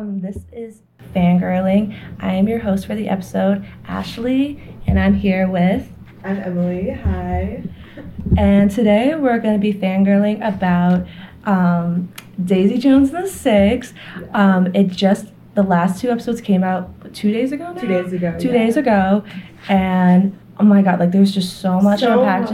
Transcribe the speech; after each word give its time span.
Um, 0.00 0.20
this 0.22 0.38
is 0.50 0.80
Fangirling. 1.14 1.94
I 2.20 2.32
am 2.32 2.48
your 2.48 2.60
host 2.60 2.86
for 2.86 2.94
the 2.94 3.10
episode, 3.10 3.66
Ashley, 3.86 4.58
and 4.86 4.98
I'm 4.98 5.12
here 5.12 5.46
with. 5.46 5.92
I'm 6.24 6.38
Emily. 6.38 6.92
Hi. 6.92 7.62
And 8.38 8.70
today 8.70 9.14
we're 9.14 9.38
going 9.40 9.52
to 9.52 9.60
be 9.60 9.74
fangirling 9.74 10.36
about 10.42 11.06
um, 11.44 12.10
Daisy 12.42 12.78
Jones 12.78 13.12
and 13.12 13.26
the 13.26 13.28
Six. 13.28 13.92
Um, 14.32 14.74
it 14.74 14.86
just, 14.86 15.26
the 15.54 15.62
last 15.62 16.00
two 16.00 16.08
episodes 16.08 16.40
came 16.40 16.64
out 16.64 17.12
two 17.12 17.30
days 17.30 17.52
ago 17.52 17.70
now? 17.70 17.80
Two 17.82 17.86
days 17.86 18.12
ago. 18.14 18.38
Two 18.38 18.48
yeah. 18.48 18.54
days 18.54 18.78
ago. 18.78 19.22
And 19.68 20.39
oh 20.60 20.64
my 20.64 20.82
god, 20.82 21.00
like 21.00 21.10
there's 21.10 21.32
just 21.32 21.60
so 21.60 21.80
much 21.80 22.00
So 22.00 22.20
unpacked. 22.20 22.52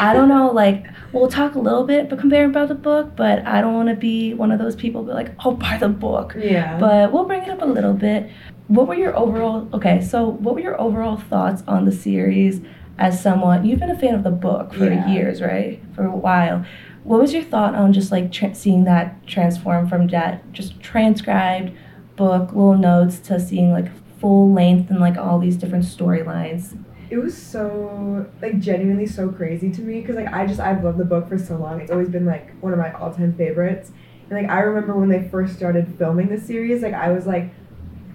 I 0.00 0.12
don't 0.14 0.28
know, 0.28 0.50
like 0.64 0.86
we'll 1.12 1.28
talk 1.28 1.56
a 1.56 1.58
little 1.58 1.84
bit 1.84 2.08
but 2.08 2.18
compare 2.20 2.44
about 2.46 2.68
the 2.68 2.74
book, 2.74 3.16
but 3.16 3.44
I 3.46 3.60
don't 3.60 3.74
want 3.74 3.88
to 3.88 3.96
be 3.96 4.32
one 4.34 4.52
of 4.52 4.58
those 4.58 4.76
people 4.76 5.02
be 5.02 5.12
like, 5.12 5.32
oh, 5.44 5.52
buy 5.52 5.76
the 5.76 5.88
book. 5.88 6.34
Yeah. 6.38 6.78
But 6.78 7.12
we'll 7.12 7.24
bring 7.24 7.42
it 7.42 7.48
up 7.48 7.62
a 7.62 7.66
little 7.66 7.94
bit. 7.94 8.30
What 8.68 8.86
were 8.86 8.94
your 8.94 9.16
overall 9.16 9.68
okay? 9.74 10.00
So 10.00 10.28
what 10.28 10.54
were 10.54 10.60
your 10.60 10.80
overall 10.80 11.16
thoughts 11.16 11.62
on 11.66 11.84
the 11.84 11.92
series 11.92 12.60
as 12.98 13.20
someone 13.20 13.64
you've 13.64 13.80
been 13.80 13.90
a 13.90 13.98
fan 13.98 14.14
of 14.14 14.22
the 14.22 14.30
book 14.30 14.72
for 14.74 14.84
Yeah. 14.84 15.08
years, 15.10 15.42
right? 15.42 15.80
For 15.96 16.04
a 16.04 16.14
while. 16.16 16.64
What 17.02 17.18
was 17.20 17.32
your 17.32 17.42
thought 17.42 17.74
on 17.74 17.92
just 17.92 18.12
like 18.12 18.30
tra- 18.30 18.54
seeing 18.54 18.84
that 18.84 19.26
transform 19.26 19.88
from 19.88 20.06
that 20.08 20.52
just 20.52 20.80
transcribed 20.80 21.72
book, 22.16 22.52
little 22.52 22.76
notes 22.76 23.18
to 23.20 23.40
seeing 23.40 23.72
like 23.72 23.88
full 24.20 24.52
length 24.52 24.90
and 24.90 25.00
like 25.00 25.16
all 25.16 25.38
these 25.38 25.56
different 25.56 25.84
storylines? 25.86 26.76
It 27.10 27.18
was 27.18 27.36
so 27.36 28.26
like 28.40 28.60
genuinely 28.60 29.06
so 29.06 29.28
crazy 29.30 29.70
to 29.70 29.82
me 29.82 30.00
because 30.00 30.14
like 30.14 30.32
I 30.32 30.46
just 30.46 30.60
I've 30.60 30.84
loved 30.84 30.98
the 30.98 31.04
book 31.04 31.28
for 31.28 31.38
so 31.38 31.56
long. 31.56 31.80
It's 31.80 31.90
always 31.90 32.08
been 32.08 32.24
like 32.24 32.56
one 32.62 32.72
of 32.72 32.78
my 32.78 32.92
all 32.92 33.12
time 33.12 33.34
favorites. 33.34 33.90
And 34.30 34.40
like 34.40 34.48
I 34.48 34.60
remember 34.60 34.94
when 34.94 35.08
they 35.08 35.28
first 35.28 35.56
started 35.56 35.92
filming 35.98 36.28
the 36.28 36.40
series, 36.40 36.82
like 36.82 36.94
I 36.94 37.10
was 37.10 37.26
like 37.26 37.52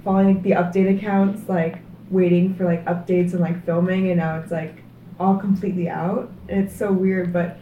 following 0.06 0.36
like 0.36 0.44
the 0.44 0.52
update 0.52 0.98
accounts, 0.98 1.50
like 1.50 1.80
waiting 2.10 2.56
for 2.56 2.64
like 2.64 2.86
updates 2.86 3.34
and 3.34 3.42
like 3.42 3.66
filming, 3.66 4.08
and 4.08 4.18
now 4.18 4.40
it's 4.40 4.52
like 4.52 4.78
all 5.20 5.38
completely 5.38 5.90
out. 5.90 6.32
And 6.48 6.64
it's 6.64 6.76
so 6.76 6.94
weird, 6.94 7.34
but 7.34 7.58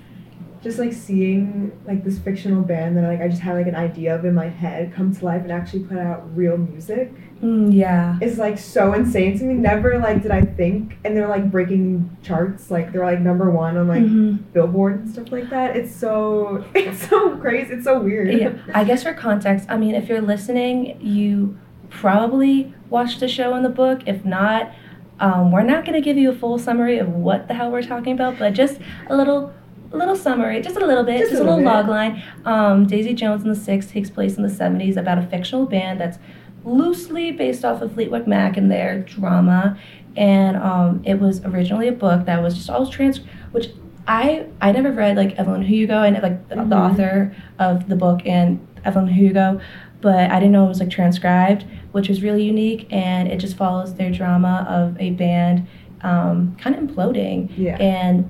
just 0.61 0.77
like 0.77 0.93
seeing 0.93 1.71
like 1.87 2.03
this 2.03 2.19
fictional 2.19 2.61
band 2.61 2.95
that 2.95 3.07
like 3.07 3.21
I 3.21 3.27
just 3.27 3.41
had 3.41 3.55
like 3.55 3.67
an 3.67 3.75
idea 3.75 4.15
of 4.15 4.23
in 4.23 4.35
my 4.35 4.49
head 4.49 4.93
come 4.93 5.13
to 5.13 5.25
life 5.25 5.41
and 5.41 5.51
actually 5.51 5.83
put 5.83 5.97
out 5.97 6.23
real 6.37 6.57
music 6.57 7.11
Mm, 7.43 7.73
yeah. 7.73 8.17
is 8.21 8.37
like 8.37 8.57
so 8.57 8.93
insane 8.93 9.37
to 9.37 9.43
me. 9.43 9.53
Never 9.53 9.99
like 9.99 10.21
did 10.23 10.31
I 10.31 10.41
think, 10.41 10.97
and 11.03 11.15
they're 11.15 11.27
like 11.27 11.51
breaking 11.51 12.15
charts, 12.23 12.71
like 12.71 12.93
they're 12.93 13.03
like 13.05 13.19
number 13.19 13.51
one 13.51 13.75
on 13.75 13.87
like 13.89 14.01
Mhm. 14.03 14.39
Billboard 14.53 14.99
and 15.01 15.09
stuff 15.09 15.31
like 15.31 15.49
that. 15.49 15.75
It's 15.75 15.93
so 15.93 16.63
it's 16.73 17.07
so 17.09 17.35
crazy. 17.37 17.73
It's 17.73 17.83
so 17.83 17.99
weird. 17.99 18.33
Yeah, 18.39 18.53
I 18.73 18.83
guess 18.85 19.03
for 19.03 19.13
context, 19.13 19.65
I 19.69 19.77
mean, 19.77 19.93
if 19.93 20.07
you're 20.07 20.21
listening, 20.21 20.97
you 21.01 21.57
probably 21.89 22.73
watched 22.89 23.19
the 23.19 23.27
show 23.27 23.53
and 23.53 23.63
the 23.65 23.69
book. 23.69 24.01
If 24.05 24.23
not, 24.25 24.71
um, 25.19 25.51
we're 25.51 25.63
not 25.63 25.85
going 25.85 25.93
to 25.95 26.01
give 26.01 26.17
you 26.17 26.29
a 26.31 26.35
full 26.35 26.57
summary 26.57 26.97
of 26.97 27.09
what 27.09 27.47
the 27.47 27.53
hell 27.53 27.71
we're 27.71 27.83
talking 27.83 28.13
about, 28.13 28.39
but 28.39 28.53
just 28.53 28.79
a 29.09 29.15
little, 29.15 29.53
little 29.91 30.15
summary, 30.15 30.59
just 30.61 30.75
a 30.75 30.85
little 30.85 31.03
bit, 31.03 31.19
Just 31.19 31.31
just, 31.31 31.41
a 31.41 31.43
a 31.43 31.45
little 31.45 31.57
little 31.59 31.71
log 31.73 31.87
line. 31.87 32.23
Um, 32.45 32.87
Daisy 32.87 33.13
Jones 33.13 33.43
and 33.43 33.51
the 33.51 33.55
Six 33.59 33.87
takes 33.91 34.09
place 34.09 34.37
in 34.37 34.43
the 34.43 34.49
'70s 34.49 34.97
about 34.97 35.17
a 35.17 35.21
fictional 35.21 35.65
band 35.65 35.99
that's 36.01 36.17
loosely 36.65 37.31
based 37.31 37.63
off 37.65 37.81
of 37.81 37.93
Fleetwood 37.93 38.27
Mac 38.27 38.57
and 38.57 38.71
their 38.71 38.99
drama, 38.99 39.77
and 40.15 40.57
um, 40.57 41.01
it 41.05 41.19
was 41.19 41.43
originally 41.45 41.87
a 41.87 41.91
book 41.93 42.25
that 42.25 42.41
was 42.41 42.55
just 42.55 42.69
all 42.69 42.87
trans, 42.87 43.19
which. 43.51 43.67
I, 44.05 44.47
I 44.59 44.73
never 44.73 44.91
read 44.91 45.15
like 45.15 45.39
Evelyn 45.39 45.61
Hugo 45.61 46.03
and 46.03 46.21
like 46.21 46.49
the, 46.49 46.55
the 46.55 46.61
Mhm. 46.63 46.91
author 46.91 47.33
of 47.57 47.87
the 47.87 47.95
book 47.95 48.19
and 48.25 48.59
Evelyn 48.83 49.07
Hugo, 49.07 49.61
but 50.01 50.29
I 50.29 50.41
didn't 50.41 50.51
know 50.51 50.65
it 50.65 50.67
was 50.67 50.81
like 50.81 50.89
transcribed, 50.89 51.63
which 51.93 52.09
was 52.09 52.21
really 52.21 52.43
unique. 52.43 52.85
And 52.91 53.29
it 53.29 53.37
just 53.37 53.55
follows 53.55 53.93
their 53.95 54.11
drama 54.11 54.67
of 54.69 54.99
a 54.99 55.11
band 55.11 55.67
um, 56.01 56.57
kind 56.59 56.75
of 56.75 56.83
imploding. 56.83 57.49
Yeah. 57.55 57.77
And 57.77 58.29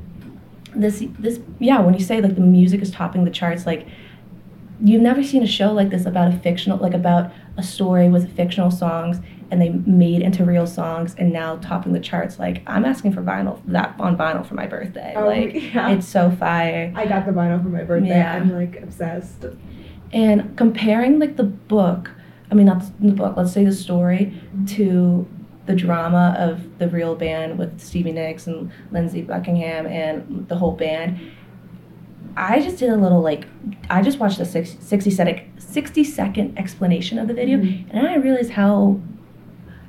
this, 0.76 1.04
this, 1.18 1.40
yeah, 1.58 1.80
when 1.82 1.96
you 1.96 2.02
say 2.02 2.22
like 2.22 2.36
the 2.36 2.42
music 2.42 2.84
is 2.84 2.92
topping 2.92 3.26
the 3.26 3.32
charts, 3.32 3.66
like 3.66 3.88
you've 4.80 5.02
never 5.02 5.24
seen 5.24 5.42
a 5.42 5.48
show 5.48 5.74
like 5.74 5.90
this 5.90 6.06
about 6.06 6.32
a 6.32 6.38
fictional, 6.38 6.78
like 6.78 6.94
about 6.94 7.32
a 7.58 7.64
story 7.64 8.10
with 8.10 8.36
fictional 8.36 8.72
songs 8.72 9.20
and 9.52 9.62
they 9.62 9.70
made 9.70 10.24
into 10.24 10.44
real 10.44 10.66
songs 10.66 11.14
and 11.18 11.32
now 11.32 11.58
topping 11.58 11.94
the 11.94 12.00
charts. 12.00 12.40
Like 12.40 12.64
I'm 12.66 12.86
asking 12.86 13.14
for 13.14 13.22
vinyl, 13.22 13.62
that 13.68 13.96
on 14.00 14.18
vinyl 14.18 14.46
for 14.46 14.56
my 14.56 14.66
birthday. 14.66 15.14
Oh, 15.16 15.28
like 15.28 15.54
yeah. 15.54 15.92
it's 15.92 16.08
so 16.08 16.32
fire. 16.32 16.92
I 16.96 17.06
got 17.06 17.26
the 17.26 17.32
vinyl 17.32 17.62
for 17.62 17.70
my 17.70 17.84
birthday. 17.84 18.10
Yeah. 18.10 18.34
I'm 18.34 18.52
like 18.52 18.82
obsessed. 18.82 19.46
And 20.12 20.58
comparing 20.58 21.20
like 21.20 21.38
the 21.38 21.44
book, 21.44 22.10
I 22.50 22.56
mean 22.56 22.66
not 22.66 22.84
the 23.00 23.12
book, 23.12 23.38
let's 23.38 23.54
say 23.54 23.64
the 23.64 23.72
story 23.72 24.34
mm-hmm. 24.36 24.66
to 24.66 25.28
the 25.66 25.76
drama 25.76 26.36
of 26.38 26.80
the 26.80 26.90
real 26.90 27.16
band 27.16 27.58
with 27.58 27.80
Stevie 27.80 28.12
Nicks 28.12 28.48
and 28.48 28.72
Lindsey 28.92 29.22
Buckingham 29.22 29.86
and 29.86 30.48
the 30.48 30.56
whole 30.56 30.74
band. 30.74 31.20
I 32.36 32.60
just 32.60 32.78
did 32.78 32.90
a 32.90 32.98
little 32.98 33.22
like 33.22 33.46
I 33.90 34.02
just 34.02 34.18
watched 34.18 34.40
a 34.40 34.46
six, 34.46 34.76
60 34.80 35.12
second 35.12 35.53
60 35.74 36.04
second 36.04 36.58
explanation 36.58 37.18
of 37.20 37.28
the 37.28 37.34
video 37.34 37.58
Mhm. 37.58 37.86
and 37.92 38.08
I 38.08 38.16
realized 38.16 38.52
how 38.52 39.00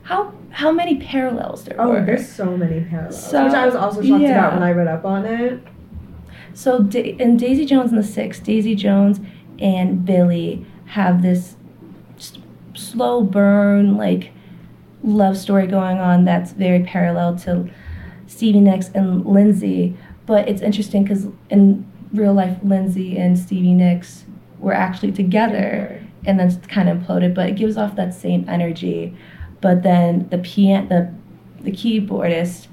how 0.05 0.33
how 0.51 0.71
many 0.71 0.97
parallels 0.97 1.65
there 1.65 1.81
are. 1.81 1.87
Oh, 1.87 1.91
were. 1.93 2.05
there's 2.05 2.29
so 2.29 2.57
many 2.57 2.81
parallels, 2.81 3.21
So, 3.31 3.45
which 3.45 3.55
I 3.55 3.67
was 3.67 3.75
also 3.75 4.03
shocked 4.03 4.23
yeah. 4.23 4.39
about 4.39 4.55
when 4.55 4.63
I 4.63 4.71
read 4.73 4.87
up 4.87 5.05
on 5.05 5.25
it. 5.25 5.61
So 6.53 6.81
da- 6.81 7.17
in 7.19 7.37
Daisy 7.37 7.65
Jones 7.65 7.91
and 7.91 7.99
the 7.99 8.07
Six, 8.07 8.39
Daisy 8.39 8.75
Jones 8.77 9.21
and 9.59 10.05
Billy 10.05 10.65
have 10.87 11.23
this 11.23 11.57
s- 12.17 12.39
slow 12.75 13.23
burn 13.23 13.97
like 13.97 14.31
love 15.03 15.37
story 15.37 15.67
going 15.67 15.99
on 15.99 16.25
that's 16.25 16.53
very 16.53 16.81
parallel 16.85 17.35
to 17.37 17.69
Stevie 18.27 18.61
Nicks 18.61 18.91
and 18.95 19.27
Lindsey. 19.27 19.95
But 20.27 20.49
it's 20.49 20.63
interesting 20.63 21.03
because 21.03 21.29
in 21.51 21.85
real 22.13 22.33
life, 22.33 22.57
Lindsey 22.63 23.19
and 23.19 23.37
Stevie 23.39 23.75
Nicks 23.75 24.24
were 24.65 24.75
actually 24.75 25.13
together 25.13 26.03
and 26.25 26.41
then 26.41 26.61
kind 26.63 26.89
of 26.89 26.99
imploded. 26.99 27.35
But 27.35 27.51
it 27.51 27.57
gives 27.57 27.77
off 27.77 27.97
that 27.97 28.15
same 28.15 28.49
energy. 28.49 29.17
But 29.61 29.83
then 29.83 30.29
the 30.31 30.39
pian 30.39 30.89
the 30.89 31.13
the 31.63 31.71
keyboardist 31.71 32.67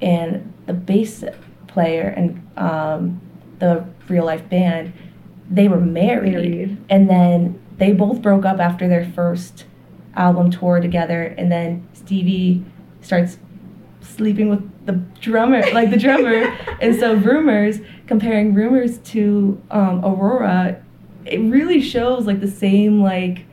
and 0.00 0.52
the 0.66 0.72
bass 0.72 1.24
player 1.66 2.12
and 2.16 2.46
um, 2.56 3.20
the 3.58 3.84
real 4.08 4.24
life 4.24 4.48
band, 4.48 4.92
they 5.50 5.68
were 5.68 5.80
married. 5.80 6.32
Married. 6.32 6.84
And 6.88 7.08
then 7.08 7.60
they 7.78 7.92
both 7.92 8.20
broke 8.22 8.44
up 8.44 8.58
after 8.58 8.88
their 8.88 9.04
first 9.12 9.64
album 10.14 10.50
tour 10.50 10.80
together. 10.80 11.34
And 11.38 11.50
then 11.50 11.86
Stevie 11.92 12.64
starts 13.00 13.38
sleeping 14.00 14.48
with 14.48 14.86
the 14.86 14.92
drummer, 15.20 15.62
like 15.72 15.90
the 15.90 15.96
drummer. 15.96 16.44
and 16.80 16.98
so 16.98 17.14
Rumors, 17.14 17.78
comparing 18.06 18.54
Rumors 18.54 18.98
to 19.12 19.60
um, 19.70 20.04
Aurora, 20.04 20.82
it 21.32 21.38
really 21.40 21.80
shows 21.80 22.26
like 22.26 22.40
the 22.40 22.48
same 22.50 23.02
like 23.02 23.44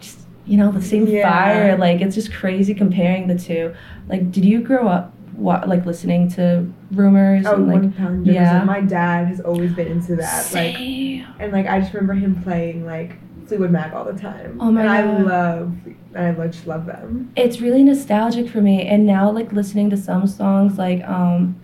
just 0.00 0.20
you 0.46 0.56
know 0.56 0.70
the 0.72 0.82
same 0.82 1.06
Yeah. 1.06 1.28
fire 1.30 1.76
like 1.76 2.00
it's 2.00 2.14
just 2.14 2.32
crazy 2.32 2.74
comparing 2.74 3.26
the 3.28 3.38
two 3.38 3.74
like 4.08 4.30
did 4.32 4.44
you 4.44 4.60
grow 4.60 4.88
up 4.88 5.12
wa- 5.34 5.62
like 5.66 5.86
listening 5.86 6.28
to 6.32 6.70
rumors 6.92 7.46
Oh, 7.46 7.54
and 7.54 7.66
like 7.68 7.98
one 7.98 8.24
yeah. 8.24 8.64
My 8.64 8.80
dad 8.80 9.28
has 9.28 9.40
always 9.40 9.72
been 9.72 9.86
into 9.88 10.16
that. 10.16 10.52
Like 10.52 10.76
and 10.78 11.52
like 11.52 11.66
I 11.66 11.80
just 11.80 11.92
remember 11.94 12.14
him 12.14 12.42
playing 12.42 12.84
like 12.86 13.16
Fleetwood 13.46 13.70
Mac 13.70 13.94
all 13.94 14.04
the 14.04 14.18
time. 14.18 14.58
Oh 14.60 14.70
my 14.70 14.80
and 14.82 14.90
I 14.90 15.02
love 15.22 15.72
and 16.14 16.42
I 16.42 16.46
just 16.48 16.66
love 16.66 16.86
them. 16.86 17.30
it's 17.36 17.60
really 17.60 17.82
nostalgic 17.82 18.48
for 18.48 18.60
me 18.60 18.86
and 18.86 19.06
now 19.06 19.30
like 19.30 19.52
listening 19.52 19.90
to 19.90 19.96
some 19.96 20.26
songs 20.26 20.76
like 20.78 21.02
um 21.04 21.58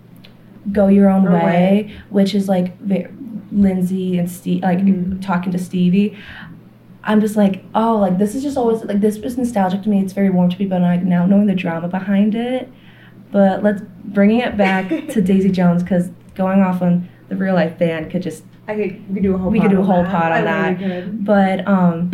go 0.71 0.87
your 0.87 1.09
own 1.09 1.25
way, 1.25 1.31
Way. 1.43 1.95
which 2.09 2.33
is 2.33 2.47
like 2.49 2.75
ve- 2.79 3.07
lindsey 3.55 4.17
and 4.17 4.29
steve 4.29 4.61
like 4.61 4.79
Mhm. 4.79 5.21
talking 5.21 5.51
to 5.51 5.57
stevie 5.57 6.15
i'm 7.05 7.21
just 7.21 7.35
like 7.37 7.63
oh 7.73 7.95
like 7.97 8.17
this 8.17 8.35
is 8.35 8.43
just 8.43 8.57
always 8.57 8.83
like 8.83 8.99
this 9.01 9.17
was 9.19 9.37
nostalgic 9.37 9.81
to 9.83 9.89
me 9.89 9.99
it's 10.01 10.13
very 10.13 10.29
warm 10.29 10.49
to 10.49 10.59
me 10.59 10.65
but 10.65 10.81
like 10.81 11.03
now 11.03 11.25
knowing 11.25 11.45
the 11.47 11.55
drama 11.55 11.87
behind 11.87 12.35
it 12.35 12.69
but 13.31 13.63
let's 13.63 13.81
bringing 14.03 14.39
it 14.39 14.57
back 14.57 14.89
to 15.09 15.21
daisy 15.21 15.49
jones 15.49 15.81
because 15.83 16.09
going 16.35 16.59
off 16.61 16.81
on 16.81 17.07
the 17.29 17.35
real 17.35 17.55
life 17.55 17.77
band 17.79 18.11
could 18.11 18.21
just 18.21 18.43
I 18.67 18.73
could 18.75 19.07
we 19.09 19.13
could 19.15 19.23
do 19.23 19.35
a 19.35 19.37
whole 19.37 19.51
We 19.51 19.59
could 19.61 19.69
do 19.71 19.77
a 19.77 19.79
on 19.81 19.85
whole 19.85 20.03
that. 20.03 20.11
pod 20.11 20.31
on 20.33 20.43
that. 20.45 20.79
could. 20.79 21.23
but 21.25 21.67
um 21.67 22.11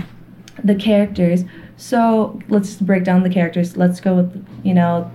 the 0.64 0.76
characters 0.76 1.44
so 1.78 2.40
let's 2.50 2.76
break 2.76 3.04
down 3.04 3.24
the 3.24 3.30
characters 3.30 3.78
let's 3.78 4.00
go 4.00 4.14
with 4.16 4.46
you 4.64 4.74
know 4.76 5.10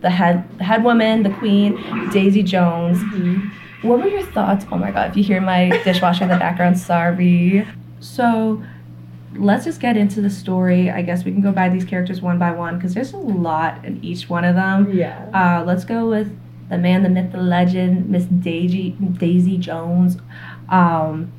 the 0.00 0.08
head 0.10 0.44
head 0.60 0.82
woman 0.84 1.24
the 1.24 1.30
queen 1.30 1.76
daisy 2.12 2.42
jones 2.42 2.98
Mhm. 2.98 3.50
What 3.82 3.98
were 3.98 4.08
your 4.08 4.22
thoughts 4.22 4.64
oh 4.72 4.78
my 4.78 4.90
god 4.90 5.10
if 5.10 5.16
you 5.16 5.22
hear 5.24 5.40
my 5.40 5.68
dishwasher 5.84 6.24
in 6.24 6.30
the 6.30 6.36
background 6.38 6.78
sorry 6.78 7.66
so 8.00 8.62
let's 9.34 9.64
just 9.64 9.80
get 9.80 9.96
into 9.96 10.20
the 10.20 10.30
story 10.30 10.90
i 10.90 11.02
guess 11.02 11.24
we 11.24 11.30
can 11.32 11.42
go 11.42 11.52
by 11.52 11.68
these 11.68 11.84
characters 11.84 12.20
one 12.22 12.38
by 12.38 12.50
one 12.50 12.76
because 12.76 12.94
there's 12.94 13.12
a 13.12 13.18
lot 13.18 13.84
in 13.84 14.02
each 14.02 14.28
one 14.30 14.44
of 14.44 14.54
them 14.54 14.90
Yeah. 14.96 15.28
uh, 15.34 15.64
let's 15.64 15.84
go 15.84 16.08
with 16.08 16.34
the 16.68 16.78
man, 16.78 17.04
the 17.04 17.08
myth, 17.08 17.30
the 17.30 17.38
legend, 17.38 18.08
Miss 18.10 18.24
Daisy 18.24 18.90
Daisy 18.90 19.56
Jones. 19.56 20.16
Um, 20.68 21.30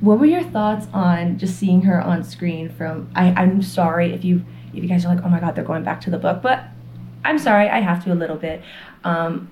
what 0.00 0.18
were 0.20 0.26
your 0.26 0.42
thoughts 0.42 0.86
on 0.92 1.38
just 1.38 1.56
seeing 1.58 1.80
her 1.82 1.98
on 2.02 2.22
screen 2.24 2.68
from 2.68 3.10
I, 3.14 3.28
I'm 3.30 3.62
sorry 3.62 4.12
if 4.12 4.24
you 4.26 4.44
if 4.74 4.82
you 4.82 4.86
guys 4.88 5.06
are 5.06 5.14
like, 5.14 5.24
oh 5.24 5.30
my 5.30 5.40
god, 5.40 5.54
they're 5.54 5.64
going 5.64 5.82
back 5.82 6.02
to 6.02 6.10
the 6.10 6.18
book, 6.18 6.42
but 6.42 6.62
I'm 7.24 7.38
sorry, 7.38 7.70
I 7.70 7.80
have 7.80 8.04
to 8.04 8.12
a 8.12 8.14
little 8.14 8.36
bit. 8.36 8.60
Um, 9.02 9.50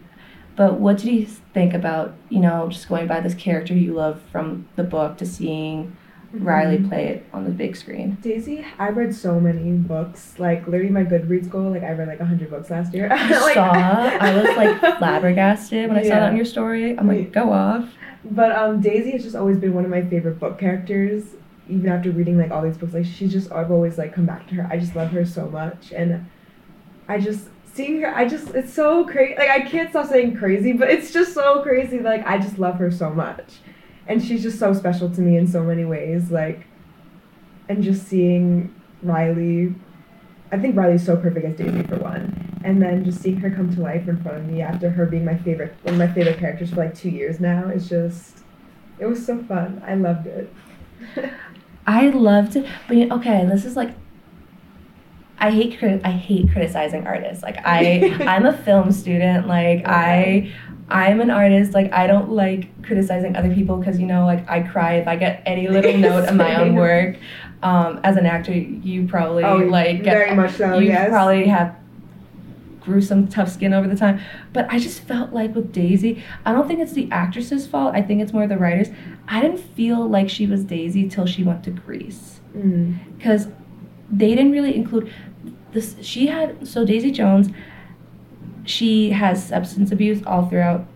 but 0.57 0.81
what 0.81 0.99
did 0.99 1.13
you 1.13 1.27
think 1.55 1.75
about, 1.75 2.15
you 2.31 2.41
know, 2.41 2.69
just 2.69 2.89
going 2.89 3.07
by 3.07 3.21
this 3.21 3.35
character 3.35 3.75
you 3.75 3.93
love 3.93 4.21
from 4.33 4.67
the 4.77 4.83
book 4.85 5.19
to 5.19 5.27
seeing 5.27 5.97
Riley 6.33 6.79
Mhm. 6.79 6.89
play 6.89 7.07
it 7.09 7.27
on 7.33 7.45
the 7.45 7.51
big 7.51 7.77
screen? 7.77 8.17
Daisy, 8.21 8.65
I 8.79 8.89
read 8.89 9.15
so 9.15 9.39
many 9.41 9.73
books. 9.73 10.35
Like 10.39 10.67
literally, 10.67 10.91
my 10.93 11.05
Goodreads 11.05 11.49
goal. 11.49 11.71
Like 11.71 11.83
I 11.83 11.93
read 11.93 12.09
like 12.09 12.21
hundred 12.21 12.51
books 12.51 12.71
last 12.71 12.93
year. 12.95 13.09
I 13.13 13.29
Like- 13.41 13.55
saw, 13.55 13.71
I 13.73 14.35
was 14.43 14.57
like 14.57 14.79
flabbergasted 14.99 15.89
when 15.89 15.97
I 15.99 16.03
saw 16.03 16.09
Yeah. 16.09 16.21
that 16.21 16.31
in 16.31 16.37
your 16.37 16.45
story. 16.45 16.99
I'm 16.99 17.07
like, 17.09 17.33
go 17.33 17.53
off. 17.53 17.85
But 18.29 18.53
um, 18.53 18.81
Daisy 18.81 19.13
has 19.13 19.23
just 19.23 19.37
always 19.37 19.57
been 19.59 19.73
one 19.75 19.85
of 19.85 19.91
my 19.91 20.03
favorite 20.03 20.41
book 20.41 20.59
characters. 20.59 21.25
Even 21.69 21.91
after 21.91 22.11
reading 22.13 22.39
like 22.39 22.51
all 22.53 22.63
these 22.63 22.77
books, 22.79 22.95
like 22.95 23.05
she's 23.05 23.33
just 23.33 23.51
I've 23.53 23.71
always 23.73 23.99
like 23.99 24.15
come 24.15 24.25
back 24.27 24.47
to 24.49 24.55
her. 24.57 24.69
I 24.71 24.79
just 24.79 24.95
love 24.97 25.11
her 25.11 25.25
so 25.25 25.49
much, 25.49 25.93
and 25.93 26.27
I 27.09 27.19
just 27.19 27.49
seeing 27.77 28.01
her. 28.01 28.15
I 28.15 28.27
just 28.27 28.49
it's 28.55 28.73
so 28.73 29.05
crazy. 29.05 29.35
Like 29.37 29.51
I 29.51 29.61
can't 29.61 29.91
stop 29.91 30.09
saying 30.09 30.37
crazy, 30.37 30.73
but 30.73 30.91
it's 30.91 31.13
just 31.13 31.35
so 31.35 31.63
crazy. 31.63 32.01
Like 32.01 32.27
I 32.27 32.39
just 32.39 32.59
love 32.59 32.77
her 32.77 32.91
so 32.91 33.11
much, 33.11 33.59
and 34.07 34.25
she's 34.25 34.43
just 34.43 34.59
so 34.59 34.73
special 34.73 35.11
to 35.11 35.21
me 35.21 35.37
in 35.37 35.47
so 35.47 35.63
many 35.63 35.85
ways. 35.85 36.31
Like, 36.31 36.67
and 37.69 37.83
just 37.83 38.07
seeing 38.09 38.75
Riley. 39.03 39.75
I 40.53 40.59
think 40.59 40.77
Riley's 40.77 41.05
so 41.05 41.17
perfect 41.17 41.45
as 41.45 41.57
Daisy 41.57 41.83
for 41.83 41.99
one, 41.99 42.61
and 42.65 42.81
then 42.81 43.05
just 43.05 43.21
seeing 43.21 43.37
her 43.39 43.51
come 43.51 43.75
to 43.75 43.81
life 43.81 44.09
in 44.09 44.23
front 44.23 44.39
of 44.39 44.47
me 44.47 44.63
after 44.63 44.91
her 44.91 45.07
being 45.07 45.25
my 45.25 45.37
favorite, 45.37 45.75
one 45.83 45.95
of 45.95 45.99
my 45.99 46.13
favorite 46.13 46.39
characters 46.39 46.71
for 46.71 46.77
like 46.77 46.95
two 46.95 47.11
years 47.11 47.41
now 47.41 47.69
is 47.69 47.89
just, 47.89 48.39
it 48.99 49.07
was 49.07 49.25
so 49.25 49.43
fun. 49.45 49.83
I 49.87 49.95
loved 49.95 50.27
it. 50.27 50.53
I 51.87 52.09
loved 52.09 52.57
it, 52.57 52.67
but 52.89 52.97
okay, 53.19 53.47
this 53.47 53.65
is 53.65 53.77
like. 53.77 53.95
I 55.39 55.51
hate 55.51 55.83
I 55.83 56.11
hate 56.11 56.51
criticizing 56.51 57.07
artists. 57.07 57.43
Like 57.43 57.59
I 57.65 58.17
I'm 58.27 58.47
a 58.47 58.57
film 58.57 58.93
student. 58.93 59.47
Like 59.47 59.83
I 59.87 60.53
I'm 60.89 61.21
an 61.21 61.31
artist. 61.31 61.75
Like 61.75 61.93
I 61.93 62.07
don't 62.07 62.31
like 62.31 62.83
criticizing 62.83 63.37
other 63.37 63.53
people 63.53 63.77
because 63.77 63.99
you 63.99 64.07
know 64.07 64.25
like 64.25 64.49
I 64.49 64.61
cry 64.61 64.95
if 64.95 65.09
I 65.09 65.17
get 65.17 65.43
any 65.47 65.69
little 65.77 65.97
note 65.97 66.29
of 66.29 66.37
my 66.37 66.57
own 66.61 66.75
work. 66.75 67.17
Um, 67.63 68.01
as 68.05 68.17
an 68.17 68.27
actor, 68.27 68.53
you 68.53 69.09
probably 69.09 69.43
oh, 69.43 69.57
like 69.57 70.03
get 70.03 70.13
very 70.13 70.35
much 70.35 70.55
so. 70.55 70.79
you 70.79 70.89
yes. 70.89 71.09
probably 71.09 71.47
have 71.47 71.75
gruesome 72.81 73.27
tough 73.27 73.51
skin 73.51 73.75
over 73.75 73.89
the 73.89 73.97
time 73.97 74.21
but 74.53 74.65
i 74.71 74.79
just 74.79 75.01
felt 75.01 75.33
like 75.33 75.53
with 75.57 75.73
daisy 75.73 76.23
i 76.45 76.53
don't 76.53 76.69
think 76.69 76.79
it's 76.79 76.93
the 76.93 77.11
actress's 77.11 77.67
fault 77.67 77.93
i 77.97 78.01
think 78.01 78.23
it's 78.23 78.33
more 78.33 78.47
the 78.47 78.57
writers 78.57 78.87
i 79.27 79.41
didn't 79.41 79.59
feel 79.59 80.09
like 80.09 80.31
she 80.31 80.47
was 80.47 80.63
daisy 80.63 81.09
till 81.09 81.27
she 81.27 81.43
went 81.43 81.65
to 81.65 81.71
greece 81.73 82.37
Mm. 82.57 82.97
because 83.19 83.49
they 84.11 84.29
didn't 84.35 84.53
really 84.53 84.75
include 84.75 85.13
this 85.73 85.97
she 86.01 86.27
had 86.29 86.67
so 86.67 86.85
daisy 86.85 87.11
jones 87.11 87.49
she 88.65 89.11
has 89.11 89.45
substance 89.47 89.93
abuse 89.93 90.23
all 90.27 90.47
throughout 90.49 90.87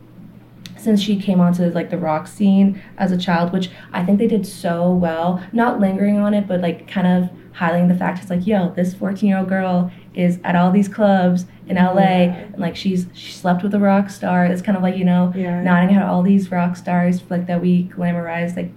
since 0.77 1.01
she 1.01 1.21
came 1.21 1.41
onto 1.41 1.65
like 1.71 1.91
the 1.91 1.99
rock 1.99 2.27
scene 2.27 2.81
as 2.99 3.12
a 3.12 3.17
child 3.19 3.53
which 3.53 3.71
i 3.93 4.05
think 4.05 4.19
they 4.19 4.27
did 4.27 4.47
so 4.47 4.93
well 4.93 5.43
not 5.53 5.79
lingering 5.81 6.19
on 6.19 6.33
it 6.35 6.47
but 6.49 6.61
like 6.61 6.89
kind 6.89 7.07
of 7.07 7.31
highlighting 7.55 7.89
the 7.89 7.95
fact 7.95 8.21
it's 8.21 8.31
like 8.31 8.47
yo 8.47 8.71
this 8.75 8.95
14 8.95 9.29
year 9.29 9.39
old 9.39 9.49
girl 9.49 9.91
is 10.15 10.39
at 10.45 10.57
all 10.57 10.71
these 10.71 10.89
clubs 10.89 11.45
in 11.67 11.77
la 11.77 11.93
Yeah. 11.95 12.05
and 12.53 12.59
like 12.59 12.75
she's 12.77 13.07
she 13.12 13.33
slept 13.33 13.62
with 13.62 13.75
a 13.75 13.79
rock 13.79 14.09
star 14.09 14.47
it's 14.47 14.62
kind 14.62 14.77
of 14.77 14.83
like 14.83 14.97
you 14.97 15.05
know 15.05 15.33
Yeah. 15.37 15.62
nodding 15.62 15.95
at 15.97 16.03
all 16.03 16.23
these 16.23 16.51
rock 16.51 16.77
stars 16.77 17.23
like 17.29 17.47
that 17.47 17.61
we 17.61 17.85
glamorize 17.95 18.57
like 18.57 18.71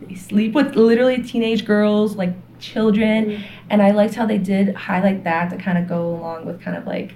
they 0.00 0.14
sleep 0.14 0.52
with 0.52 0.74
literally 0.76 1.22
teenage 1.22 1.64
girls 1.64 2.16
like 2.16 2.34
children 2.58 3.26
Mm. 3.26 3.42
and 3.70 3.82
i 3.82 3.90
liked 3.90 4.14
how 4.14 4.26
they 4.26 4.38
did 4.38 4.74
highlight 4.74 5.24
that 5.24 5.50
to 5.50 5.56
kind 5.56 5.78
of 5.78 5.86
go 5.88 6.08
along 6.14 6.46
with 6.46 6.60
kind 6.60 6.76
of 6.76 6.86
like 6.86 7.14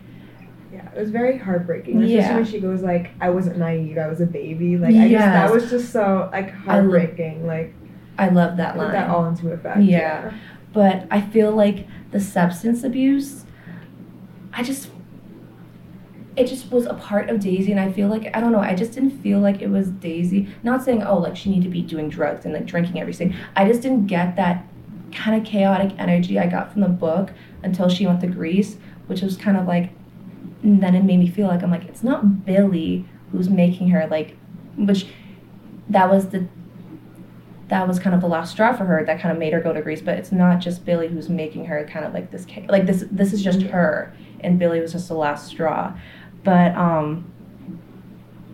Yeah, 0.73 0.87
it 0.95 1.01
was 1.01 1.11
very 1.11 1.37
heartbreaking. 1.37 1.97
Especially 1.97 2.15
Yeah. 2.15 2.35
when 2.37 2.45
she 2.45 2.61
goes 2.61 2.81
like, 2.81 3.11
"I 3.21 3.31
wasn't 3.31 3.59
naive. 3.59 3.99
I 3.99 4.07
was 4.07 4.21
a 4.21 4.27
baby." 4.27 4.79
Like, 4.79 4.95
I 4.95 5.09
just 5.09 5.25
that 5.25 5.51
was 5.53 5.69
just 5.69 5.91
so 5.91 6.29
like 6.33 6.53
heartbreaking. 6.53 7.45
Like, 7.47 7.75
i 8.19 8.29
love 8.29 8.57
that 8.59 8.77
line 8.77 8.93
that 8.93 9.09
all 9.11 9.27
into 9.27 9.51
effect. 9.51 9.81
Yeah. 9.81 10.31
but 10.73 11.07
i 11.11 11.21
feel 11.21 11.51
like 11.53 11.87
the 12.13 12.21
substance 12.21 12.85
abuse 12.85 13.45
i 14.53 14.63
just 14.63 14.91
it 16.37 16.47
just 16.47 16.71
was 16.71 16.87
a 16.87 16.95
part 16.95 17.29
of 17.31 17.41
daisy 17.41 17.71
and 17.73 17.81
i 17.81 17.91
feel 17.91 18.09
like 18.09 18.31
i 18.37 18.41
don't 18.41 18.53
know 18.53 18.61
i 18.61 18.75
just 18.75 18.93
didn't 18.93 19.11
feel 19.23 19.41
like 19.41 19.61
it 19.63 19.69
was 19.71 19.89
daisy 19.91 20.49
not 20.63 20.83
saying 20.85 21.03
oh 21.03 21.19
like 21.19 21.37
she 21.37 21.51
needed 21.51 21.65
to 21.65 21.71
be 21.71 21.83
doing 21.83 22.09
drugs 22.09 22.45
and 22.45 22.55
like 22.55 22.67
drinking 22.67 23.01
everything 23.01 23.35
i 23.57 23.65
just 23.67 23.83
didn't 23.83 24.07
get 24.07 24.37
that 24.37 24.65
kind 25.13 25.41
of 25.41 25.47
chaotic 25.47 25.93
energy 25.99 26.39
i 26.39 26.47
got 26.47 26.73
from 26.73 26.83
the 26.83 26.89
book 26.89 27.31
until 27.63 27.89
she 27.89 28.07
went 28.07 28.21
to 28.21 28.27
greece 28.27 28.77
which 29.07 29.23
was 29.23 29.37
kind 29.37 29.57
of 29.57 29.67
like 29.67 29.91
then 30.63 30.95
it 30.95 31.03
made 31.03 31.19
me 31.19 31.29
feel 31.29 31.47
like 31.47 31.63
i'm 31.63 31.71
like 31.71 31.85
it's 31.85 32.03
not 32.03 32.45
billy 32.45 33.07
who's 33.33 33.49
making 33.49 33.89
her 33.89 34.07
like 34.09 34.37
which 34.77 35.07
that 35.89 36.09
was 36.09 36.29
the 36.29 36.47
that 37.71 37.87
was 37.87 38.01
kind 38.01 38.15
of 38.15 38.21
the 38.21 38.27
last 38.27 38.51
straw 38.51 38.73
for 38.73 38.85
her 38.85 39.05
that 39.05 39.21
kind 39.21 39.33
of 39.33 39.39
made 39.39 39.53
her 39.53 39.61
go 39.61 39.73
to 39.73 39.81
Greece. 39.81 40.03
But 40.03 40.19
it's 40.19 40.33
not 40.33 40.59
just 40.59 40.85
Billy 40.85 41.09
who's 41.09 41.29
making 41.29 41.67
her 41.67 41.89
kind 41.91 42.05
of 42.05 42.13
like 42.13 42.31
this 42.31 42.45
like 42.69 42.85
this 42.87 43.05
this 43.11 43.33
is 43.33 43.43
just 43.43 43.63
her 43.63 44.13
and 44.41 44.59
Billy 44.59 44.81
was 44.81 44.93
just 44.93 45.09
the 45.09 45.15
last 45.15 45.47
straw. 45.47 45.97
But 46.45 46.75
um 46.75 47.33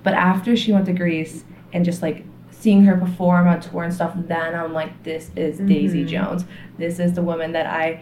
but 0.03 0.15
after 0.15 0.55
she 0.55 0.71
went 0.71 0.87
to 0.87 0.93
Greece 0.93 1.45
and 1.73 1.85
just 1.85 2.03
like 2.03 2.25
seeing 2.59 2.85
her 2.85 2.97
perform 2.97 3.47
on 3.47 3.61
tour 3.61 3.85
and 3.85 3.93
stuff, 3.95 4.13
then 4.17 4.55
I'm 4.55 4.73
like, 4.73 5.03
this 5.05 5.31
is 5.37 5.59
Daisy 5.59 6.05
Mhm. 6.05 6.09
Jones. 6.09 6.45
This 6.79 6.99
is 6.99 7.13
the 7.13 7.23
woman 7.23 7.53
that 7.53 7.67
I 7.67 7.95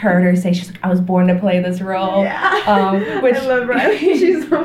heard 0.00 0.22
her 0.24 0.36
say. 0.36 0.52
She's 0.52 0.70
like, 0.70 0.80
I 0.82 0.88
was 0.88 1.00
born 1.00 1.28
to 1.28 1.38
play 1.38 1.60
this 1.60 1.80
role. 1.80 2.22
Yeah. 2.24 2.48
Um, 2.66 3.22
which- 3.22 3.36
I 3.36 3.46
love 3.46 3.68
Riley. 3.68 3.96
She's 4.18 4.48
so. 4.48 4.64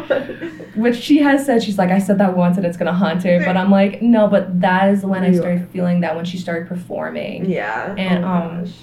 Which 0.75 0.97
she 0.97 1.19
has 1.19 1.45
said, 1.45 1.63
she's 1.63 1.77
like, 1.77 1.89
I 1.89 1.99
said 1.99 2.17
that 2.17 2.35
once 2.35 2.57
and 2.57 2.65
it's 2.65 2.75
gonna 2.75 2.91
haunt 2.93 3.23
her. 3.23 3.39
But 3.45 3.55
I'm 3.55 3.71
like, 3.71 4.01
no, 4.01 4.27
but 4.27 4.59
that 4.61 4.89
is 4.89 5.05
when 5.05 5.23
I 5.23 5.31
started 5.31 5.69
feeling 5.69 6.01
that 6.01 6.15
when 6.15 6.25
she 6.25 6.37
started 6.37 6.67
performing. 6.67 7.49
Yeah. 7.49 7.95
And, 7.97 8.25
oh 8.25 8.27
um, 8.27 8.59
gosh. 8.65 8.73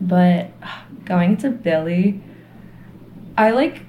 But 0.00 0.50
going 1.06 1.36
to 1.38 1.50
Billy, 1.50 2.20
I 3.38 3.50
like. 3.52 3.82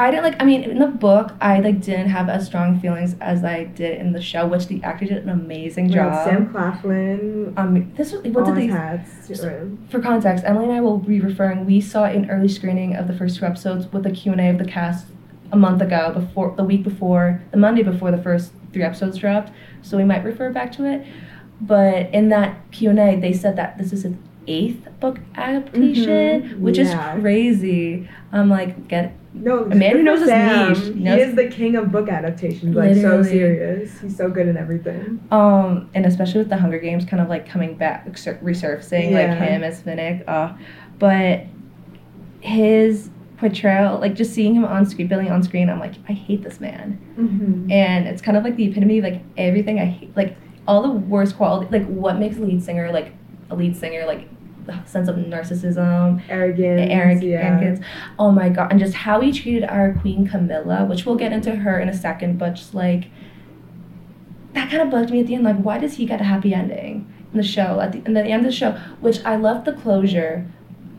I 0.00 0.10
didn't 0.10 0.24
like. 0.24 0.40
I 0.42 0.44
mean, 0.46 0.62
in 0.64 0.78
the 0.78 0.86
book, 0.86 1.32
I 1.40 1.60
like 1.60 1.80
didn't 1.82 2.08
have 2.08 2.28
as 2.28 2.46
strong 2.46 2.80
feelings 2.80 3.16
as 3.20 3.44
I 3.44 3.64
did 3.64 3.98
in 3.98 4.12
the 4.12 4.20
show, 4.22 4.46
which 4.46 4.66
the 4.66 4.82
actor 4.82 5.04
did 5.04 5.18
an 5.18 5.28
amazing 5.28 5.88
We 5.88 5.94
job. 5.94 6.24
Sam 6.26 6.50
Claflin. 6.50 7.52
Um, 7.56 7.92
this 7.96 8.12
was 8.12 8.22
what 8.24 8.46
did 8.46 8.56
his 8.56 8.66
they? 8.66 8.72
hats. 8.72 9.42
Right. 9.44 9.62
For 9.90 10.00
context, 10.00 10.44
Emily 10.46 10.64
and 10.64 10.72
I 10.74 10.80
will 10.80 10.98
be 10.98 11.20
referring. 11.20 11.66
We 11.66 11.80
saw 11.80 12.04
an 12.04 12.30
early 12.30 12.48
screening 12.48 12.96
of 12.96 13.08
the 13.08 13.14
first 13.14 13.36
two 13.38 13.44
episodes 13.44 13.92
with 13.92 14.06
a 14.06 14.10
Q 14.10 14.32
and 14.32 14.40
A 14.40 14.48
of 14.48 14.58
the 14.58 14.64
cast 14.64 15.06
a 15.52 15.56
month 15.56 15.82
ago, 15.82 16.12
before 16.14 16.54
the 16.56 16.64
week 16.64 16.82
before, 16.82 17.42
the 17.50 17.56
Monday 17.58 17.82
before 17.82 18.10
the 18.10 18.22
first 18.22 18.52
three 18.72 18.82
episodes 18.84 19.18
dropped. 19.18 19.52
So 19.82 19.96
we 19.96 20.04
might 20.04 20.24
refer 20.24 20.50
back 20.52 20.72
to 20.72 20.84
it. 20.84 21.06
But 21.60 22.14
in 22.14 22.30
that 22.30 22.70
Q 22.70 22.90
and 22.90 22.98
A, 22.98 23.16
they 23.20 23.32
said 23.34 23.56
that 23.56 23.76
this 23.76 23.92
is 23.92 24.04
an 24.06 24.18
eighth 24.46 24.88
book 25.00 25.18
adaptation, 25.34 26.42
Mhm, 26.42 26.58
which 26.60 26.78
yeah. 26.78 27.14
is 27.16 27.20
crazy. 27.20 28.08
I'm 28.32 28.48
like, 28.48 28.88
get 28.88 29.12
No, 29.32 29.64
A 29.64 29.74
man 29.74 29.92
who 29.92 30.02
knows 30.02 30.18
for 30.18 30.24
his 30.24 30.28
Sam. 30.30 30.72
niche, 30.72 31.14
He 31.14 31.20
is 31.20 31.34
the 31.36 31.46
king 31.48 31.76
of 31.76 31.92
book 31.92 32.08
adaptations. 32.08 32.74
Like 32.74 32.96
so 32.96 33.22
serious. 33.22 34.00
He's 34.00 34.16
so 34.16 34.28
good 34.28 34.48
in 34.48 34.56
everything. 34.56 35.20
Um, 35.30 35.88
and 35.94 36.04
especially 36.04 36.38
with 36.38 36.48
the 36.48 36.56
Hunger 36.56 36.78
Games 36.78 37.04
kind 37.04 37.22
of 37.22 37.28
like 37.28 37.48
coming 37.48 37.76
back, 37.76 38.06
resurfacing, 38.06 39.12
like 39.12 39.38
him 39.38 39.62
as 39.62 39.82
Finnick. 39.82 40.24
Uh, 40.28 40.52
but 40.98 41.44
his 42.40 43.10
portrayal, 43.36 43.98
like 44.00 44.14
just 44.14 44.34
seeing 44.34 44.54
him 44.54 44.64
on 44.64 44.84
screen, 44.84 45.06
Billy 45.06 45.28
on 45.28 45.42
screen, 45.42 45.70
I'm 45.70 45.80
like, 45.80 45.94
I 46.08 46.12
hate 46.12 46.42
this 46.42 46.60
man. 46.60 47.00
Mm-hmm. 47.18 47.70
And 47.70 48.08
it's 48.08 48.20
kind 48.20 48.36
of 48.36 48.42
like 48.44 48.56
the 48.56 48.64
epitome 48.64 48.98
of 48.98 49.04
like 49.04 49.22
everything 49.36 49.78
I 49.78 49.86
hate, 49.86 50.14
like 50.16 50.36
all 50.66 50.82
the 50.82 50.90
worst 50.90 51.36
quality, 51.36 51.68
like 51.70 51.86
what 51.86 52.18
makes 52.18 52.36
a 52.36 52.40
lead 52.40 52.62
singer 52.62 52.90
like 52.92 53.12
a 53.50 53.54
lead 53.54 53.76
singer, 53.76 54.06
like 54.06 54.28
sense 54.86 55.08
of 55.08 55.16
narcissism, 55.16 56.22
Arrogance. 56.28 56.88
Eric 56.90 57.22
yeah. 57.22 57.58
Jenkins. 57.58 57.84
Oh 58.18 58.30
my 58.30 58.48
god, 58.48 58.70
and 58.70 58.80
just 58.80 58.94
how 58.94 59.20
he 59.20 59.32
treated 59.32 59.64
our 59.64 59.94
queen 60.00 60.26
Camilla, 60.26 60.84
which 60.84 61.06
we'll 61.06 61.16
get 61.16 61.32
into 61.32 61.54
her 61.56 61.78
in 61.80 61.88
a 61.88 61.94
second, 61.94 62.38
but 62.38 62.54
just 62.54 62.74
like 62.74 63.08
that 64.54 64.70
kind 64.70 64.82
of 64.82 64.90
bugged 64.90 65.10
me 65.10 65.20
at 65.20 65.26
the 65.26 65.34
end. 65.34 65.44
Like, 65.44 65.58
why 65.58 65.78
does 65.78 65.94
he 65.94 66.06
get 66.06 66.20
a 66.20 66.24
happy 66.24 66.52
ending 66.54 67.12
in 67.32 67.36
the 67.36 67.42
show? 67.44 67.80
At 67.80 67.92
the, 67.92 68.02
in 68.04 68.14
the 68.14 68.22
end 68.22 68.44
of 68.44 68.50
the 68.50 68.56
show, 68.56 68.72
which 69.00 69.24
I 69.24 69.36
loved 69.36 69.64
the 69.64 69.72
closure. 69.72 70.46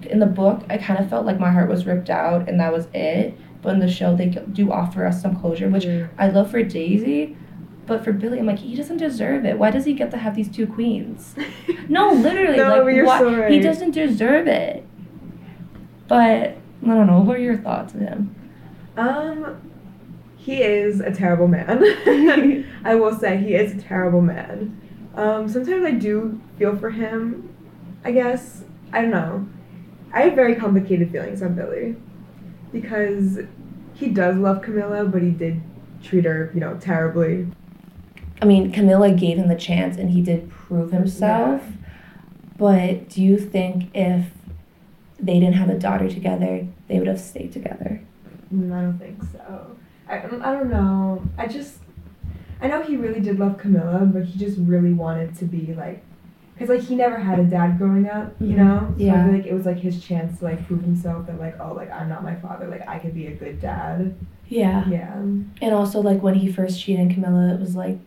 In 0.04 0.18
the 0.20 0.26
book, 0.26 0.64
I 0.70 0.78
kind 0.78 1.00
of 1.00 1.10
felt 1.10 1.26
like 1.28 1.40
my 1.40 1.52
heart 1.52 1.70
was 1.70 1.86
ripped 1.86 2.10
out 2.10 2.50
and 2.50 2.60
that 2.60 2.74
was 2.74 2.88
it. 2.94 3.38
But 3.62 3.76
in 3.76 3.80
the 3.80 3.92
show, 3.92 4.16
they 4.16 4.30
do 4.30 4.72
offer 4.72 5.06
us 5.06 5.22
some 5.22 5.40
closure, 5.40 5.70
which 5.70 5.86
Yeah. 5.86 6.08
I 6.18 6.30
love 6.30 6.50
for 6.50 6.64
Daisy. 6.64 7.38
But 7.86 8.04
for 8.04 8.14
Billy, 8.14 8.40
I'm 8.40 8.46
like, 8.46 8.60
he 8.60 8.76
doesn't 8.76 8.98
deserve 8.98 9.44
it. 9.46 9.58
Why 9.58 9.72
does 9.72 9.86
he 9.86 9.94
get 9.94 10.12
to 10.12 10.18
have 10.18 10.36
these 10.36 10.50
two 10.50 10.68
queens? 10.68 11.36
No, 11.90 12.14
literally, 12.14 12.56
No, 12.56 12.82
like 12.86 13.06
why, 13.06 13.20
so 13.20 13.48
he 13.50 13.60
doesn't 13.60 13.92
deserve 13.92 14.48
it. 14.48 14.86
But 16.08 16.56
I 16.84 16.88
don't 16.88 17.06
know. 17.06 17.20
What 17.20 17.36
are 17.36 17.42
your 17.42 17.58
thoughts 17.58 17.94
of 17.94 18.00
him? 18.00 18.34
Um, 18.96 19.72
he 20.38 20.62
is 20.64 21.02
a 21.02 21.12
terrible 21.12 21.50
man. 21.50 21.84
I 22.86 22.96
will 22.96 23.14
say 23.14 23.36
he 23.38 23.56
is 23.56 23.74
a 23.74 23.82
terrible 23.82 24.22
man. 24.22 24.82
Um, 25.16 25.50
sometimes 25.50 25.84
I 25.84 25.92
do 25.92 26.40
feel 26.58 26.78
for 26.78 26.92
him. 26.92 27.54
I 28.06 28.12
guess 28.12 28.64
I 28.94 29.02
don't 29.02 29.12
know. 29.12 29.48
I 30.14 30.22
have 30.24 30.34
very 30.34 30.56
complicated 30.56 31.12
feelings 31.12 31.42
on 31.42 31.56
Billy 31.56 31.96
because 32.72 33.40
he 33.94 34.08
does 34.08 34.38
love 34.38 34.62
Camilla, 34.62 35.06
but 35.06 35.22
he 35.22 35.32
did 35.32 35.62
treat 36.04 36.26
her, 36.26 36.52
you 36.54 36.60
know, 36.60 36.78
terribly. 36.78 37.48
I 38.42 38.46
mean, 38.46 38.72
Camilla 38.72 39.12
gave 39.14 39.38
him 39.38 39.48
the 39.48 39.56
chance 39.56 39.98
and 39.98 40.10
he 40.10 40.22
did 40.22 40.50
prove 40.50 40.92
himself. 40.92 41.62
But 42.58 43.10
do 43.10 43.22
you 43.24 43.38
think 43.38 43.90
if 43.96 44.28
they 45.20 45.40
didn't 45.40 45.56
have 45.56 45.70
a 45.70 45.78
daughter 45.78 46.10
together, 46.10 46.68
they 46.88 46.98
would 47.00 47.08
have 47.08 47.20
stayed 47.20 47.52
together? 47.54 48.02
Mm, 48.54 48.74
I 48.74 48.82
don't 48.82 49.00
think 49.00 49.22
so. 49.32 49.78
I, 50.08 50.18
I 50.20 50.28
don't 50.54 50.70
know. 50.70 51.24
I 51.38 51.48
just, 51.48 51.78
I 52.60 52.68
know 52.68 52.82
he 52.82 52.98
really 52.98 53.20
did 53.22 53.40
love 53.40 53.58
Camilla, 53.58 54.02
but 54.12 54.26
he 54.26 54.38
just 54.40 54.58
really 54.60 54.94
wanted 54.94 55.36
to 55.38 55.46
be 55.46 55.74
like, 55.76 56.04
because 56.54 56.70
like 56.70 56.88
he 56.88 56.96
never 56.96 57.18
had 57.18 57.40
a 57.40 57.44
dad 57.44 57.78
growing 57.78 58.08
up, 58.10 58.34
you 58.40 58.50
Mhm. 58.56 58.58
know. 58.58 58.94
So 58.98 59.04
I 59.04 59.06
Yeah. 59.06 59.24
feel 59.26 59.34
like 59.34 59.46
it 59.48 59.54
was 59.54 59.66
like 59.66 59.78
his 59.78 60.04
chance 60.04 60.38
to 60.40 60.46
like 60.46 60.66
prove 60.68 60.82
himself 60.84 61.26
that 61.28 61.40
like, 61.40 61.60
oh, 61.60 61.74
like 61.74 61.92
I'm 61.92 62.10
not 62.10 62.24
my 62.24 62.36
father, 62.36 62.68
like 62.68 62.88
I 62.88 63.00
could 63.00 63.14
be 63.16 63.28
a 63.28 63.32
good 63.36 63.60
dad. 63.62 64.14
Yeah. 64.48 64.88
Yeah. 64.90 65.16
And 65.62 65.74
also, 65.74 66.02
like 66.02 66.22
when 66.22 66.36
he 66.36 66.52
first 66.52 66.80
cheated 66.82 67.02
on 67.08 67.14
Camilla, 67.14 67.54
it 67.54 67.60
was 67.60 67.76
like, 67.76 67.98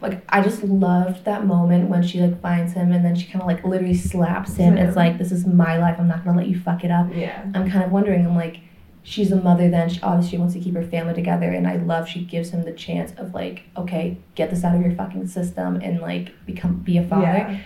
like 0.00 0.22
I 0.28 0.42
just 0.42 0.62
loved 0.62 1.24
that 1.24 1.46
moment 1.46 1.88
when 1.88 2.02
she 2.02 2.20
like 2.20 2.40
finds 2.42 2.74
him 2.74 2.92
and 2.92 3.04
then 3.04 3.14
she 3.16 3.26
kind 3.26 3.40
of 3.40 3.46
like 3.46 3.64
literally 3.64 3.94
slaps 3.94 4.56
him. 4.56 4.76
It's 4.76 4.94
like 4.96 5.16
this 5.18 5.32
is 5.32 5.46
my 5.46 5.78
life. 5.78 5.96
I'm 5.98 6.08
not 6.08 6.24
gonna 6.24 6.36
let 6.36 6.48
you 6.48 6.58
fuck 6.60 6.84
it 6.84 6.90
up. 6.90 7.08
Yeah. 7.14 7.42
I'm 7.54 7.70
kind 7.70 7.82
of 7.84 7.90
wondering. 7.90 8.26
I'm 8.26 8.36
like, 8.36 8.58
she's 9.02 9.32
a 9.32 9.36
mother. 9.36 9.70
Then 9.70 9.88
she 9.88 10.00
obviously 10.02 10.36
wants 10.38 10.52
to 10.54 10.60
keep 10.60 10.74
her 10.74 10.82
family 10.82 11.14
together, 11.14 11.50
and 11.50 11.66
I 11.66 11.76
love 11.76 12.08
she 12.08 12.24
gives 12.24 12.50
him 12.50 12.64
the 12.64 12.72
chance 12.72 13.12
of 13.16 13.32
like, 13.32 13.62
okay, 13.76 14.18
get 14.34 14.50
this 14.50 14.64
out 14.64 14.74
of 14.76 14.82
your 14.82 14.94
fucking 14.94 15.28
system 15.28 15.76
and 15.76 16.00
like 16.00 16.32
become 16.44 16.74
be 16.80 16.98
a 16.98 17.02
father. 17.02 17.24
Yeah. 17.24 17.58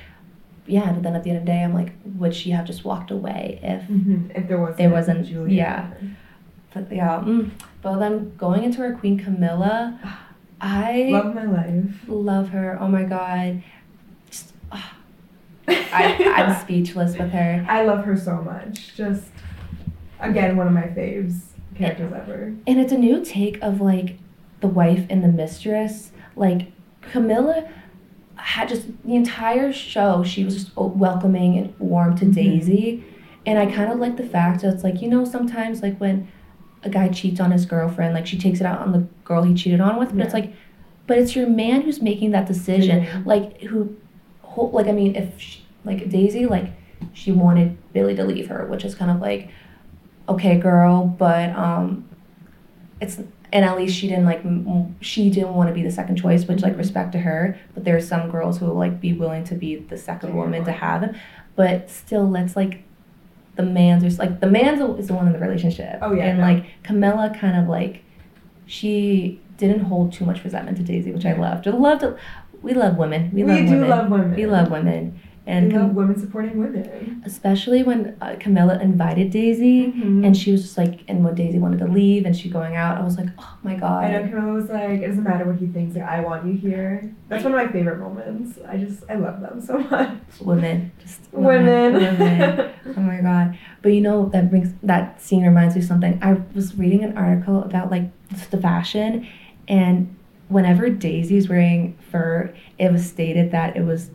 Yeah. 0.67 0.93
But 0.93 1.03
then 1.03 1.17
at 1.17 1.25
the 1.25 1.31
end 1.31 1.39
of 1.41 1.45
the 1.47 1.51
day, 1.51 1.65
I'm 1.65 1.75
like, 1.75 1.93
would 2.05 2.33
she 2.35 2.51
have 2.51 2.65
just 2.65 2.85
walked 2.85 3.11
away 3.11 3.59
if? 3.61 3.83
hmm 3.85 4.31
If 4.37 4.47
there 4.47 4.59
wasn't. 4.59 4.79
There 4.79 4.91
wasn't- 4.91 5.27
Julia. 5.27 5.57
yeah. 5.57 5.91
But 6.73 6.93
yeah. 6.93 7.21
Mm. 7.27 7.51
But 7.83 7.99
then 7.99 8.37
going 8.37 8.63
into 8.63 8.79
her 8.83 8.95
Queen 8.95 9.19
Camilla, 9.19 9.99
I 10.61 11.09
Love 11.11 11.35
my 11.35 11.45
life. 11.45 11.95
love 12.07 12.49
her. 12.51 12.77
Oh 12.81 12.89
my 12.89 13.05
god. 13.05 13.63
Just, 14.31 14.53
ah, 14.71 14.95
I, 15.69 16.33
I'm 16.37 16.61
speechless 16.61 17.17
with 17.17 17.31
her. 17.33 17.65
I 17.69 17.85
love 17.85 18.05
her 18.05 18.17
so 18.17 18.43
much. 18.43 18.95
Just 18.97 19.29
again, 20.21 20.57
one 20.57 20.67
of 20.67 20.73
my 20.73 20.83
faves 20.83 21.41
characters 21.75 22.13
ever. 22.13 22.55
And 22.67 22.79
it's 22.79 22.93
a 22.93 22.99
new 22.99 23.25
take 23.25 23.61
of 23.63 23.81
like 23.81 24.19
the 24.61 24.67
wife 24.69 25.07
and 25.09 25.25
the 25.25 25.29
mistress. 25.29 26.13
Like 26.37 26.73
Camilla 27.01 27.69
had 28.37 28.69
just 28.69 28.87
the 29.05 29.15
entire 29.15 29.73
show, 29.73 30.23
she 30.25 30.45
was 30.45 30.55
just 30.55 30.77
welcoming 30.77 31.57
and 31.59 31.79
warm 31.79 32.17
to 32.19 32.25
Mhm. 32.27 32.35
Daisy. 32.35 33.05
And 33.47 33.59
I 33.59 33.67
kind 33.67 33.91
of 33.91 33.99
like 33.99 34.17
the 34.17 34.27
fact 34.27 34.61
that 34.63 34.75
it's 34.75 34.85
like, 34.85 35.01
you 35.01 35.09
know, 35.09 35.25
sometimes 35.25 35.83
like 35.83 35.97
when 35.99 36.29
a 36.83 36.91
guy 36.91 37.09
cheats 37.09 37.41
on 37.41 37.51
his 37.51 37.67
girlfriend, 37.67 38.15
like 38.15 38.27
she 38.27 38.39
takes 38.39 38.61
it 38.61 38.67
out 38.67 38.81
on 38.81 38.93
the 38.93 39.07
girl 39.25 39.43
he 39.43 39.55
cheated 39.55 39.81
on 39.81 39.99
with, 39.99 40.15
but 40.17 40.25
it's 40.25 40.35
like, 40.35 40.53
but 41.07 41.19
it's 41.19 41.35
your 41.37 41.49
man 41.49 41.83
who's 41.83 42.01
making 42.01 42.31
that 42.31 42.47
decision. 42.47 43.05
Mhm. 43.05 43.27
Like, 43.27 43.61
who, 43.63 43.97
who 44.43 44.71
like, 44.71 44.87
I 44.87 44.93
mean, 44.93 45.15
if, 45.17 45.39
she, 45.41 45.65
like, 45.85 46.09
Daisy, 46.09 46.47
like, 46.47 46.73
she 47.13 47.33
wanted 47.33 47.77
Billy 47.93 48.15
to 48.17 48.25
leave 48.25 48.49
her, 48.49 48.67
which 48.67 48.85
is 48.85 48.95
kind 48.95 49.11
of 49.11 49.21
like, 49.21 49.51
okay, 50.29 50.59
girl, 50.59 51.07
but, 51.07 51.51
um, 51.51 52.09
it's, 53.01 53.19
and 53.53 53.65
at 53.65 53.77
least 53.77 53.97
she 53.97 54.07
didn't 54.07 54.27
like 54.27 54.43
she 55.01 55.29
didn't 55.29 55.55
want 55.55 55.69
to 55.69 55.75
be 55.75 55.83
the 55.83 55.91
second 55.91 56.15
choice 56.15 56.47
which 56.47 56.63
like 56.63 56.75
Mhm. 56.75 56.79
respect 56.79 57.11
to 57.13 57.19
her 57.19 57.59
but 57.75 57.85
there 57.85 57.97
are 57.97 58.01
some 58.01 58.31
girls 58.31 58.59
who 58.59 58.67
will 58.67 58.75
like 58.77 59.01
be 59.01 59.13
willing 59.13 59.43
to 59.45 59.57
be 59.57 59.75
the 59.75 59.97
second 59.97 60.37
woman 60.37 60.65
to 60.67 60.71
have 60.71 61.17
but 61.57 61.91
still 61.91 62.29
let's 62.31 62.55
like 62.55 62.85
the 63.61 63.67
man's 63.67 64.03
is 64.05 64.19
like 64.19 64.41
the 64.41 64.47
man's 64.47 64.81
is 64.99 65.09
the 65.09 65.15
one 65.15 65.27
in 65.27 65.33
the 65.33 65.39
relationship. 65.39 65.99
Oh, 66.03 66.13
yeah, 66.13 66.25
and 66.27 66.39
no. 66.39 66.45
like 66.45 66.83
camilla 66.83 67.35
kind 67.39 67.57
of 67.61 67.69
like 67.69 68.03
she 68.67 69.41
didn't 69.57 69.81
hold 69.81 70.13
too 70.13 70.25
much 70.25 70.43
resentment 70.45 70.77
to 70.79 70.83
daisy 70.83 71.13
which 71.13 71.27
i 71.27 71.35
loved. 71.35 71.67
I 71.69 71.73
loved 71.73 72.05
we 72.63 72.75
love 72.75 72.97
women. 72.97 73.31
We, 73.33 73.43
We, 73.43 73.53
love 73.53 73.59
do 73.67 73.73
women. 73.73 73.89
love 73.89 74.11
women. 74.11 74.35
we 74.35 74.47
love 74.47 74.71
women 74.71 75.21
and 75.51 75.73
love 75.73 75.95
women 75.95 76.19
supporting 76.19 76.57
women. 76.59 77.23
especially 77.27 77.83
when 77.83 78.17
uh, 78.21 78.37
camilla 78.45 78.79
invited 78.81 79.31
daisy 79.31 79.77
Mhm. 79.93 80.25
and 80.25 80.37
she 80.37 80.53
was 80.53 80.63
just 80.63 80.79
like 80.79 81.01
and 81.09 81.25
when 81.25 81.35
daisy 81.35 81.59
wanted 81.59 81.79
to 81.85 81.89
leave 82.01 82.25
and 82.27 82.35
she 82.37 82.49
going 82.59 82.75
out 82.77 82.99
i 83.01 83.05
was 83.05 83.17
like 83.17 83.29
oh 83.39 83.57
my 83.63 83.75
god 83.75 84.05
I 84.05 84.09
know 84.13 84.29
Camilla 84.29 84.53
was 84.61 84.69
like, 84.71 85.01
it 85.05 85.07
doesn't 85.09 85.25
matter 85.25 85.45
what 85.45 85.57
he 85.57 85.67
thinks, 85.67 85.95
like, 85.97 86.05
I 86.17 86.21
want 86.21 86.47
you 86.47 86.53
here. 86.67 86.91
That's 87.29 87.43
one 87.45 87.53
of 87.55 87.59
my 87.65 87.71
favorite 87.73 87.99
moments. 87.99 88.59
I 88.73 88.77
just, 88.77 89.03
I 89.11 89.15
love 89.17 89.41
them 89.41 89.61
so 89.61 89.79
much. 89.79 90.11
women 90.41 90.91
just 91.03 91.21
Women. 91.33 91.95
women. 91.95 92.71
oh 92.97 93.01
my 93.13 93.21
god 93.21 93.59
but 93.83 93.91
you 93.93 94.01
know 94.01 94.29
that 94.31 94.51
brings 94.51 94.71
that 94.83 95.21
scene 95.21 95.43
reminds 95.51 95.75
me 95.75 95.81
of 95.83 95.87
something 95.87 96.19
i 96.23 96.33
was 96.55 96.77
reading 96.77 97.03
an 97.05 97.17
article 97.17 97.63
about 97.65 97.91
like 97.91 98.07
the 98.51 98.59
fashion 98.59 99.27
and 99.69 100.15
whenever 100.49 100.89
daisy's 100.91 101.49
wearing 101.49 101.97
fur 102.11 102.53
it 102.79 102.91
was 102.93 103.07
stated 103.09 103.51
that 103.53 103.77
it 103.77 103.85
was 103.85 104.11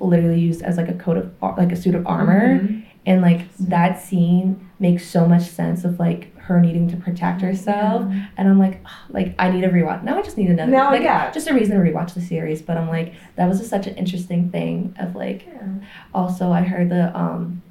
literally 0.00 0.40
used 0.40 0.62
as 0.62 0.76
like 0.76 0.88
a 0.88 0.94
coat 0.94 1.16
of 1.16 1.32
like 1.58 1.72
a 1.72 1.76
suit 1.76 1.94
of 1.94 2.06
armor 2.06 2.60
Mhm. 2.60 2.82
and 3.06 3.22
like 3.22 3.42
that 3.58 4.00
scene 4.00 4.68
makes 4.78 5.04
so 5.06 5.26
much 5.26 5.42
sense 5.42 5.84
of 5.84 5.98
like 5.98 6.36
her 6.38 6.60
needing 6.60 6.88
to 6.88 6.96
protect 6.96 7.40
herself 7.42 8.06
Yeah. 8.08 8.26
and 8.36 8.48
i'm 8.48 8.58
like 8.58 8.80
"Ah, 8.86 9.04
like 9.10 9.34
i 9.38 9.50
need 9.50 9.62
to 9.62 9.68
rewatch 9.68 10.02
now 10.04 10.18
i 10.18 10.22
just 10.22 10.38
need 10.38 10.48
another 10.50 10.70
Now, 10.72 10.90
like 10.90 11.02
yeah. 11.02 11.30
just 11.30 11.48
a 11.48 11.54
reason 11.54 11.76
to 11.76 11.82
rewatch 11.90 12.14
the 12.14 12.20
series 12.20 12.62
but 12.62 12.76
i'm 12.76 12.88
like 12.88 13.12
that 13.36 13.48
was 13.48 13.58
just 13.58 13.70
such 13.70 13.86
an 13.86 13.94
interesting 13.96 14.50
thing 14.50 14.94
of 14.98 15.14
like 15.16 15.46
Yeah. 15.46 15.68
also, 16.14 16.50
I 16.52 16.62
heard 16.62 16.88
the 16.90 17.16
um, 17.18 17.62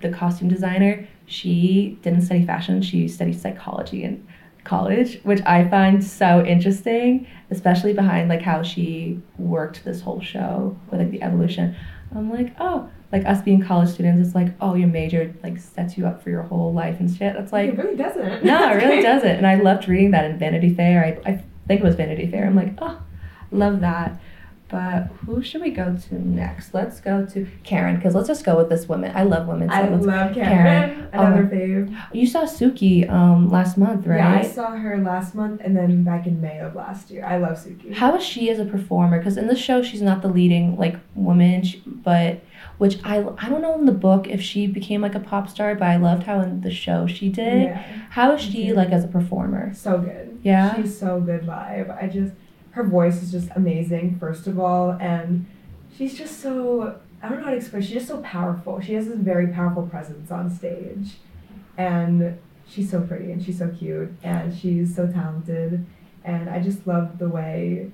the 0.00 0.08
costume 0.10 0.48
designer. 0.48 1.06
She 1.26 1.98
didn't 2.02 2.22
study 2.22 2.44
fashion. 2.46 2.80
She 2.82 3.06
studied 3.08 3.38
psychology 3.38 4.02
in 4.04 4.26
college, 4.70 5.20
which 5.24 5.40
I 5.44 5.68
find 5.68 6.02
so 6.02 6.44
interesting, 6.44 7.26
especially 7.50 7.92
behind 7.92 8.28
like 8.28 8.40
how 8.40 8.62
she 8.62 9.20
worked 9.36 9.84
this 9.84 10.00
whole 10.00 10.20
show 10.20 10.78
with 10.88 11.00
like 11.00 11.10
the 11.10 11.22
evolution. 11.22 11.74
I'm 12.14 12.30
like, 12.30 12.54
oh, 12.60 12.88
like 13.10 13.26
us 13.26 13.42
being 13.42 13.60
college 13.60 13.88
students, 13.88 14.24
it's 14.24 14.34
like, 14.36 14.54
oh, 14.60 14.74
your 14.76 14.86
major 14.86 15.34
like 15.42 15.58
sets 15.58 15.98
you 15.98 16.06
up 16.06 16.22
for 16.22 16.30
your 16.30 16.42
whole 16.42 16.72
life 16.72 17.00
and 17.00 17.10
shit. 17.10 17.34
That's 17.34 17.52
like, 17.52 17.70
it 17.70 17.78
really 17.78 17.96
doesn't. 17.96 18.44
no, 18.52 18.70
it 18.70 18.76
really 18.76 19.02
doesn't. 19.12 19.28
And 19.28 19.46
I 19.46 19.56
loved 19.56 19.88
reading 19.88 20.12
that 20.12 20.24
in 20.24 20.38
Vanity 20.38 20.72
Fair. 20.72 21.04
I, 21.04 21.30
I 21.30 21.44
think 21.66 21.80
it 21.80 21.84
was 21.84 21.96
Vanity 21.96 22.30
Fair. 22.30 22.46
I'm 22.46 22.54
like, 22.54 22.74
oh, 22.78 23.02
love 23.50 23.80
that. 23.80 24.20
But 24.68 25.08
who 25.26 25.42
should 25.42 25.62
we 25.62 25.72
go 25.72 25.96
to 25.96 26.14
next? 26.14 26.74
Let's 26.74 27.00
go 27.00 27.26
to 27.26 27.48
Karen, 27.64 27.96
because 27.96 28.14
let's 28.14 28.28
just 28.28 28.44
go 28.44 28.56
with 28.56 28.68
this 28.68 28.88
woman. 28.88 29.10
I 29.16 29.24
love 29.24 29.48
women. 29.48 29.68
So 29.68 29.74
I 29.74 29.88
love 29.88 30.32
Karen. 30.32 30.34
Karen. 30.34 30.99
Another 31.12 31.48
Oh. 31.50 31.54
fave. 31.54 31.96
you 32.12 32.26
saw 32.26 32.42
Suki 32.44 33.08
um, 33.10 33.48
last 33.50 33.76
month, 33.78 34.06
right? 34.06 34.16
Yeah, 34.18 34.38
I 34.38 34.42
saw 34.42 34.70
her 34.76 34.98
last 34.98 35.34
month 35.34 35.60
and 35.64 35.76
then 35.76 36.02
back 36.04 36.26
in 36.26 36.40
May 36.40 36.58
of 36.60 36.74
last 36.74 37.10
year. 37.10 37.24
I 37.24 37.38
love 37.38 37.52
Suki. 37.58 37.94
How 37.94 38.14
is 38.16 38.22
she 38.22 38.50
as 38.50 38.58
a 38.58 38.64
performer? 38.64 39.18
Because 39.18 39.36
in 39.36 39.46
the 39.46 39.56
show, 39.56 39.82
she's 39.82 40.02
not 40.02 40.22
the 40.22 40.28
leading 40.28 40.76
like 40.76 40.96
woman, 41.14 41.62
sh- 41.64 41.76
but 41.86 42.40
which 42.78 42.98
I 43.04 43.18
I 43.38 43.48
don't 43.48 43.62
know 43.62 43.78
in 43.78 43.86
the 43.86 43.92
book 43.92 44.26
if 44.28 44.40
she 44.40 44.66
became 44.66 45.00
like 45.02 45.14
a 45.14 45.20
pop 45.20 45.48
star, 45.48 45.74
but 45.74 45.88
I 45.88 45.96
loved 45.96 46.22
how 46.24 46.40
in 46.40 46.60
the 46.60 46.70
show 46.70 47.06
she 47.06 47.28
did. 47.28 47.62
Yeah. 47.64 47.82
How 48.10 48.32
is 48.34 48.40
she 48.42 48.72
like 48.72 48.90
as 48.90 49.04
a 49.04 49.08
performer? 49.08 49.74
So 49.74 49.98
good. 49.98 50.38
Yeah? 50.42 50.74
She's 50.76 50.96
so 50.98 51.20
good 51.20 51.46
live. 51.46 51.90
I 51.90 52.06
just 52.08 52.32
her 52.72 52.84
voice 52.84 53.22
is 53.22 53.32
just 53.32 53.48
amazing, 53.56 54.16
first 54.20 54.46
of 54.46 54.58
all, 54.60 54.92
and 55.00 55.44
she's 55.96 56.16
just 56.16 56.40
so 56.40 57.00
I 57.22 57.28
don't 57.28 57.38
know 57.38 57.44
how 57.44 57.50
to 57.50 57.56
explain. 57.56 57.82
She's 57.82 57.92
just 57.92 58.08
so 58.08 58.18
powerful. 58.22 58.80
She 58.80 58.94
has 58.94 59.06
this 59.06 59.18
very 59.18 59.48
powerful 59.48 59.82
presence 59.86 60.30
on 60.30 60.50
stage, 60.50 61.16
and 61.76 62.38
she's 62.66 62.90
so 62.90 63.00
pretty 63.02 63.32
and 63.32 63.42
she's 63.42 63.58
so 63.58 63.68
cute 63.68 64.12
and 64.22 64.56
she's 64.56 64.94
so 64.94 65.06
talented, 65.06 65.84
and 66.24 66.48
I 66.48 66.60
just 66.60 66.86
love 66.86 67.18
the 67.18 67.28
way 67.28 67.90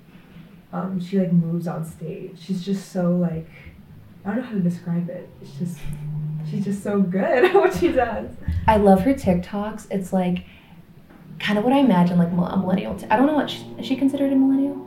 um, 0.73 1.00
she 1.00 1.18
like 1.18 1.33
moves 1.33 1.66
on 1.66 1.85
stage. 1.85 2.38
She's 2.40 2.64
just 2.64 2.92
so 2.92 3.16
like 3.16 3.49
I 4.25 4.30
don't 4.30 4.38
know 4.38 4.42
how 4.42 4.52
to 4.52 4.61
describe 4.61 5.09
it. 5.09 5.28
It's 5.40 5.52
just 5.59 5.78
she's 6.50 6.64
just 6.64 6.83
so 6.83 7.00
good 7.00 7.45
at 7.45 7.54
what 7.54 7.75
she 7.75 7.92
does. 7.92 8.28
I 8.66 8.76
love 8.76 9.02
her 9.02 9.14
TikToks. 9.14 9.87
It's 9.90 10.12
like 10.12 10.45
kind 11.38 11.59
of 11.59 11.64
what 11.64 11.73
I 11.73 11.78
imagine 11.78 12.18
like 12.18 12.30
a 12.30 12.56
millennial. 12.56 12.97
T- 12.97 13.06
I 13.11 13.16
don't 13.16 13.26
know 13.26 13.35
what 13.35 13.50
she, 13.50 13.64
is 13.78 13.87
she 13.87 13.97
considered 13.97 14.33
a 14.33 14.37
millennial. 14.37 14.85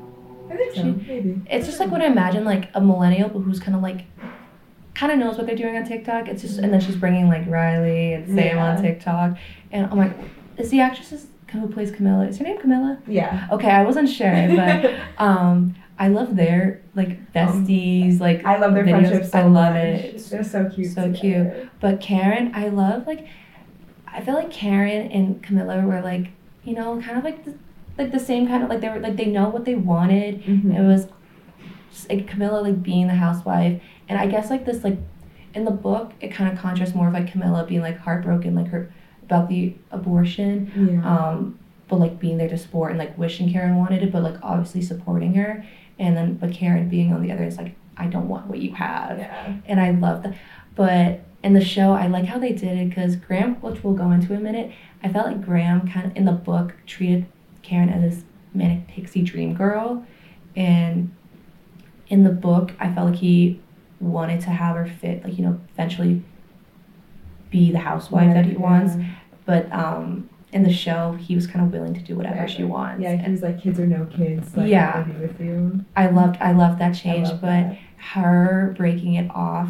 I 0.49 0.55
think 0.57 0.75
so. 0.75 0.83
Maybe. 0.83 1.41
It's 1.49 1.65
just 1.67 1.79
like 1.79 1.89
what 1.91 2.01
I 2.01 2.05
imagine 2.07 2.43
like 2.45 2.69
a 2.73 2.81
millennial, 2.81 3.29
but 3.29 3.39
who's 3.39 3.59
kind 3.59 3.75
of 3.75 3.81
like 3.83 4.05
kind 4.95 5.11
of 5.11 5.17
knows 5.19 5.37
what 5.37 5.45
they're 5.47 5.55
doing 5.55 5.75
on 5.77 5.85
TikTok. 5.85 6.27
It's 6.27 6.41
just 6.41 6.59
and 6.59 6.73
then 6.73 6.81
she's 6.81 6.95
bringing 6.95 7.27
like 7.27 7.47
Riley 7.47 8.13
and 8.13 8.27
Sam 8.27 8.37
Yeah. 8.57 8.65
on 8.75 8.81
TikTok, 8.81 9.37
and 9.71 9.85
I'm 9.91 9.97
like, 9.97 10.13
is 10.57 10.69
the 10.69 10.81
actress 10.81 11.27
who 11.51 11.67
plays 11.67 11.91
Camilla? 11.91 12.27
Is 12.27 12.37
her 12.37 12.43
name 12.43 12.59
Camilla? 12.59 12.99
Yeah. 13.07 13.47
Okay, 13.51 13.69
I 13.71 13.83
wasn't 13.83 14.09
sure, 14.09 14.31
but 14.55 14.93
um, 15.17 15.75
I 15.97 16.07
love 16.09 16.35
their 16.35 16.81
like 16.95 17.31
besties, 17.33 18.19
like 18.19 18.45
I 18.45 18.57
love 18.57 18.73
their 18.73 18.83
videos. 18.83 19.09
friendship 19.09 19.31
so 19.31 19.39
I 19.39 19.43
love 19.43 19.73
much. 19.73 19.83
it. 19.83 20.17
They're 20.29 20.43
so 20.43 20.69
cute. 20.69 20.91
So 20.93 21.11
together. 21.11 21.69
But 21.79 22.01
Karen, 22.01 22.51
I 22.55 22.67
love 22.69 23.07
like 23.07 23.25
I 24.07 24.21
feel 24.21 24.33
like 24.33 24.51
Karen 24.51 25.11
and 25.11 25.41
Camilla 25.43 25.81
were 25.81 26.01
like, 26.01 26.29
you 26.63 26.73
know, 26.73 26.99
kind 27.01 27.17
of 27.17 27.23
like 27.23 27.45
the, 27.45 27.53
like 27.99 28.11
the 28.11 28.19
same 28.19 28.47
kind 28.47 28.63
of 28.63 28.69
like 28.69 28.81
they 28.81 28.89
were 28.89 28.99
like 28.99 29.15
they 29.17 29.25
know 29.27 29.49
what 29.49 29.65
they 29.65 29.75
wanted. 29.75 30.43
Mhm. 30.43 30.75
It 30.77 30.81
was 30.87 31.07
just, 31.91 32.09
like 32.09 32.27
Camilla 32.27 32.61
like 32.61 32.81
being 32.81 33.07
the 33.07 33.13
housewife, 33.15 33.81
and 34.07 34.17
I 34.19 34.25
guess 34.27 34.49
like 34.49 34.65
this 34.65 34.83
like 34.83 34.97
in 35.53 35.65
the 35.65 35.71
book 35.71 36.13
it 36.21 36.29
kind 36.29 36.51
of 36.51 36.57
contrasts 36.59 36.95
more 36.95 37.07
of 37.07 37.13
like 37.13 37.31
Camilla 37.31 37.65
being 37.67 37.81
like 37.81 37.97
heartbroken 37.97 38.55
like 38.55 38.67
her 38.69 38.91
about 39.23 39.49
the 39.49 39.75
abortion, 39.91 40.71
Yeah. 40.75 41.07
um, 41.29 41.59
but 41.87 41.99
like 41.99 42.19
being 42.19 42.37
there 42.37 42.49
to 42.49 42.57
support 42.57 42.91
and 42.91 42.97
like 42.99 43.15
wishing 43.17 43.51
Karen 43.51 43.75
wanted 43.75 44.01
it, 44.01 44.11
but 44.11 44.23
like 44.23 44.37
obviously 44.41 44.81
supporting 44.81 45.33
her, 45.35 45.63
and 45.99 46.15
then 46.17 46.35
but 46.35 46.51
Karen 46.51 46.89
being 46.89 47.13
on 47.13 47.21
the 47.21 47.31
other 47.31 47.43
is 47.43 47.57
like 47.57 47.75
I 47.97 48.07
don't 48.07 48.29
want 48.29 48.47
what 48.47 48.59
you 48.59 48.73
have 48.75 49.17
yeah. 49.19 49.55
and 49.65 49.79
I 49.79 49.91
love 49.91 50.23
that. 50.23 50.33
But 50.75 51.19
in 51.43 51.53
the 51.53 51.63
show, 51.63 51.91
I 51.93 52.07
like 52.07 52.25
how 52.25 52.37
they 52.39 52.53
did 52.53 52.77
it 52.77 52.89
because 52.89 53.15
Graham, 53.17 53.55
which 53.55 53.83
we'll 53.83 53.93
go 53.93 54.11
into 54.11 54.33
in 54.33 54.39
a 54.39 54.43
minute, 54.43 54.71
I 55.03 55.09
felt 55.09 55.27
like 55.27 55.43
Graham 55.43 55.87
kind 55.89 56.05
of 56.05 56.15
in 56.15 56.23
the 56.25 56.31
book 56.31 56.73
treated 56.85 57.25
Karen 57.69 57.89
as 57.89 58.01
this 58.15 58.23
manic 58.53 58.87
pixie 58.87 59.21
dream 59.21 59.53
girl, 59.53 60.05
and 60.55 61.13
in 62.07 62.23
the 62.23 62.31
book, 62.31 62.71
I 62.79 62.91
felt 62.93 63.11
like 63.11 63.19
he 63.19 63.59
wanted 63.99 64.41
to 64.41 64.49
have 64.49 64.75
her 64.75 64.87
fit, 64.87 65.23
like 65.23 65.37
you 65.37 65.45
know, 65.45 65.59
eventually 65.73 66.23
be 67.51 67.71
the 67.71 67.79
housewife 67.79 68.33
that 68.33 68.45
he 68.45 68.53
Yeah. 68.53 68.57
wants. 68.59 68.93
But 69.45 69.71
um, 69.71 70.29
in 70.51 70.63
the 70.63 70.71
show, 70.73 71.13
he 71.13 71.35
was 71.35 71.45
kind 71.47 71.65
of 71.65 71.71
willing 71.71 71.93
to 71.93 71.99
do 72.01 72.15
whatever 72.15 72.47
she 72.47 72.63
wants. 72.63 73.01
Yeah, 73.03 73.15
he 73.17 73.31
was 73.31 73.41
like, 73.41 73.61
kids 73.61 73.79
or 73.79 73.85
no 73.87 74.05
kids. 74.05 74.55
Like, 74.55 74.69
Yeah. 74.69 75.07
With 75.19 75.39
you. 75.39 75.83
I 75.95 76.07
loved, 76.07 76.37
I 76.39 76.51
loved 76.53 76.79
that 76.79 76.93
change, 76.95 77.29
but 77.29 77.41
that. 77.41 77.77
her 77.97 78.73
breaking 78.77 79.13
it 79.15 79.29
off 79.31 79.69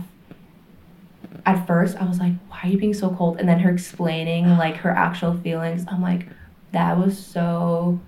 at 1.45 1.65
first 1.65 1.95
i 1.97 2.03
was 2.05 2.19
like 2.19 2.33
why 2.49 2.59
are 2.63 2.67
you 2.67 2.77
being 2.77 2.93
so 2.93 3.09
cold 3.11 3.39
and 3.39 3.47
then 3.47 3.59
her 3.59 3.69
explaining 3.69 4.45
like 4.57 4.75
her 4.75 4.89
actual 4.89 5.37
feelings 5.37 5.85
i'm 5.89 6.01
like 6.01 6.25
that 6.71 6.97
was 6.97 7.17
so 7.17 7.99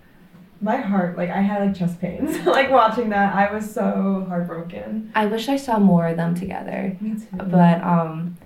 my 0.64 0.78
heart, 0.78 1.18
like, 1.18 1.32
I 1.32 1.42
had 1.42 1.66
like 1.66 1.76
chest 1.76 2.00
pains. 2.00 2.38
like, 2.46 2.70
watching 2.70 3.10
that, 3.10 3.34
I 3.34 3.52
was 3.52 3.72
so 3.74 4.26
heartbroken. 4.30 5.12
i 5.16 5.26
wish 5.26 5.50
i 5.50 5.56
saw 5.58 5.80
more 5.80 6.08
of 6.08 6.18
them 6.18 6.36
together 6.36 6.96
Me 7.02 7.16
too. 7.16 7.26
but 7.38 7.82
um 7.84 8.38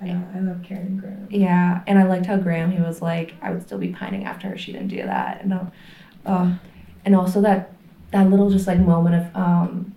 I, 0.00 0.06
know, 0.06 0.24
I 0.34 0.38
love 0.40 0.62
Karen 0.62 0.96
Graham. 0.96 1.26
yeah 1.30 1.82
and 1.88 1.98
i 1.98 2.04
liked 2.04 2.24
how 2.26 2.36
graham 2.36 2.70
he 2.70 2.80
was 2.80 3.02
like 3.02 3.34
i 3.42 3.50
would 3.50 3.62
still 3.62 3.78
be 3.78 3.88
pining 3.88 4.24
after 4.24 4.48
her 4.48 4.56
she 4.56 4.70
didn't 4.72 4.88
do 4.88 5.02
that 5.02 5.42
and 5.42 5.52
uh, 6.24 6.52
and 7.04 7.14
also 7.16 7.40
that 7.42 7.72
that 8.12 8.30
little 8.30 8.48
just 8.48 8.66
like 8.66 8.78
moment 8.78 9.16
of 9.16 9.36
um 9.36 9.94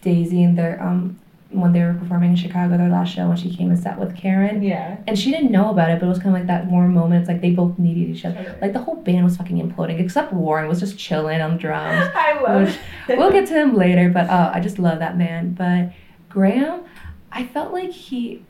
daisy 0.00 0.42
and 0.42 0.56
their 0.58 0.82
um 0.82 1.18
when 1.50 1.72
they 1.72 1.80
were 1.80 1.94
performing 1.94 2.30
in 2.30 2.36
chicago 2.36 2.76
their 2.76 2.88
last 2.88 3.14
show 3.14 3.28
when 3.28 3.36
she 3.36 3.54
came 3.54 3.70
and 3.70 3.78
sat 3.78 3.98
with 4.00 4.16
karen 4.16 4.62
Yeah. 4.62 4.96
and 5.06 5.16
she 5.18 5.30
didn't 5.30 5.52
know 5.52 5.70
about 5.70 5.90
it, 5.90 6.00
but 6.00 6.06
it 6.06 6.08
was 6.08 6.18
kind 6.18 6.30
of 6.34 6.40
like 6.40 6.46
that 6.48 6.66
warm 6.66 6.92
moment. 6.92 7.20
It's 7.22 7.28
like 7.28 7.40
they 7.40 7.50
both 7.52 7.78
needed 7.78 8.14
each 8.16 8.24
other. 8.24 8.58
Like 8.60 8.72
the 8.72 8.80
whole 8.80 8.96
band 8.96 9.24
was 9.24 9.36
fucking 9.36 9.56
imploding, 9.56 10.00
except 10.00 10.32
Warren 10.32 10.68
was 10.68 10.80
just 10.80 10.98
chilling 10.98 11.40
on 11.40 11.56
drums. 11.56 12.10
I 12.14 12.40
love 12.42 12.76
Which 13.06 13.16
we'll 13.18 13.30
get 13.30 13.46
to 13.48 13.54
him 13.54 13.76
later, 13.76 14.10
but 14.10 14.28
uh, 14.28 14.50
I 14.52 14.58
just 14.60 14.78
love 14.80 14.98
that 14.98 15.16
man. 15.16 15.52
But 15.54 15.92
Graham, 16.28 16.82
I 17.30 17.46
felt 17.46 17.72
like 17.72 17.90
he, 17.92 18.42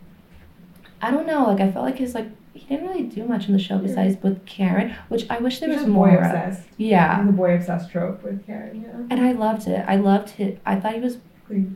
I 1.02 1.10
don't 1.10 1.26
know, 1.26 1.44
like 1.46 1.60
I 1.60 1.70
felt 1.70 1.84
like 1.84 1.98
his 1.98 2.14
like 2.14 2.28
he 2.54 2.66
didn't 2.66 2.88
really 2.88 3.02
do 3.02 3.24
much 3.26 3.46
in 3.46 3.52
the 3.52 3.58
show 3.58 3.76
besides 3.78 4.16
with 4.22 4.44
Karen, 4.46 4.94
which 5.08 5.26
I 5.28 5.38
wish 5.38 5.60
there 5.60 5.68
He's 5.68 5.80
was 5.80 5.86
more. 5.88 6.08
boy 6.08 6.14
of. 6.16 6.22
obsessed. 6.24 6.66
Yeah, 6.78 7.18
He's 7.18 7.26
the 7.26 7.32
boy 7.32 7.54
obsessed 7.56 7.90
trope 7.90 8.22
with 8.24 8.46
Karen, 8.46 8.80
yeah. 8.82 9.14
and 9.14 9.20
I 9.26 9.32
loved 9.32 9.66
it. 9.68 9.84
I 9.86 9.96
loved 9.96 10.40
it. 10.40 10.60
I 10.64 10.76
thought 10.80 10.94
he 10.94 11.00
was 11.00 11.18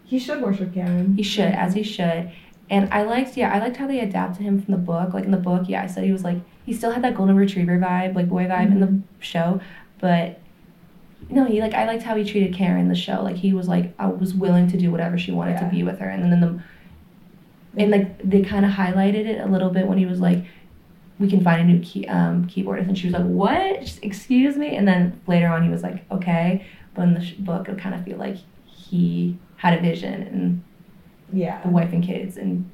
He 0.05 0.19
should 0.19 0.43
worship 0.43 0.75
Karen. 0.75 1.15
He 1.17 1.23
should, 1.23 1.53
as 1.53 1.75
he 1.75 1.83
should. 1.83 2.31
And 2.69 2.93
I 2.93 3.03
liked, 3.03 3.37
yeah, 3.37 3.53
I 3.53 3.59
liked 3.59 3.77
how 3.77 3.87
they 3.87 4.01
adapted 4.01 4.43
him 4.43 4.63
from 4.63 4.73
the 4.73 4.79
book. 4.79 5.13
Like 5.13 5.25
in 5.25 5.33
the 5.33 5.37
book, 5.37 5.65
yeah, 5.69 5.83
I 5.83 5.87
said 5.87 6.05
he 6.05 6.13
was 6.13 6.25
like, 6.25 6.39
he 6.65 6.73
still 6.73 6.93
had 6.93 7.03
that 7.03 7.15
golden 7.17 7.37
retriever 7.37 7.79
vibe, 7.79 8.15
like 8.15 8.29
boy 8.29 8.45
vibe 8.47 8.71
in 8.71 8.81
the 8.81 9.01
show, 9.19 9.61
but 9.99 10.41
no, 11.29 11.45
he 11.45 11.61
like 11.61 11.75
I 11.75 11.87
liked 11.87 12.03
how 12.03 12.17
he 12.17 12.25
treated 12.25 12.55
Karen 12.55 12.83
in 12.83 12.89
the 12.89 12.95
show. 12.95 13.23
Like 13.23 13.37
he 13.37 13.53
was 13.53 13.69
like, 13.69 13.93
I 13.99 14.07
was 14.07 14.35
willing 14.35 14.69
to 14.69 14.77
do 14.77 14.91
whatever 14.91 15.19
she 15.19 15.33
wanted 15.33 15.59
to 15.59 15.67
be 15.67 15.83
with 15.83 15.99
her, 15.99 16.09
and 16.09 16.23
then 16.23 16.33
in 16.33 16.41
the 16.41 16.63
and 17.77 17.91
like 17.91 18.19
they 18.23 18.43
kind 18.43 18.65
of 18.65 18.73
highlighted 18.73 19.27
it 19.27 19.41
a 19.41 19.47
little 19.47 19.71
bit 19.71 19.87
when 19.87 19.99
he 19.99 20.07
was 20.07 20.21
like, 20.21 20.45
we 21.19 21.29
can 21.29 21.43
find 21.43 21.61
a 21.61 21.73
new 21.73 21.81
key, 21.81 22.07
um, 22.07 22.47
keyboardist, 22.47 22.89
and 22.89 22.99
she 22.99 23.07
was 23.07 23.15
like, 23.15 23.27
what? 23.27 23.81
Just, 23.81 24.03
excuse 24.03 24.57
me, 24.57 24.77
and 24.77 24.87
then 24.89 25.21
later 25.27 25.49
on 25.49 25.63
he 25.63 25.69
was 25.69 25.83
like, 25.83 26.05
okay, 26.11 26.67
but 26.95 27.03
in 27.03 27.15
the 27.15 27.25
sh- 27.25 27.35
book 27.35 27.69
it 27.69 27.79
kind 27.79 27.95
of 27.95 28.05
feel 28.05 28.17
like 28.17 28.37
he 28.65 29.37
had 29.63 29.73
a 29.79 29.81
vision 29.81 30.15
and 30.33 30.63
Yeah. 31.33 31.61
the 31.63 31.69
wife 31.69 31.93
and 31.93 32.03
kids 32.03 32.37
and 32.37 32.71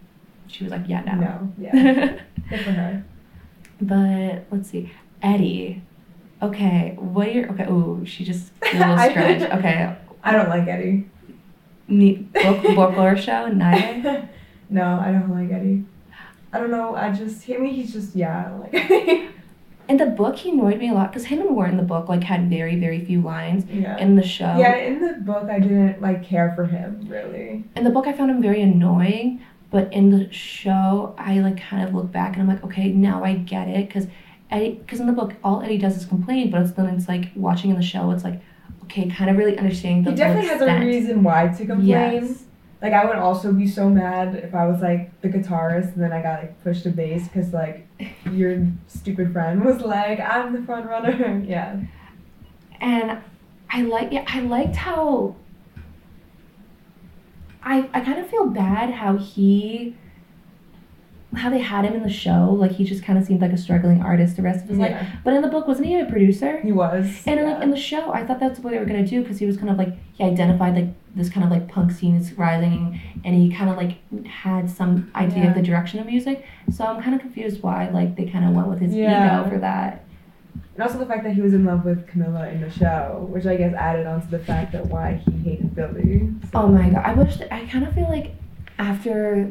she 0.46 0.64
was 0.64 0.70
like 0.70 0.84
yeah 0.88 1.02
no, 1.02 1.14
No. 1.26 1.52
Yeah. 1.58 1.72
Good 2.50 2.60
for 2.66 2.70
her. 2.80 3.04
but 3.80 4.44
let's 4.50 4.68
see 4.70 4.92
eddie 5.22 5.82
okay 6.42 6.94
what 6.98 7.26
are 7.28 7.30
your 7.30 7.50
okay 7.52 7.66
oh 7.68 8.04
she 8.04 8.24
just 8.24 8.52
a 8.62 8.78
little 8.78 8.98
stretch 9.10 9.42
okay 9.58 9.96
I 10.22 10.32
don't 10.32 10.48
like 10.48 10.66
Eddie. 10.68 11.06
ne- 11.88 12.26
book 12.34 12.62
book 12.74 12.96
or 12.98 13.16
show 13.16 13.46
neither 13.48 14.28
no, 14.70 14.98
I 14.98 15.12
don't 15.12 15.30
like 15.30 15.50
Eddie. 15.52 15.84
I 16.52 16.58
don't 16.58 16.72
know. 16.72 16.96
I 16.96 17.12
just, 17.12 17.48
I 17.48 17.56
mean, 17.58 17.72
he's 17.74 17.92
just, 17.92 18.16
yeah, 18.16 18.48
I 18.48 18.58
like 18.58 18.74
Eddie. 18.74 19.28
In 19.88 19.96
the 19.96 20.06
book 20.06 20.36
he 20.36 20.50
annoyed 20.50 20.78
me 20.78 20.90
a 20.90 20.94
lot 20.94 21.12
because 21.12 21.26
him 21.26 21.40
and 21.40 21.54
Warren 21.54 21.72
in 21.72 21.76
the 21.76 21.82
book 21.82 22.08
like 22.08 22.22
had 22.24 22.50
very 22.50 22.76
very 22.76 23.04
few 23.04 23.20
lines 23.20 23.64
yeah. 23.66 23.96
in 23.98 24.16
the 24.16 24.22
show 24.22 24.56
yeah, 24.58 24.76
in 24.76 25.00
the 25.00 25.14
book, 25.14 25.48
I 25.48 25.58
didn't 25.58 26.00
like 26.00 26.24
care 26.24 26.52
for 26.54 26.66
him 26.66 27.06
really. 27.08 27.64
in 27.74 27.84
the 27.84 27.90
book 27.90 28.06
I 28.06 28.12
found 28.12 28.30
him 28.30 28.42
very 28.42 28.62
annoying 28.62 29.42
but 29.70 29.92
in 29.92 30.10
the 30.10 30.32
show 30.32 31.14
I 31.18 31.40
like 31.40 31.60
kind 31.60 31.86
of 31.86 31.94
look 31.94 32.10
back 32.10 32.36
and 32.36 32.42
I'm 32.42 32.48
like 32.48 32.64
okay 32.64 32.90
now 32.90 33.24
I 33.24 33.34
get 33.34 33.68
it 33.68 33.86
because 33.86 34.06
Eddie 34.50 34.74
because 34.74 35.00
in 35.00 35.06
the 35.06 35.12
book 35.12 35.34
all 35.44 35.62
Eddie 35.62 35.78
does 35.78 35.96
is 35.96 36.04
complain 36.04 36.50
but 36.50 36.62
it's 36.62 36.72
then 36.72 36.86
it's 36.86 37.08
like 37.08 37.30
watching 37.34 37.70
in 37.70 37.76
the 37.76 37.82
show 37.82 38.10
it's 38.10 38.24
like 38.24 38.40
okay 38.84 39.08
kind 39.08 39.30
of 39.30 39.36
really 39.36 39.58
understanding 39.58 40.04
the 40.04 40.10
He 40.10 40.16
definitely 40.16 40.48
has 40.48 40.60
a 40.62 40.84
reason 40.84 41.22
why 41.22 41.48
to 41.48 41.66
complain. 41.66 41.86
Yes. 41.86 42.45
Like 42.86 42.94
I 42.94 43.04
would 43.04 43.16
also 43.16 43.52
be 43.52 43.66
so 43.66 43.88
mad 43.90 44.36
if 44.36 44.54
I 44.54 44.64
was 44.68 44.80
like 44.80 45.20
the 45.20 45.28
guitarist 45.28 45.94
and 45.94 46.02
then 46.04 46.12
I 46.12 46.22
got 46.22 46.40
like 46.40 46.62
pushed 46.62 46.84
to 46.84 46.90
bass 46.90 47.26
because 47.26 47.52
like 47.52 47.84
your 48.30 48.64
stupid 48.86 49.32
friend 49.32 49.64
was 49.64 49.80
like 49.80 50.20
I'm 50.20 50.52
the 50.52 50.62
front 50.62 50.86
runner. 50.86 51.42
Yeah. 51.48 51.80
and 52.80 53.18
I 53.70 53.82
like 53.82 54.12
yeah 54.12 54.24
I 54.28 54.40
liked 54.40 54.76
how 54.76 55.34
I 57.62 57.88
I 57.92 58.00
kind 58.00 58.18
of 58.20 58.28
feel 58.30 58.46
bad 58.46 58.90
how 58.90 59.16
he 59.16 59.96
how 61.34 61.50
they 61.50 61.58
had 61.58 61.84
him 61.84 61.92
in 61.94 62.02
the 62.02 62.08
show 62.10 62.50
like 62.62 62.70
he 62.72 62.84
just 62.84 63.02
kind 63.02 63.18
of 63.18 63.24
seemed 63.26 63.40
like 63.42 63.52
a 63.52 63.58
struggling 63.58 64.00
artist 64.00 64.36
the 64.36 64.42
rest 64.42 64.62
of 64.62 64.68
his 64.70 64.78
life 64.78 65.06
but 65.24 65.34
in 65.34 65.42
the 65.42 65.48
book 65.48 65.66
wasn't 65.66 65.86
he 65.86 65.98
a 65.98 66.06
producer 66.06 66.60
He 66.60 66.72
was. 66.72 67.04
and 67.26 67.40
yeah. 67.40 67.54
like 67.54 67.62
in 67.64 67.70
the 67.70 67.76
show 67.76 68.12
I 68.12 68.24
thought 68.24 68.38
that's 68.40 68.60
what 68.60 68.70
they 68.70 68.78
were 68.78 68.84
gonna 68.86 69.06
do 69.06 69.22
because 69.22 69.38
he 69.40 69.46
was 69.46 69.56
kind 69.56 69.68
of 69.70 69.76
like 69.76 69.92
he 70.14 70.22
identified 70.24 70.74
like 70.76 70.88
this 71.16 71.28
kind 71.30 71.42
of 71.44 71.50
like 71.50 71.66
punk 71.66 71.90
scene 71.90 72.14
is 72.14 72.32
rising 72.34 73.00
and 73.24 73.34
he 73.34 73.50
kind 73.52 73.70
of 73.70 73.76
like 73.76 73.96
had 74.26 74.68
some 74.70 75.10
idea 75.14 75.44
Yeah. 75.44 75.48
of 75.50 75.54
the 75.56 75.62
direction 75.62 75.98
of 75.98 76.06
music 76.06 76.44
so 76.70 76.84
I'm 76.84 77.02
kind 77.02 77.14
of 77.14 77.20
confused 77.22 77.62
why 77.62 77.88
like 77.88 78.16
they 78.16 78.26
kind 78.26 78.44
of 78.44 78.52
went 78.54 78.68
with 78.68 78.80
his 78.80 78.94
Yeah. 78.94 79.40
ego 79.40 79.50
for 79.50 79.58
that 79.58 80.04
And 80.74 80.82
also 80.82 80.98
the 80.98 81.06
fact 81.06 81.24
that 81.24 81.32
he 81.32 81.40
was 81.40 81.54
in 81.54 81.64
love 81.64 81.84
with 81.86 82.06
Camilla 82.06 82.48
in 82.50 82.60
the 82.60 82.68
show, 82.70 83.26
which 83.30 83.46
I 83.46 83.56
guess 83.56 83.72
added 83.74 84.06
on 84.06 84.20
to 84.20 84.30
the 84.30 84.38
fact 84.38 84.72
that 84.72 84.84
why 84.86 85.14
he 85.24 85.32
hated 85.50 85.74
Billy. 85.74 86.28
So- 86.52 86.60
Oh 86.60 86.68
my 86.68 86.90
god! 86.90 87.02
I 87.02 87.14
wish 87.14 87.40
I 87.50 87.64
kind 87.72 87.84
of 87.86 87.94
feel 87.94 88.08
like 88.10 88.34
after 88.78 89.50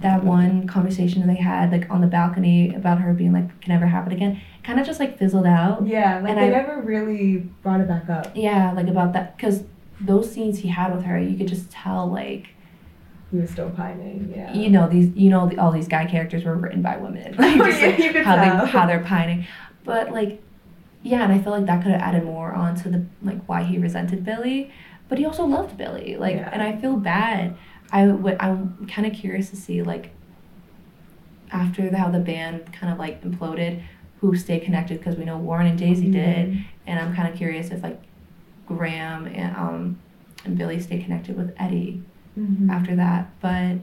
that 0.00 0.22
one 0.24 0.66
conversation 0.66 1.26
they 1.26 1.34
had 1.36 1.70
like 1.72 1.88
on 1.90 2.00
the 2.00 2.06
balcony 2.06 2.74
about 2.74 3.00
her 3.00 3.12
being 3.12 3.32
like 3.32 3.48
can 3.60 3.72
never 3.72 3.86
happen 3.86 4.12
again, 4.12 4.40
kind 4.62 4.78
of 4.80 4.86
just 4.86 5.00
like 5.00 5.18
fizzled 5.18 5.46
out. 5.46 5.86
Yeah, 5.86 6.20
like 6.20 6.30
And 6.30 6.38
they 6.38 6.46
I- 6.46 6.50
never 6.60 6.80
really 6.82 7.38
brought 7.64 7.80
it 7.80 7.88
back 7.88 8.08
up. 8.08 8.30
Yeah, 8.36 8.72
like 8.72 8.86
about 8.88 9.12
that 9.14 9.36
because 9.36 9.64
those 10.00 10.30
scenes 10.32 10.58
he 10.58 10.68
had 10.68 10.94
with 10.94 11.04
her, 11.04 11.18
you 11.18 11.36
could 11.36 11.48
just 11.48 11.70
tell 11.70 12.06
like 12.10 12.48
He 13.30 13.38
was 13.38 13.50
still 13.50 13.70
pining. 13.70 14.32
Yeah. 14.34 14.52
you 14.54 14.70
know 14.70 14.88
these 14.88 15.14
you 15.16 15.30
know 15.30 15.50
all 15.58 15.70
these 15.72 15.88
guy 15.88 16.04
characters 16.06 16.44
were 16.44 16.56
written 16.56 16.82
by 16.82 16.96
women. 16.96 17.34
Like, 17.38 17.60
Oh, 17.60 17.64
just, 17.66 17.82
like, 17.82 17.98
you 17.98 18.12
could 18.12 18.24
how 18.24 18.36
tell. 18.36 18.64
they 18.66 18.70
how 18.70 18.86
they're 18.86 19.02
pining, 19.04 19.46
but 19.84 20.12
like 20.12 20.40
yeah, 21.02 21.22
and 21.22 21.32
I 21.32 21.38
feel 21.38 21.52
like 21.52 21.66
that 21.66 21.82
could 21.82 21.92
have 21.92 22.00
added 22.00 22.24
more 22.24 22.52
onto 22.54 22.90
the 22.90 23.04
like 23.22 23.44
why 23.46 23.62
he 23.62 23.76
resented 23.78 24.24
Billy, 24.24 24.72
but 25.08 25.18
he 25.18 25.26
also 25.26 25.44
loved 25.44 25.76
Billy. 25.76 26.16
Like, 26.16 26.36
Yeah. 26.36 26.48
and 26.52 26.62
I 26.62 26.76
feel 26.80 26.96
bad. 26.96 27.56
I 27.92 28.06
would. 28.06 28.36
I'm 28.40 28.86
kind 28.90 29.06
of 29.06 29.12
curious 29.12 29.50
to 29.50 29.56
see 29.56 29.82
like 29.82 30.10
after 31.52 31.88
the, 31.90 31.96
how 31.98 32.10
the 32.10 32.18
band 32.18 32.72
kind 32.72 32.92
of 32.92 32.98
like 32.98 33.22
imploded, 33.22 33.82
who 34.20 34.34
stayed 34.34 34.62
connected 34.62 34.98
because 34.98 35.16
we 35.16 35.24
know 35.24 35.36
Warren 35.36 35.66
and 35.66 35.78
Daisy 35.78 36.10
did, 36.10 36.52
Mhm. 36.52 36.64
and 36.86 36.98
I'm 36.98 37.14
kind 37.14 37.28
of 37.28 37.36
curious 37.36 37.70
if 37.70 37.82
like 37.82 38.00
Graham 38.66 39.26
and 39.26 39.56
um 39.56 39.98
and 40.44 40.56
Billy 40.58 40.78
stay 40.80 41.02
connected 41.02 41.36
with 41.36 41.54
Eddie 41.58 42.02
Mhm. 42.38 42.68
after 42.70 42.96
that. 42.96 43.30
But 43.40 43.76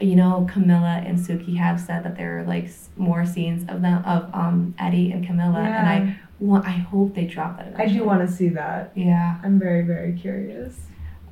you 0.00 0.14
know, 0.14 0.46
Camilla 0.48 1.02
and 1.04 1.18
Suki 1.18 1.56
have 1.56 1.80
said 1.80 2.04
that 2.04 2.16
there 2.16 2.38
are 2.38 2.44
like 2.44 2.68
more 2.96 3.26
scenes 3.26 3.68
of 3.68 3.82
them 3.82 4.04
of 4.04 4.30
um 4.32 4.74
Eddie 4.78 5.10
and 5.12 5.26
Camilla, 5.26 5.58
and 5.60 5.88
I 5.88 6.16
want 6.38 6.64
I 6.66 6.70
hope 6.70 7.14
they 7.14 7.26
drop 7.26 7.58
that. 7.58 7.74
I 7.78 7.86
do 7.86 8.04
want 8.04 8.20
to 8.28 8.32
see 8.32 8.48
that. 8.50 8.92
Yeah, 8.94 9.38
I'm 9.42 9.58
very, 9.58 9.82
very 9.82 10.12
curious. 10.12 10.76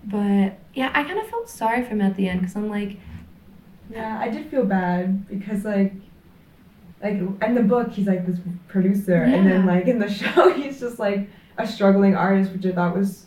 but 0.05 0.59
yeah, 0.75 0.91
I 0.95 1.03
kind 1.05 1.19
of 1.19 1.27
felt 1.29 1.49
sorry 1.49 1.83
for 1.83 1.89
him 1.91 2.01
at 2.01 2.15
the 2.17 2.29
end 2.29 2.41
because 2.41 2.57
I'm 2.57 2.69
like, 2.69 2.99
Yeah, 3.91 4.19
I 4.21 4.29
did 4.31 4.47
feel 4.51 4.65
bad 4.65 5.29
because 5.29 5.65
like, 5.65 5.95
like 7.03 7.15
in 7.43 7.55
the 7.55 7.63
book 7.63 7.93
he's 7.93 8.07
like 8.09 8.27
this 8.27 8.39
producer, 8.69 9.15
and 9.23 9.47
then 9.49 9.65
like 9.67 9.87
in 9.87 9.99
the 10.01 10.11
show 10.21 10.53
he's 10.55 10.81
just 10.81 10.99
like 10.99 11.29
a 11.59 11.67
struggling 11.67 12.15
artist, 12.15 12.53
which 12.53 12.67
I 12.67 12.73
thought 12.73 12.97
was 12.97 13.27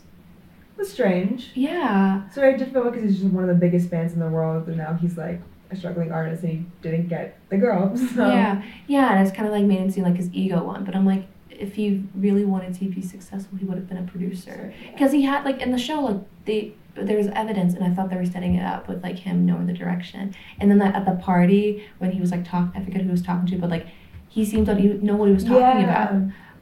was 0.76 0.90
strange. 0.90 1.50
Yeah. 1.54 2.28
So 2.30 2.42
I 2.42 2.52
did 2.52 2.72
feel 2.72 2.84
because 2.84 3.02
he's 3.02 3.20
just 3.20 3.32
one 3.32 3.44
of 3.44 3.48
the 3.48 3.54
biggest 3.54 3.90
bands 3.90 4.12
in 4.12 4.20
the 4.20 4.28
world, 4.28 4.66
and 4.68 4.76
now 4.76 4.94
he's 4.94 5.16
like 5.16 5.40
a 5.70 5.76
struggling 5.76 6.10
artist, 6.10 6.42
and 6.42 6.52
he 6.52 6.66
didn't 6.82 7.08
get 7.08 7.38
the 7.48 7.58
girl. 7.58 7.96
So. 8.14 8.26
Yeah. 8.26 8.62
Yeah, 8.86 9.12
and 9.12 9.26
it's 9.26 9.36
kind 9.36 9.46
of 9.46 9.54
like 9.54 9.64
made 9.64 9.78
him 9.78 9.90
seem 9.90 10.04
like 10.04 10.16
his 10.16 10.30
ego 10.32 10.64
won. 10.64 10.84
But 10.84 10.96
I'm 10.96 11.06
like, 11.06 11.26
if 11.50 11.74
he 11.74 12.02
really 12.14 12.44
wanted 12.44 12.74
to 12.74 12.86
be 12.86 13.02
successful, 13.02 13.58
he 13.58 13.64
would 13.64 13.76
have 13.76 13.88
been 13.88 13.98
a 13.98 14.02
producer. 14.02 14.72
Because 14.92 15.12
he 15.12 15.22
had 15.22 15.44
like 15.44 15.60
in 15.60 15.70
the 15.70 15.78
show, 15.78 16.00
like 16.00 16.22
they 16.46 16.74
there 16.94 17.16
was 17.16 17.28
evidence, 17.28 17.74
and 17.74 17.84
I 17.84 17.94
thought 17.94 18.10
they 18.10 18.16
were 18.16 18.26
setting 18.26 18.54
it 18.54 18.64
up 18.64 18.88
with 18.88 19.02
like 19.02 19.18
him 19.18 19.46
knowing 19.46 19.66
the 19.66 19.72
direction. 19.72 20.34
And 20.58 20.70
then 20.70 20.78
that 20.78 20.94
at 20.94 21.04
the 21.04 21.22
party 21.22 21.86
when 21.98 22.10
he 22.12 22.20
was 22.20 22.30
like 22.30 22.48
talking 22.48 22.80
I 22.80 22.84
forget 22.84 23.02
who 23.02 23.08
he 23.08 23.12
was 23.12 23.22
talking 23.22 23.46
to, 23.48 23.58
but 23.58 23.70
like 23.70 23.86
he 24.28 24.44
seemed 24.44 24.68
like 24.68 24.78
to 24.78 25.04
know 25.04 25.16
what 25.16 25.28
he 25.28 25.34
was 25.34 25.44
talking 25.44 25.84
about. 25.84 26.14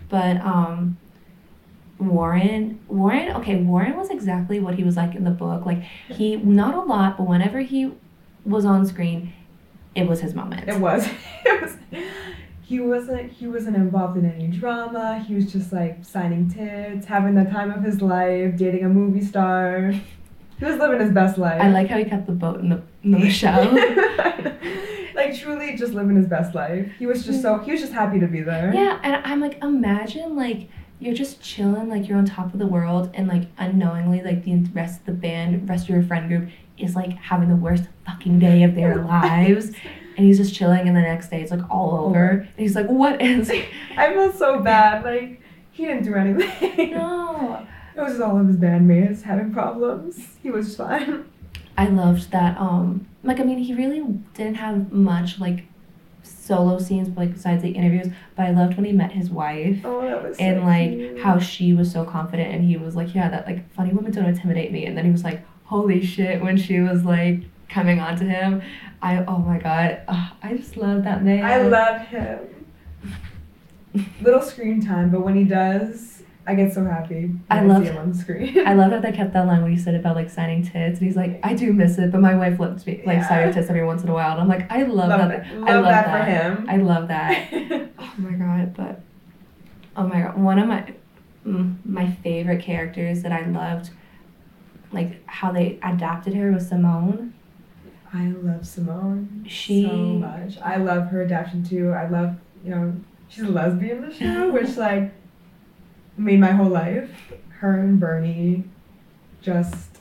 But 0.08 0.38
um, 0.38 0.96
Warren, 1.98 2.80
Warren, 2.88 3.32
okay, 3.36 3.56
Warren 3.56 3.96
was 3.96 4.10
exactly 4.10 4.60
what 4.60 4.74
he 4.74 4.84
was 4.84 4.96
like 4.96 5.14
in 5.14 5.24
the 5.24 5.30
book. 5.30 5.66
Like 5.66 5.82
he, 6.08 6.36
not 6.36 6.74
a 6.74 6.80
lot, 6.80 7.18
but 7.18 7.26
whenever 7.26 7.60
he 7.60 7.92
was 8.44 8.64
on 8.64 8.86
screen, 8.86 9.32
it 9.94 10.06
was 10.06 10.20
his 10.20 10.34
moment. 10.34 10.68
It 10.68 10.78
was. 10.78 11.08
it 11.44 11.60
was. 11.60 11.76
He 12.62 12.80
wasn't. 12.80 13.32
He 13.32 13.46
wasn't 13.46 13.76
involved 13.76 14.16
in 14.16 14.30
any 14.30 14.46
drama. 14.46 15.18
He 15.26 15.34
was 15.34 15.50
just 15.50 15.72
like 15.72 16.04
signing 16.04 16.50
tits, 16.50 17.06
having 17.06 17.34
the 17.34 17.44
time 17.44 17.70
of 17.72 17.82
his 17.82 18.00
life, 18.00 18.56
dating 18.56 18.84
a 18.84 18.88
movie 18.88 19.24
star. 19.24 19.92
He 20.58 20.64
was 20.64 20.76
living 20.76 21.00
his 21.00 21.12
best 21.12 21.38
life. 21.38 21.60
I 21.60 21.70
like 21.70 21.88
how 21.88 21.98
he 21.98 22.04
kept 22.04 22.26
the 22.26 22.32
boat 22.32 22.60
in 22.60 22.68
the, 22.68 22.82
in 23.02 23.12
the 23.12 23.30
shell. 23.30 23.72
like 25.14 25.36
truly, 25.36 25.76
just 25.76 25.94
living 25.94 26.16
his 26.16 26.26
best 26.26 26.54
life. 26.54 26.90
He 26.98 27.06
was 27.06 27.24
just 27.24 27.42
so. 27.42 27.58
He 27.58 27.72
was 27.72 27.80
just 27.80 27.92
happy 27.92 28.20
to 28.20 28.26
be 28.26 28.42
there. 28.42 28.72
Yeah, 28.74 29.00
and 29.02 29.24
I'm 29.24 29.40
like, 29.40 29.62
imagine 29.64 30.36
like 30.36 30.68
you're 31.00 31.14
just 31.14 31.40
chilling, 31.40 31.88
like 31.88 32.08
you're 32.08 32.18
on 32.18 32.26
top 32.26 32.52
of 32.52 32.58
the 32.58 32.66
world, 32.66 33.10
and 33.14 33.28
like 33.28 33.44
unknowingly, 33.58 34.22
like 34.22 34.44
the 34.44 34.56
rest 34.72 35.00
of 35.00 35.06
the 35.06 35.12
band, 35.12 35.68
rest 35.68 35.84
of 35.84 35.90
your 35.90 36.02
friend 36.02 36.28
group 36.28 36.50
is 36.76 36.94
like 36.94 37.12
having 37.16 37.48
the 37.48 37.56
worst 37.56 37.84
fucking 38.06 38.38
day 38.38 38.62
of 38.62 38.74
their 38.74 38.96
lives. 39.04 39.72
And 40.16 40.26
he's 40.26 40.38
just 40.38 40.54
chilling, 40.54 40.88
and 40.88 40.96
the 40.96 41.00
next 41.00 41.30
day 41.30 41.40
it's 41.40 41.52
like 41.52 41.70
all 41.70 41.94
over. 41.94 42.28
And 42.30 42.48
he's 42.56 42.74
like, 42.74 42.86
"What 42.86 43.22
is?" 43.22 43.50
I 43.96 44.12
feel 44.12 44.32
so 44.32 44.60
bad. 44.60 45.04
Like 45.04 45.40
he 45.70 45.84
didn't 45.84 46.04
do 46.04 46.14
anything. 46.14 46.92
No. 46.92 47.66
It 47.96 48.00
was 48.00 48.20
all 48.20 48.38
of 48.38 48.46
his 48.46 48.56
bandmates 48.56 49.22
having 49.22 49.52
problems. 49.52 50.36
He 50.42 50.50
was 50.50 50.76
fine. 50.76 51.24
I 51.76 51.86
loved 51.86 52.30
that. 52.32 52.56
Um, 52.58 53.06
like 53.22 53.40
I 53.40 53.44
mean, 53.44 53.58
he 53.58 53.74
really 53.74 54.00
didn't 54.34 54.56
have 54.56 54.92
much 54.92 55.38
like 55.38 55.64
solo 56.48 56.78
scenes, 56.78 57.16
like 57.16 57.34
besides 57.34 57.62
the 57.62 57.70
interviews. 57.70 58.08
But 58.34 58.46
I 58.46 58.50
loved 58.50 58.76
when 58.76 58.84
he 58.84 58.92
met 58.92 59.12
his 59.12 59.30
wife. 59.30 59.80
Oh, 59.84 60.00
that 60.02 60.22
was. 60.24 60.36
and 60.38 60.60
so 60.60 60.64
like 60.64 60.90
cute. 60.90 61.20
how 61.20 61.38
she 61.38 61.74
was 61.74 61.92
so 61.92 62.04
confident, 62.04 62.52
and 62.52 62.64
he 62.64 62.76
was 62.76 62.96
like, 62.96 63.14
"Yeah, 63.14 63.28
that 63.28 63.46
like 63.46 63.70
funny 63.72 63.92
women 63.92 64.10
don't 64.10 64.24
intimidate 64.24 64.72
me." 64.72 64.86
And 64.86 64.96
then 64.96 65.04
he 65.04 65.12
was 65.12 65.22
like, 65.22 65.42
"Holy 65.64 66.04
shit!" 66.04 66.42
When 66.42 66.56
she 66.56 66.80
was 66.80 67.04
like 67.04 67.42
coming 67.68 68.00
on 68.00 68.16
to 68.16 68.24
him, 68.24 68.62
I 69.02 69.24
oh 69.24 69.38
my 69.38 69.58
god, 69.58 70.00
Ugh, 70.08 70.32
I 70.42 70.56
just 70.56 70.76
love 70.76 71.04
that 71.04 71.22
man. 71.22 71.44
I 71.44 71.62
love 71.62 72.00
him. 72.08 72.38
Little 74.20 74.42
screen 74.42 74.84
time, 74.84 75.10
but 75.10 75.20
when 75.22 75.36
he 75.36 75.44
does, 75.44 76.22
I 76.48 76.54
get 76.54 76.72
so 76.72 76.82
happy. 76.84 77.30
I 77.50 77.58
I, 77.58 77.62
love- 77.62 77.82
see 77.84 77.90
him 77.90 77.98
on 77.98 78.14
screen. 78.14 78.66
I 78.66 78.72
love 78.72 78.90
that 78.90 79.02
they 79.02 79.12
kept 79.12 79.34
that 79.34 79.46
line 79.46 79.62
when 79.62 79.70
he 79.70 79.76
said 79.76 79.94
about 79.94 80.16
like 80.16 80.30
signing 80.30 80.62
tits, 80.62 80.98
and 80.98 81.06
he's 81.06 81.14
like, 81.16 81.38
"I 81.42 81.52
do 81.54 81.72
miss 81.72 81.98
it, 81.98 82.10
but 82.10 82.20
my 82.22 82.34
wife 82.34 82.58
lets 82.58 82.86
me 82.86 83.02
like 83.04 83.18
Yeah. 83.18 83.28
sign 83.28 83.46
her 83.46 83.52
tits 83.52 83.68
every 83.68 83.84
once 83.84 84.02
in 84.02 84.08
a 84.08 84.14
while." 84.14 84.32
And 84.32 84.40
I'm 84.40 84.48
like, 84.48 84.70
I 84.72 84.82
love, 84.84 85.10
love 85.10 85.28
that. 85.28 85.44
that. 85.44 85.46
I 85.46 85.58
Love 85.58 85.66
love 85.66 85.84
that, 85.84 86.06
that. 86.06 86.24
for 86.24 86.30
him. 86.30 86.66
I 86.70 86.76
love 86.78 87.08
that. 87.08 87.88
Oh 88.00 88.14
my 88.20 88.32
god, 88.32 88.74
but 88.74 89.00
oh 89.96 90.06
my 90.08 90.22
god, 90.22 90.36
one 90.38 90.58
of 90.58 90.66
my 90.66 90.92
mm, 91.46 91.76
my 91.84 92.10
favorite 92.24 92.60
characters 92.62 93.22
that 93.22 93.30
I 93.30 93.44
loved, 93.46 93.90
like 94.90 95.22
how 95.26 95.52
they 95.52 95.78
adapted 95.84 96.34
her 96.34 96.50
was 96.50 96.68
Simone. 96.68 97.34
I 98.12 98.28
love 98.28 98.66
Simone 98.66 99.44
She- 99.46 99.84
so 99.86 99.94
much. 99.96 100.58
I 100.64 100.76
love 100.76 101.08
her 101.08 101.22
adaptation 101.22 101.62
too. 101.62 101.90
I 101.92 102.08
love, 102.08 102.36
you 102.64 102.70
know, 102.70 102.94
she's 103.28 103.44
a 103.44 103.48
lesbian 103.50 103.98
in 104.02 104.08
the 104.08 104.14
show, 104.14 104.50
which 104.50 104.76
like 104.76 105.12
made 106.18 106.40
my 106.40 106.52
whole 106.52 106.68
life. 106.68 107.10
Her 107.60 107.80
and 107.80 107.98
Bernie, 107.98 108.64
just, 109.42 109.98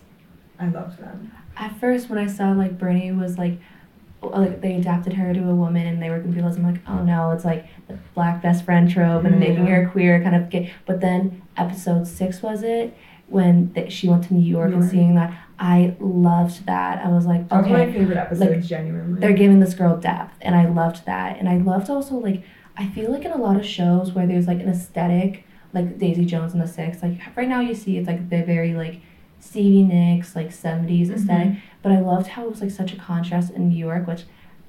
I 0.60 0.68
loved 0.68 1.00
them. 1.00 1.32
At 1.56 1.80
first, 1.80 2.10
when 2.10 2.20
I 2.20 2.28
saw 2.28 2.52
like 2.52 2.78
Bernie 2.78 3.12
was 3.12 3.38
like, 3.38 3.60
like 4.22 4.62
they 4.62 4.76
adapted 4.76 5.14
her 5.14 5.34
to 5.34 5.50
a 5.50 5.56
woman 5.56 5.86
and 5.86 6.02
they 6.02 6.10
were 6.10 6.20
be 6.20 6.40
I'm 6.40 6.64
like, 6.64 6.82
oh 6.88 7.04
no, 7.04 7.32
it's 7.32 7.46
like 7.46 7.68
the 7.88 7.98
black 8.14 8.42
best 8.42 8.66
friend 8.66 8.90
trope 8.90 9.26
and 9.26 9.40
making 9.40 9.68
her 9.68 9.90
queer 9.90 10.22
kind 10.22 10.36
of 10.36 10.50
gay. 10.50 10.74
But 10.86 11.02
then 11.02 11.42
episode 11.56 12.08
six 12.08 12.42
was 12.42 12.64
it 12.64 12.96
when 13.28 13.74
th- 13.74 13.92
she 13.92 14.08
went 14.08 14.24
to 14.26 14.34
New 14.34 14.46
York 14.46 14.74
and 14.74 14.84
seeing 14.84 15.16
that, 15.16 15.38
I 15.60 15.96
loved 16.00 16.66
that. 16.66 17.04
I 17.04 17.10
was 17.10 17.26
like, 17.26 17.50
was 17.52 17.66
okay, 17.66 17.74
my 17.74 17.92
favorite 17.92 18.18
episode, 18.18 18.52
like, 18.52 18.64
genuinely. 18.64 19.20
they're 19.20 19.34
giving 19.34 19.60
this 19.60 19.74
girl 19.74 19.98
depth 19.98 20.38
and 20.42 20.56
i 20.56 20.66
loved 20.68 21.06
that 21.06 21.38
and 21.38 21.50
i 21.50 21.58
loved 21.58 21.90
also 21.90 22.16
like 22.16 22.44
i 22.78 22.88
feel 22.90 23.12
like 23.12 23.26
in 23.26 23.32
a 23.32 23.38
lot 23.38 23.58
of 23.58 23.66
shows 23.66 24.12
where 24.14 24.28
there's 24.28 24.46
like 24.48 24.60
an 24.60 24.70
aesthetic 24.70 25.46
like 25.78 25.98
daisy 26.00 26.26
jones 26.26 26.54
and 26.54 26.62
the 26.62 26.68
six 26.68 27.02
like 27.04 27.20
right 27.36 27.48
now 27.48 27.60
you 27.60 27.74
see 27.74 27.98
it's 27.98 28.08
like 28.08 28.30
they're 28.30 28.46
very 28.46 28.74
like 28.74 29.00
stevie 29.40 29.84
nicks 29.84 30.36
like 30.36 30.50
70s 30.50 31.10
esthetic 31.12 31.58
but 31.82 31.92
i 31.92 32.00
loved 32.00 32.28
how 32.28 32.46
it 32.46 32.50
was 32.50 32.62
like 32.62 32.72
such 32.72 32.92
a 32.94 32.98
contrast 32.98 33.52
in 33.54 33.70
new 33.70 33.78
york 33.78 34.08
which 34.08 34.24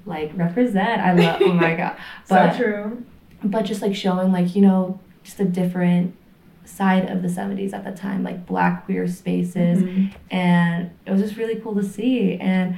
like 0.05 0.31
represent 0.35 1.01
i 1.01 1.11
love 1.13 1.41
oh 1.41 1.53
my 1.53 1.75
god 1.75 1.97
but 2.29 2.53
so 2.53 2.57
true. 2.63 3.03
but 3.43 3.63
just 3.63 3.81
like 3.81 3.95
showing 3.95 4.31
like 4.31 4.55
you 4.55 4.61
know 4.61 4.99
just 5.23 5.39
a 5.39 5.45
different 5.45 6.15
side 6.65 7.09
of 7.09 7.21
the 7.23 7.27
70s 7.27 7.73
at 7.73 7.83
the 7.83 7.91
time 7.91 8.23
like 8.23 8.45
black 8.45 8.85
queer 8.85 9.07
spaces 9.07 9.81
Mhm. 9.81 10.13
and 10.29 10.91
it 11.05 11.11
was 11.11 11.21
just 11.21 11.35
really 11.35 11.55
cool 11.55 11.73
to 11.75 11.83
see 11.83 12.35
and 12.35 12.77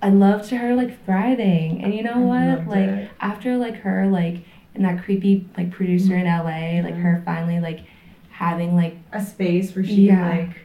i 0.00 0.08
loved 0.10 0.48
her 0.50 0.74
like 0.76 1.04
thriving 1.04 1.82
and 1.82 1.92
you 1.92 2.02
know 2.04 2.30
I 2.32 2.54
what 2.54 2.68
like 2.68 2.88
it. 2.88 3.10
after 3.20 3.56
like 3.56 3.76
her 3.78 4.06
like 4.06 4.44
and 4.76 4.84
that 4.84 5.02
creepy 5.04 5.46
like 5.56 5.70
producer 5.70 6.14
in 6.16 6.26
la 6.26 6.42
like 6.42 6.94
her 6.94 7.22
finally 7.24 7.58
like 7.60 7.80
having 8.30 8.76
like 8.76 8.96
a 9.12 9.24
space 9.24 9.74
where 9.74 9.84
she 9.84 10.06
Yeah. 10.06 10.16
can 10.30 10.46
like 10.48 10.56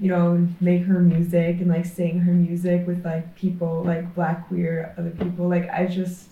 you 0.00 0.08
know 0.08 0.46
make 0.60 0.84
her 0.84 1.00
music 1.00 1.56
and 1.60 1.68
like 1.68 1.84
sing 1.84 2.20
her 2.20 2.32
music 2.32 2.86
with 2.86 3.04
like 3.04 3.34
people 3.34 3.82
like 3.84 4.14
black 4.14 4.46
queer 4.48 4.94
other 4.98 5.10
people. 5.10 5.48
Like 5.48 5.68
i 5.70 5.86
just 5.86 6.28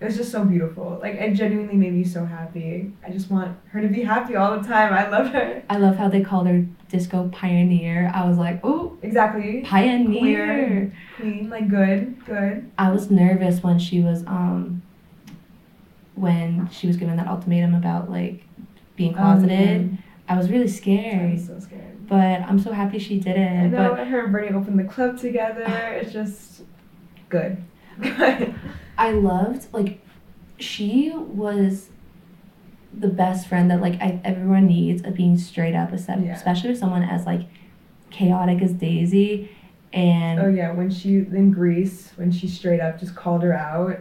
it 0.00 0.04
was 0.06 0.16
just 0.16 0.30
so 0.32 0.44
beautiful. 0.44 0.98
Like 1.00 1.14
it 1.14 1.34
genuinely 1.34 1.76
made 1.76 1.92
me 1.94 2.04
so 2.04 2.24
happy. 2.26 2.92
I 3.06 3.10
just 3.10 3.30
want 3.30 3.56
her 3.70 3.80
to 3.80 3.88
be 3.88 4.02
happy 4.02 4.36
all 4.36 4.58
the 4.60 4.66
time. 4.66 4.92
I 4.92 5.08
love 5.08 5.28
her. 5.28 5.62
I 5.70 5.78
love 5.78 5.96
how 5.96 6.08
they 6.08 6.20
called 6.20 6.46
her 6.46 6.66
disco 6.88 7.28
pioneer. 7.32 8.10
I 8.14 8.26
was 8.28 8.36
like 8.38 8.60
oh 8.64 8.96
exactly. 9.02 9.62
pioneer. 9.62 10.46
Queer. 10.46 10.92
queen 11.16 11.50
like 11.50 11.68
good 11.68 12.24
good. 12.26 12.70
I 12.78 12.90
was 12.92 13.10
nervous 13.10 13.62
when 13.62 13.78
she 13.78 14.00
was 14.00 14.24
um 14.26 14.82
when 16.14 16.68
she 16.70 16.86
was 16.86 16.96
given 16.96 17.16
that 17.16 17.26
ultimatum 17.26 17.74
about 17.74 18.10
like 18.10 18.44
being 18.96 19.12
closeted 19.14 19.80
Um, 19.80 19.98
i 20.28 20.36
was 20.36 20.48
really 20.50 20.64
i 20.64 20.68
scared. 20.68 21.32
Was 21.32 21.46
so 21.46 21.58
scared. 21.58 22.06
But 22.08 22.40
i'm 22.42 22.58
so 22.58 22.72
happy 22.72 22.98
she 22.98 23.16
i 23.16 23.18
didn't 23.20 23.70
know 23.72 23.94
but 23.96 24.06
her 24.06 24.24
and 24.24 24.32
bernie 24.32 24.54
opened 24.54 24.78
the 24.78 24.84
club 24.84 25.18
together. 25.18 25.64
It's 26.00 26.12
just 26.12 26.62
good. 27.28 27.62
Good 28.00 28.54
I 28.98 29.12
loved 29.12 29.72
like 29.72 30.00
she 30.58 31.10
was 31.14 31.90
the 32.96 33.08
best 33.08 33.48
friend 33.48 33.68
that 33.72 33.80
like 33.80 34.00
I, 34.00 34.20
everyone 34.24 34.66
needs 34.66 35.02
of 35.02 35.14
being 35.16 35.36
straight 35.36 35.74
up, 35.74 35.92
except, 35.92 36.22
Yeah. 36.22 36.34
especially 36.34 36.70
with 36.70 36.78
someone 36.78 37.02
as 37.02 37.26
like 37.26 37.48
chaotic 38.10 38.62
as 38.62 38.72
Daisy. 38.72 39.50
And 39.92 40.38
oh 40.40 40.48
yeah 40.48 40.70
when 40.72 40.90
she 40.90 41.16
in 41.16 41.50
greece 41.50 42.12
when 42.16 42.30
she 42.32 42.46
straight 42.48 42.80
up 42.80 43.00
just 43.00 43.14
called 43.16 43.42
her 43.42 43.52
out. 43.52 43.98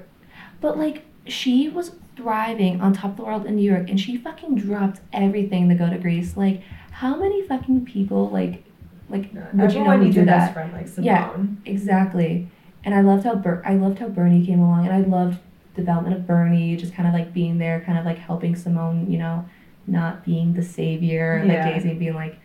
But 0.61 0.77
like 0.77 1.05
she 1.25 1.69
was 1.69 1.95
thriving 2.15 2.79
on 2.81 2.93
top 2.93 3.11
of 3.11 3.17
the 3.17 3.23
world 3.23 3.45
in 3.45 3.55
New 3.55 3.69
York, 3.71 3.89
and 3.89 3.99
she 3.99 4.17
fucking 4.17 4.55
dropped 4.55 4.99
everything 5.11 5.69
to 5.69 5.75
go 5.75 5.89
to 5.89 5.97
Greece. 5.97 6.37
Like 6.37 6.61
how 6.91 7.15
many 7.17 7.41
fucking 7.47 7.85
people 7.85 8.29
like 8.29 8.63
like 9.09 9.31
would 9.33 9.33
you 9.33 9.43
know 9.53 9.63
Everyone 9.63 9.97
who 9.99 10.03
needs 10.05 10.15
do 10.15 10.25
that? 10.25 10.37
best 10.39 10.53
friend 10.53 10.73
like 10.73 10.87
Simone. 10.87 11.05
Yeah. 11.65 11.71
Exactly. 11.71 12.47
And 12.83 12.93
I 12.93 13.01
loved 13.01 13.23
how 13.23 13.35
Ber- 13.35 13.61
I 13.65 13.75
loved 13.75 13.99
how 13.99 14.07
Bernie 14.09 14.45
came 14.45 14.59
along, 14.59 14.87
and 14.87 14.93
I 14.95 14.99
loved 15.07 15.39
development 15.75 16.15
of 16.15 16.27
Bernie, 16.27 16.75
just 16.75 16.93
kind 16.93 17.07
of 17.07 17.13
like 17.13 17.33
being 17.33 17.57
there, 17.57 17.81
kind 17.81 17.97
of 17.97 18.05
like 18.05 18.17
helping 18.19 18.55
Simone, 18.55 19.09
you 19.11 19.17
know, 19.17 19.45
not 19.87 20.23
being 20.23 20.53
the 20.53 20.61
savior, 20.63 21.43
Yeah. 21.45 21.65
like 21.65 21.75
Daisy 21.75 21.93
being 21.95 22.13
like, 22.13 22.37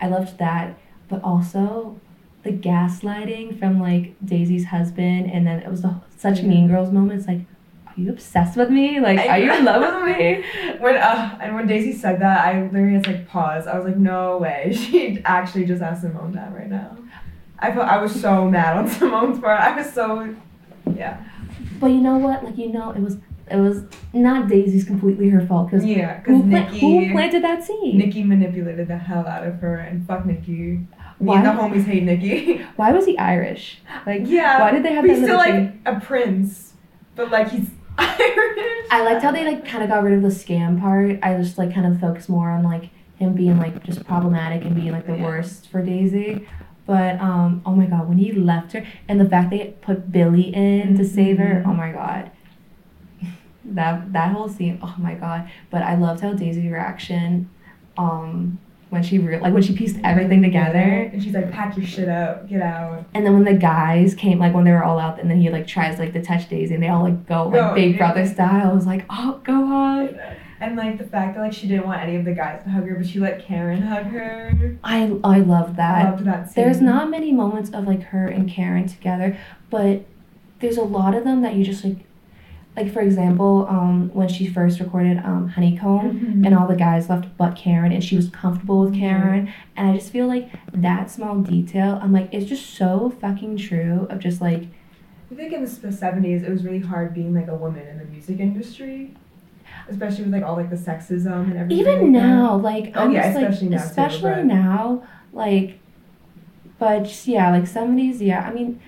I 0.00 0.06
loved 0.08 0.38
that, 0.38 0.78
but 1.08 1.22
also 1.24 1.98
the 2.44 2.52
gaslighting 2.52 3.58
from 3.58 3.80
like 3.80 4.14
Daisy's 4.24 4.66
husband, 4.66 5.30
and 5.32 5.46
then 5.46 5.60
it 5.60 5.68
was 5.70 5.82
the, 5.82 5.96
such 6.16 6.40
Yeah. 6.40 6.46
Mean 6.48 6.68
Girls 6.68 6.92
moments, 6.92 7.26
like. 7.26 7.40
Are 7.96 8.00
you 8.00 8.10
obsessed 8.10 8.56
with 8.56 8.70
me? 8.70 9.00
Like, 9.00 9.18
are 9.28 9.38
you 9.38 9.52
in 9.52 9.64
love 9.64 9.82
with 9.82 10.16
me? 10.16 10.44
When 10.80 10.96
uh, 10.96 11.38
and 11.40 11.54
when 11.54 11.66
Daisy 11.66 11.92
said 11.92 12.20
that, 12.20 12.46
I 12.46 12.62
literally 12.62 12.94
had 12.94 13.04
to 13.04 13.10
like 13.12 13.28
pause. 13.28 13.66
I 13.66 13.76
was 13.76 13.84
like, 13.84 13.96
no 13.96 14.38
way. 14.38 14.72
She 14.90 15.20
actually 15.24 15.64
just 15.66 15.82
asked 15.82 16.02
Simone 16.02 16.32
that 16.32 16.54
right 16.54 16.70
now. 16.70 16.96
I 17.58 17.72
felt 17.72 17.86
I 17.88 17.98
was 18.00 18.18
so 18.18 18.48
mad 18.48 18.76
on 18.76 18.88
Simone's 18.96 19.38
part. 19.40 19.60
I 19.60 19.76
was 19.76 19.92
so, 19.92 20.34
yeah. 20.94 21.22
But 21.78 21.88
you 21.88 22.00
know 22.00 22.16
what? 22.16 22.44
Like 22.44 22.56
you 22.56 22.72
know, 22.72 22.90
it 22.92 23.00
was 23.00 23.18
it 23.50 23.56
was 23.56 23.82
not 24.14 24.48
Daisy's 24.48 24.84
completely 24.84 25.28
her 25.30 25.44
fault 25.46 25.70
because 25.70 25.84
Yeah, 25.84 26.20
who, 26.20 26.42
because 26.42 26.48
pla- 26.48 26.70
Nikki, 26.70 26.80
who 26.80 27.12
planted 27.12 27.42
that 27.42 27.64
seed? 27.64 27.96
Nikki 27.96 28.22
manipulated 28.22 28.88
the 28.88 28.96
hell 28.96 29.26
out 29.26 29.44
of 29.46 29.56
her, 29.60 29.76
and 29.76 30.06
fuck 30.06 30.24
Nikki. 30.24 30.52
Me 30.52 30.86
Why? 31.26 31.36
and 31.36 31.46
the 31.46 31.50
homies 31.50 31.84
hate 31.84 32.04
Nikki. 32.04 32.64
Why 32.76 32.92
was 32.92 33.04
he 33.04 33.18
Irish? 33.18 33.78
Like, 34.06 34.22
yeah, 34.24 34.60
why 34.60 34.70
did 34.70 34.82
they 34.82 34.94
have 34.94 35.02
but 35.02 35.08
that 35.08 35.16
he's 35.16 35.24
still 35.24 35.36
like 35.36 35.74
a 35.84 36.00
prince, 36.00 36.72
but 37.14 37.30
like 37.30 37.50
he's 37.50 37.68
Irish. 38.00 38.86
I 38.90 39.02
liked 39.04 39.22
how 39.22 39.30
they 39.32 39.44
like 39.44 39.64
kind 39.66 39.82
of 39.84 39.90
got 39.90 40.02
rid 40.02 40.14
of 40.14 40.22
the 40.22 40.28
scam 40.28 40.80
part. 40.80 41.18
I 41.22 41.36
just 41.36 41.58
like 41.58 41.72
kind 41.74 41.86
of 41.86 42.00
focused 42.00 42.28
more 42.28 42.50
on 42.50 42.62
like 42.64 42.90
him 43.18 43.34
being 43.34 43.58
like 43.58 43.82
just 43.84 44.04
problematic 44.06 44.64
and 44.64 44.74
being 44.74 44.92
like 44.92 45.06
the 45.06 45.16
Yeah. 45.16 45.24
worst 45.24 45.68
for 45.68 45.82
Daisy. 45.82 46.46
But 46.86 47.20
um, 47.20 47.62
oh 47.64 47.72
my 47.74 47.86
god, 47.86 48.08
when 48.08 48.18
he 48.18 48.32
left 48.32 48.72
her 48.72 48.84
and 49.08 49.20
the 49.20 49.28
fact 49.28 49.50
they 49.50 49.74
put 49.80 50.10
Billy 50.10 50.52
in 50.54 50.96
to 50.98 51.04
save 51.04 51.38
her, 51.38 51.62
Mhm. 51.64 51.68
oh 51.68 51.74
my 51.74 51.92
god. 51.92 52.30
That 53.64 54.12
that 54.12 54.32
whole 54.32 54.48
scene, 54.48 54.78
oh 54.82 54.94
my 54.98 55.14
god. 55.14 55.48
But 55.70 55.82
I 55.82 55.94
loved 55.94 56.20
how 56.22 56.32
Daisy's 56.32 56.70
reaction, 56.70 57.48
um, 57.98 58.58
when 58.90 59.02
she 59.02 59.18
re- 59.18 59.38
like 59.40 59.52
when 59.54 59.62
she 59.62 59.74
pieced 59.74 59.96
everything 60.04 60.42
together, 60.42 60.78
and 61.12 61.22
she's 61.22 61.32
like, 61.32 61.50
"Pack 61.50 61.76
your 61.76 61.86
shit 61.86 62.08
up, 62.08 62.48
get 62.48 62.60
out." 62.60 63.04
and 63.14 63.24
then 63.24 63.32
when 63.34 63.44
the 63.44 63.54
guys 63.54 64.14
came, 64.14 64.38
like 64.38 64.52
when 64.52 64.64
they 64.64 64.72
were 64.72 64.84
all 64.84 64.98
out, 64.98 65.20
and 65.20 65.30
then 65.30 65.40
he 65.40 65.48
like 65.48 65.66
tries 65.66 65.98
like 65.98 66.12
to 66.12 66.22
touch 66.22 66.48
Daisy, 66.48 66.74
and 66.74 66.82
they 66.82 66.88
all 66.88 67.04
like 67.04 67.26
go 67.26 67.44
like 67.44 67.54
Go, 67.54 67.74
Big 67.74 67.92
yeah. 67.92 67.98
Brother 67.98 68.26
style. 68.26 68.70
I 68.70 68.74
was 68.74 68.86
like, 68.86 69.04
oh, 69.08 69.40
go 69.44 69.64
hug. 69.66 70.14
And 70.60 70.76
like 70.76 70.98
the 70.98 71.04
fact 71.04 71.36
that 71.36 71.40
like 71.40 71.52
she 71.54 71.66
didn't 71.68 71.86
want 71.86 72.02
any 72.02 72.16
of 72.16 72.24
the 72.26 72.34
guys 72.34 72.62
to 72.64 72.68
hug 72.70 72.86
her, 72.86 72.94
but 72.96 73.06
she 73.06 73.18
let 73.18 73.42
Karen 73.42 73.80
hug 73.80 74.04
her. 74.06 74.76
I 74.84 75.16
I 75.24 75.38
love 75.38 75.70
I 75.70 75.72
that. 75.74 76.10
loved 76.10 76.24
that 76.26 76.50
scene. 76.52 76.64
There's 76.64 76.80
not 76.82 77.08
many 77.10 77.32
moments 77.32 77.70
of 77.70 77.86
like 77.86 78.02
her 78.04 78.26
and 78.26 78.50
Karen 78.50 78.86
together, 78.86 79.38
but 79.70 80.04
there's 80.58 80.76
a 80.76 80.82
lot 80.82 81.14
of 81.14 81.24
them 81.24 81.40
that 81.42 81.54
you 81.54 81.64
just 81.64 81.82
like 81.84 81.96
like 82.76 82.92
for 82.92 83.00
example, 83.00 83.66
um 83.68 84.10
when 84.14 84.28
she 84.28 84.46
first 84.46 84.78
recorded 84.80 85.18
um 85.24 85.48
Honeycomb 85.48 86.20
Mhm. 86.20 86.46
and 86.46 86.54
all 86.56 86.66
the 86.68 86.76
guys 86.76 87.08
left 87.10 87.26
but 87.36 87.56
Karen 87.56 87.92
and 87.92 88.02
she 88.02 88.16
was 88.16 88.28
comfortable 88.30 88.80
with 88.82 88.94
Mhm. 88.94 88.98
Karen 89.00 89.48
and 89.76 89.90
I 89.90 89.94
just 89.94 90.10
feel 90.12 90.26
like 90.28 90.48
that 90.72 91.10
small 91.10 91.36
detail 91.40 91.98
I'm 92.02 92.12
like 92.12 92.28
it's 92.32 92.46
just 92.46 92.66
so 92.74 93.10
fucking 93.20 93.56
true 93.56 94.06
of 94.10 94.20
just 94.20 94.40
like 94.40 94.68
I 95.32 95.36
think 95.36 95.52
in 95.52 95.62
the 95.62 95.92
seventies, 95.92 96.42
it 96.42 96.50
was 96.50 96.64
really 96.64 96.80
hard 96.80 97.14
being 97.14 97.32
like 97.34 97.46
a 97.48 97.54
woman 97.54 97.86
in 97.86 97.98
the 97.98 98.04
music 98.06 98.40
industry, 98.40 99.14
especially 99.88 100.24
with 100.24 100.32
like 100.32 100.42
all 100.42 100.56
like 100.56 100.70
the 100.70 100.76
sexism 100.76 101.44
and 101.50 101.56
everything. 101.56 101.78
even 101.78 102.12
like 102.12 102.22
that. 102.22 102.28
now 102.28 102.56
like 102.56 102.92
Oh, 102.96 103.00
I'm 103.04 103.12
yeah, 103.12 103.22
just 103.22 103.36
like 103.36 103.48
especially 103.48 103.68
now, 103.68 103.76
especially 103.76 104.30
but- 104.32 104.44
now 104.46 105.02
like 105.32 105.78
but 106.80 107.04
just 107.04 107.26
yeah 107.28 107.50
like 107.50 107.64
70s 107.64 108.20
yeah 108.20 108.40
I 108.48 108.52
mean 108.52 108.80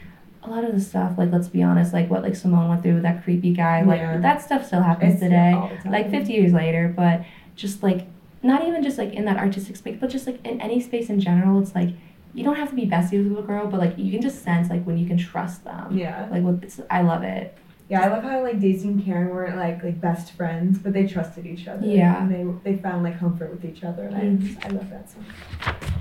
a 0.44 0.50
lot 0.50 0.64
of 0.64 0.72
the 0.74 0.80
stuff 0.80 1.16
like 1.18 1.30
let's 1.30 1.48
be 1.48 1.62
honest 1.62 1.92
like 1.92 2.10
what 2.10 2.22
like 2.22 2.34
Simone 2.34 2.68
went 2.68 2.82
through 2.82 2.94
with 2.94 3.02
that 3.04 3.22
creepy 3.22 3.52
guy 3.52 3.82
like 3.82 4.00
Yeah. 4.00 4.18
that 4.18 4.42
stuff 4.42 4.66
still 4.66 4.82
happens 4.82 5.14
It's 5.14 5.22
today 5.22 5.52
all 5.52 5.68
the 5.68 5.76
time. 5.76 5.92
like 5.92 6.10
50 6.10 6.32
years 6.32 6.52
later 6.52 6.92
but 6.96 7.24
just 7.54 7.82
like 7.82 8.06
not 8.42 8.66
even 8.66 8.82
just 8.82 8.98
like 8.98 9.12
in 9.12 9.24
that 9.26 9.36
artistic 9.36 9.76
space 9.76 9.96
but 10.00 10.10
just 10.10 10.26
like 10.26 10.44
in 10.44 10.60
any 10.60 10.80
space 10.80 11.08
in 11.10 11.20
general 11.20 11.60
it's 11.62 11.74
like 11.76 11.90
you 12.34 12.42
don't 12.42 12.56
have 12.56 12.70
to 12.70 12.74
be 12.74 12.86
besties 12.86 13.28
with 13.28 13.38
a 13.38 13.42
girl 13.46 13.66
but 13.68 13.78
like 13.78 13.96
you 13.96 14.10
can 14.10 14.20
just 14.20 14.42
sense 14.42 14.68
like 14.68 14.82
when 14.84 14.98
you 14.98 15.06
can 15.06 15.16
trust 15.18 15.62
them 15.64 15.96
Yeah, 15.96 16.26
like 16.30 16.42
what 16.42 16.56
it's, 16.62 16.80
i 16.90 17.02
love 17.02 17.22
it 17.22 17.56
yeah. 17.88 18.00
I 18.04 18.08
love 18.08 18.22
how 18.22 18.42
like 18.42 18.58
Daisy 18.58 18.88
and 18.88 19.04
Karen 19.04 19.28
weren't 19.28 19.56
like 19.56 19.82
like 19.84 20.00
best 20.00 20.32
friends, 20.32 20.78
but 20.78 20.94
they 20.94 21.06
trusted 21.06 21.44
each 21.44 21.68
other. 21.68 21.84
Yeah. 21.86 22.22
and 22.22 22.32
they 22.64 22.70
they 22.72 22.80
found 22.80 23.02
like 23.02 23.18
comfort 23.18 23.50
with 23.50 23.66
each 23.66 23.84
other, 23.84 24.04
and 24.06 24.16
I 24.16 24.20
Mhm. 24.20 24.40
just, 24.40 24.64
I 24.64 24.68
love 24.70 24.88
that 24.88 25.10
song. 25.10 25.24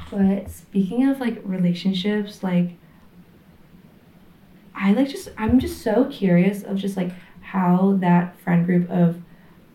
but 0.10 0.50
speaking 0.50 1.10
of 1.10 1.20
like 1.20 1.42
relationships 1.44 2.44
like 2.44 2.78
i 4.76 4.92
like 4.94 5.10
just 5.10 5.30
i'm 5.38 5.60
just 5.60 5.82
so 5.82 6.06
curious 6.06 6.64
of 6.64 6.78
just 6.78 6.96
like 6.98 7.12
how 7.42 7.98
that 8.00 8.38
friend 8.40 8.66
group 8.66 8.90
of 8.90 9.22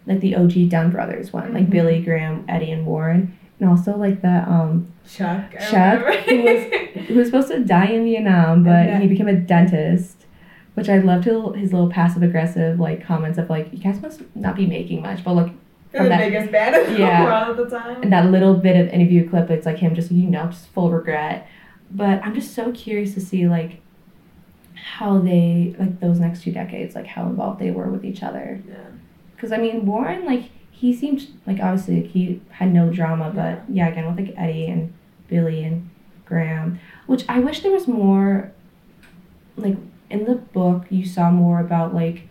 like 0.07 0.21
the 0.21 0.35
og 0.37 0.53
dunne 0.71 0.91
brothers 0.91 1.33
went 1.33 1.53
like 1.53 1.67
Mhm. 1.67 1.71
billy 1.71 2.01
graham 2.03 2.45
eddie 2.49 2.71
and 2.71 2.87
warren 2.87 3.37
and 3.61 3.69
also 3.69 3.97
like 3.97 4.21
the 4.23 4.37
um 4.51 4.89
Chuck. 5.09 5.53
Chuck, 5.71 6.05
who 6.27 6.43
was- 6.43 7.07
who 7.09 7.15
was 7.15 7.29
supposed 7.29 7.49
to 7.49 7.61
die 7.65 7.87
in 7.87 8.03
Vietnam, 8.05 8.65
but 8.65 8.87
Yeah. 8.87 8.99
he 8.99 9.07
became 9.07 9.29
a 9.29 9.35
dentist, 9.35 10.27
which 10.75 10.89
I 10.89 10.99
loved 10.99 11.25
his, 11.27 11.37
his 11.55 11.73
little 11.73 11.89
passive 11.89 12.25
aggressive 12.25 12.81
like 12.81 13.05
comments 13.05 13.39
of 13.39 13.49
like 13.49 13.73
you 13.73 13.79
guys 13.79 14.03
must 14.03 14.23
not 14.35 14.57
be 14.57 14.67
making 14.67 15.03
much, 15.03 15.23
but 15.25 15.35
look 15.37 15.51
They're 15.93 16.03
the 16.03 16.09
that- 16.09 16.19
biggest 16.19 16.51
band 16.51 16.75
in 16.75 16.93
the 16.95 16.99
Yeah. 16.99 17.23
world 17.25 17.57
at 17.61 17.71
the 17.71 17.79
time. 17.79 18.03
and 18.03 18.13
that 18.13 18.27
little 18.33 18.55
bit 18.55 18.77
of 18.77 18.89
interview 18.93 19.29
clip, 19.31 19.49
it's 19.51 19.65
like 19.65 19.79
him 19.79 19.95
just 19.95 20.11
you 20.11 20.29
know 20.29 20.47
just 20.47 20.67
full 20.71 20.91
regret. 20.91 21.47
But 21.91 22.21
I'm 22.25 22.35
just 22.35 22.53
so 22.53 22.73
curious 22.73 23.15
to 23.15 23.21
see 23.21 23.47
like 23.49 23.81
how 24.77 25.19
they 25.19 25.75
like 25.79 26.01
those 26.01 26.19
next 26.21 26.43
two 26.43 26.53
decades, 26.53 26.95
like 26.95 27.07
how 27.07 27.27
involved 27.27 27.61
they 27.61 27.71
were 27.71 27.89
with 27.91 28.05
each 28.05 28.23
other. 28.23 28.61
yeah. 28.69 28.75
Because 29.35 29.53
I 29.53 29.59
mean 29.59 29.85
Warren 29.87 30.25
like 30.25 30.51
he 30.71 30.95
seemed 30.95 31.27
like 31.47 31.59
obviously 31.61 32.03
like, 32.03 32.11
he 32.11 32.41
had 32.51 32.73
no 32.73 32.91
drama, 32.93 33.33
but 33.35 33.63
yeah 33.75 33.89
again 33.89 34.07
with 34.15 34.25
like 34.27 34.35
Eddie 34.37 34.67
and 34.67 34.93
Billy 35.29 35.65
and 35.65 35.89
Graham, 36.25 36.79
which 37.07 37.25
I 37.29 37.39
wish 37.41 37.61
there 37.63 37.73
was 37.73 37.89
more. 37.89 38.53
Like 39.57 39.77
in 40.11 40.25
the 40.27 40.35
book, 40.35 40.85
you 40.91 41.07
saw 41.07 41.31
more 41.31 41.61
about 41.61 41.95
like 41.95 42.29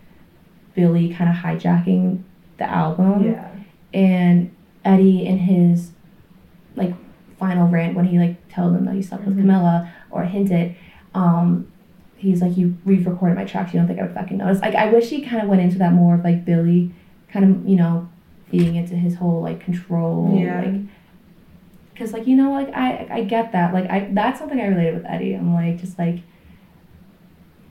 Billy 0.74 1.12
kind 1.12 1.28
of 1.28 1.36
hijacking 1.36 2.22
the 2.58 2.64
album, 2.64 3.24
yeah. 3.24 3.50
and 3.92 4.54
Eddie 4.84 5.26
in 5.26 5.38
his 5.38 5.90
like 6.76 6.94
final 7.38 7.66
rant 7.68 7.96
when 7.96 8.04
he 8.06 8.18
like 8.18 8.48
told 8.48 8.74
them 8.74 8.84
that 8.84 8.94
he 8.94 9.02
slept 9.02 9.24
with 9.24 9.34
Mhm. 9.36 9.40
Camilla 9.40 9.92
or 10.10 10.24
hinted. 10.24 10.76
Um, 11.14 11.66
he's 12.16 12.40
like, 12.42 12.56
"You 12.56 12.76
we've 12.84 13.06
recorded 13.06 13.34
my 13.36 13.44
tracks. 13.44 13.72
You 13.72 13.80
don't 13.80 13.86
think 13.86 13.98
I 14.00 14.02
would 14.04 14.14
fucking 14.14 14.36
notice?" 14.38 14.60
Like 14.60 14.74
I 14.74 14.90
wish 14.90 15.10
he 15.10 15.22
kind 15.22 15.42
of 15.42 15.48
went 15.48 15.62
into 15.62 15.78
that 15.78 15.92
more 15.92 16.14
of 16.14 16.24
like 16.24 16.44
Billy, 16.44 16.92
kind 17.30 17.44
of 17.44 17.68
you 17.68 17.76
know, 17.76 18.08
feeding 18.50 18.76
into 18.76 18.94
his 18.94 19.14
whole 19.16 19.40
like 19.42 19.60
control, 19.60 20.36
Yeah. 20.38 20.60
like. 20.62 20.80
Cause 21.96 22.12
like 22.12 22.26
you 22.26 22.36
know 22.36 22.50
like 22.52 22.68
I 22.74 23.06
I 23.10 23.24
get 23.24 23.52
that 23.52 23.72
like 23.72 23.88
I 23.88 24.10
that's 24.12 24.38
something 24.38 24.60
I 24.60 24.66
related 24.66 24.94
with 24.96 25.06
Eddie 25.06 25.32
I'm 25.32 25.54
like 25.54 25.78
just 25.80 25.98
like 25.98 26.18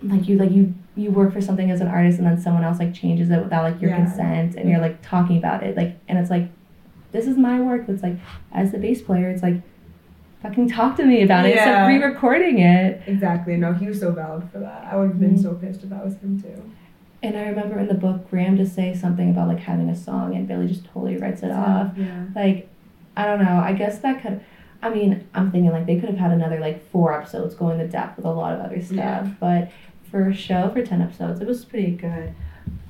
like 0.01 0.27
you 0.27 0.38
like 0.38 0.49
you 0.51 0.73
you 0.95 1.12
work 1.12 1.31
for 1.34 1.41
something 1.41 1.69
as 1.69 1.79
an 1.81 1.88
artist 1.88 2.17
and 2.17 2.27
then 2.27 2.39
someone 2.41 2.63
else 2.63 2.79
like 2.79 2.91
changes 2.91 3.29
it 3.29 3.38
without 3.41 3.63
like 3.63 3.79
your 3.79 3.91
Yeah. 3.91 3.97
consent 3.97 4.55
and 4.55 4.67
you're 4.69 4.79
like 4.81 4.99
talking 5.03 5.38
about 5.38 5.62
it 5.62 5.77
like 5.77 5.97
and 6.08 6.17
it's 6.17 6.31
like 6.31 6.49
this 7.12 7.27
is 7.27 7.38
my 7.38 7.62
work 7.62 7.88
it's 7.88 8.01
like 8.01 8.15
as 8.51 8.71
the 8.71 8.79
bass 8.79 9.01
player 9.01 9.29
it's 9.29 9.43
like 9.43 9.62
fucking 10.47 10.69
talk 10.69 10.95
to 10.97 11.05
me 11.05 11.23
about 11.23 11.45
it 11.45 11.55
Yeah. 11.55 11.86
like 11.86 11.88
re-recording 12.01 12.60
it 12.60 13.01
Exactly. 13.08 13.58
No, 13.58 13.73
he 13.73 13.88
was 13.88 13.99
so 13.99 14.12
valid 14.12 14.43
for 14.51 14.60
that. 14.60 14.88
I 14.91 14.95
would 14.95 15.10
have 15.10 15.19
been 15.19 15.36
Mhm. 15.36 15.41
so 15.41 15.53
pissed 15.53 15.84
if 15.84 15.89
that 15.89 16.03
was 16.03 16.15
him 16.17 16.39
too. 16.41 16.62
and 17.23 17.36
I 17.36 17.47
remember 17.49 17.79
in 17.79 17.88
the 17.88 17.93
book 17.95 18.29
Graham 18.29 18.55
just 18.58 18.75
say 18.75 18.93
something 18.93 19.29
about 19.31 19.47
like 19.47 19.60
having 19.60 19.89
a 19.89 19.95
song 19.95 20.36
and 20.36 20.47
Billy 20.47 20.67
just 20.67 20.86
totally 20.86 21.17
writes 21.17 21.41
it 21.43 21.51
off 21.51 21.91
Yeah. 21.97 22.25
like 22.36 22.69
I 23.17 23.25
don't 23.25 23.43
know 23.43 23.58
I 23.58 23.73
guess 23.73 23.97
that 23.99 24.21
could 24.21 24.41
I 24.84 24.89
mean 24.89 25.23
I'm 25.34 25.49
thinking 25.51 25.71
like 25.71 25.86
they 25.88 25.99
could 25.99 26.10
have 26.10 26.19
had 26.19 26.31
another 26.31 26.60
like 26.60 26.84
four 26.91 27.13
episodes 27.17 27.55
going 27.55 27.79
to 27.79 27.88
depth 27.88 28.17
with 28.17 28.25
a 28.25 28.31
lot 28.31 28.53
of 28.53 28.60
other 28.60 28.79
stuff 28.81 28.95
Yeah. 28.97 29.27
but 29.39 29.71
for 30.03 30.27
a 30.29 30.34
show 30.34 30.69
for 30.69 30.84
10 30.84 31.01
episodes 31.01 31.41
it 31.41 31.47
was 31.47 31.65
pretty 31.65 31.91
good 31.91 32.34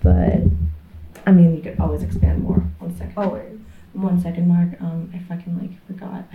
but 0.04 0.41
I 1.26 1.32
mean 1.32 1.56
you 1.56 1.62
could 1.62 1.80
always 1.80 2.04
expand 2.04 2.44
more 2.44 2.62
one 2.80 2.94
second 2.96 3.13
Always. 3.18 3.58
one 3.94 4.20
second 4.20 4.48
mark 4.50 4.70
um 4.82 5.10
I 5.13 5.20
fucking 5.20 5.58
like 5.60 5.72
forgot 5.88 6.26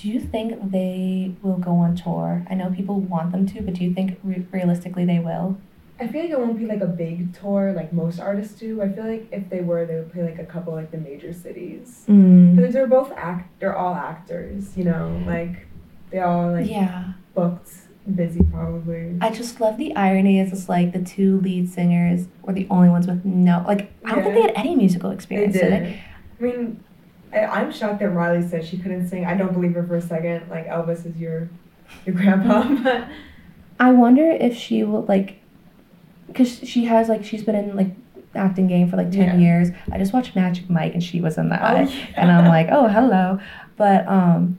do 0.00 0.08
you 0.08 0.18
think 0.18 0.70
they 0.70 1.34
will 1.42 1.58
go 1.58 1.72
on 1.72 1.94
tour 1.96 2.44
I 2.48 2.54
know 2.54 2.70
people 2.70 3.00
want 3.00 3.32
them 3.32 3.46
to 3.46 3.60
but 3.62 3.74
do 3.74 3.84
you 3.84 3.92
think 3.92 4.18
re- 4.22 4.46
realistically 4.50 5.04
they 5.04 5.18
will 5.18 5.58
I 6.00 6.06
feel 6.06 6.22
like 6.22 6.30
it 6.30 6.38
won't 6.38 6.58
be 6.58 6.64
like 6.64 6.80
a 6.80 6.86
big 6.86 7.34
tour 7.38 7.74
like 7.76 7.92
most 7.92 8.20
artists 8.20 8.58
do. 8.58 8.80
I 8.80 8.88
feel 8.88 9.06
like 9.06 9.28
if 9.30 9.50
they 9.50 9.60
were, 9.60 9.84
they 9.84 9.96
would 9.96 10.10
play 10.10 10.22
like 10.22 10.38
a 10.38 10.46
couple 10.46 10.72
like 10.72 10.90
the 10.90 10.96
major 10.96 11.34
cities. 11.34 12.04
mm. 12.08 12.56
Because 12.56 12.72
they're 12.72 12.86
both 12.86 13.12
act, 13.12 13.60
they're 13.60 13.76
all 13.76 13.94
actors, 13.94 14.74
you 14.78 14.84
know, 14.84 15.22
like 15.26 15.66
they 16.10 16.20
all 16.20 16.52
like 16.52 16.70
yeah 16.70 17.12
booked, 17.34 17.70
busy 18.16 18.40
probably. 18.50 19.18
I 19.20 19.30
just 19.30 19.60
love 19.60 19.76
the 19.76 19.94
irony 19.94 20.40
is 20.40 20.52
it's 20.54 20.70
like 20.70 20.94
the 20.94 21.02
two 21.04 21.38
lead 21.42 21.68
singers 21.68 22.28
were 22.42 22.54
the 22.54 22.66
only 22.70 22.88
ones 22.88 23.06
with 23.06 23.22
no 23.26 23.62
like 23.66 23.92
I 24.02 24.14
don't 24.14 24.24
think 24.24 24.34
they 24.36 24.42
had 24.42 24.52
any 24.56 24.74
musical 24.76 25.10
They 25.10 25.16
experience 25.16 25.52
did. 25.52 25.68
did 25.68 25.82
they? 25.82 26.02
I 26.40 26.42
mean, 26.42 26.82
I, 26.88 26.89
I'm 27.32 27.70
shocked 27.72 28.00
that 28.00 28.10
Riley 28.10 28.46
said 28.46 28.64
she 28.64 28.78
couldn't 28.78 29.08
sing. 29.08 29.24
I 29.24 29.34
don't 29.34 29.52
believe 29.52 29.74
her 29.74 29.86
for 29.86 29.96
a 29.96 30.02
second. 30.02 30.48
Like 30.50 30.66
Elvis 30.68 31.06
is 31.06 31.16
your, 31.16 31.48
your 32.06 32.14
grandpa, 32.16 33.06
I 33.80 33.92
wonder 33.92 34.24
if 34.30 34.56
she 34.56 34.84
will 34.84 35.02
like 35.02 35.38
because 36.26 36.58
she 36.68 36.84
has 36.84 37.08
like 37.08 37.24
she's 37.24 37.42
been 37.42 37.54
in 37.54 37.74
like 37.76 37.88
acting 38.34 38.66
game 38.68 38.88
for 38.88 38.96
like 38.96 39.10
10 39.10 39.20
Yeah. 39.20 39.36
years 39.36 39.68
I 39.90 39.98
just 39.98 40.12
watched 40.12 40.36
Magic 40.36 40.70
Mike 40.70 40.92
and 40.94 41.02
she 41.02 41.20
was 41.20 41.36
in 41.38 41.48
that 41.48 41.60
Oh, 41.62 41.80
yeah. 41.80 42.06
and. 42.16 42.30
I'm 42.30 42.46
like 42.46 42.68
oh 42.70 42.86
hello 42.88 43.40
but 43.76 44.06
um 44.06 44.58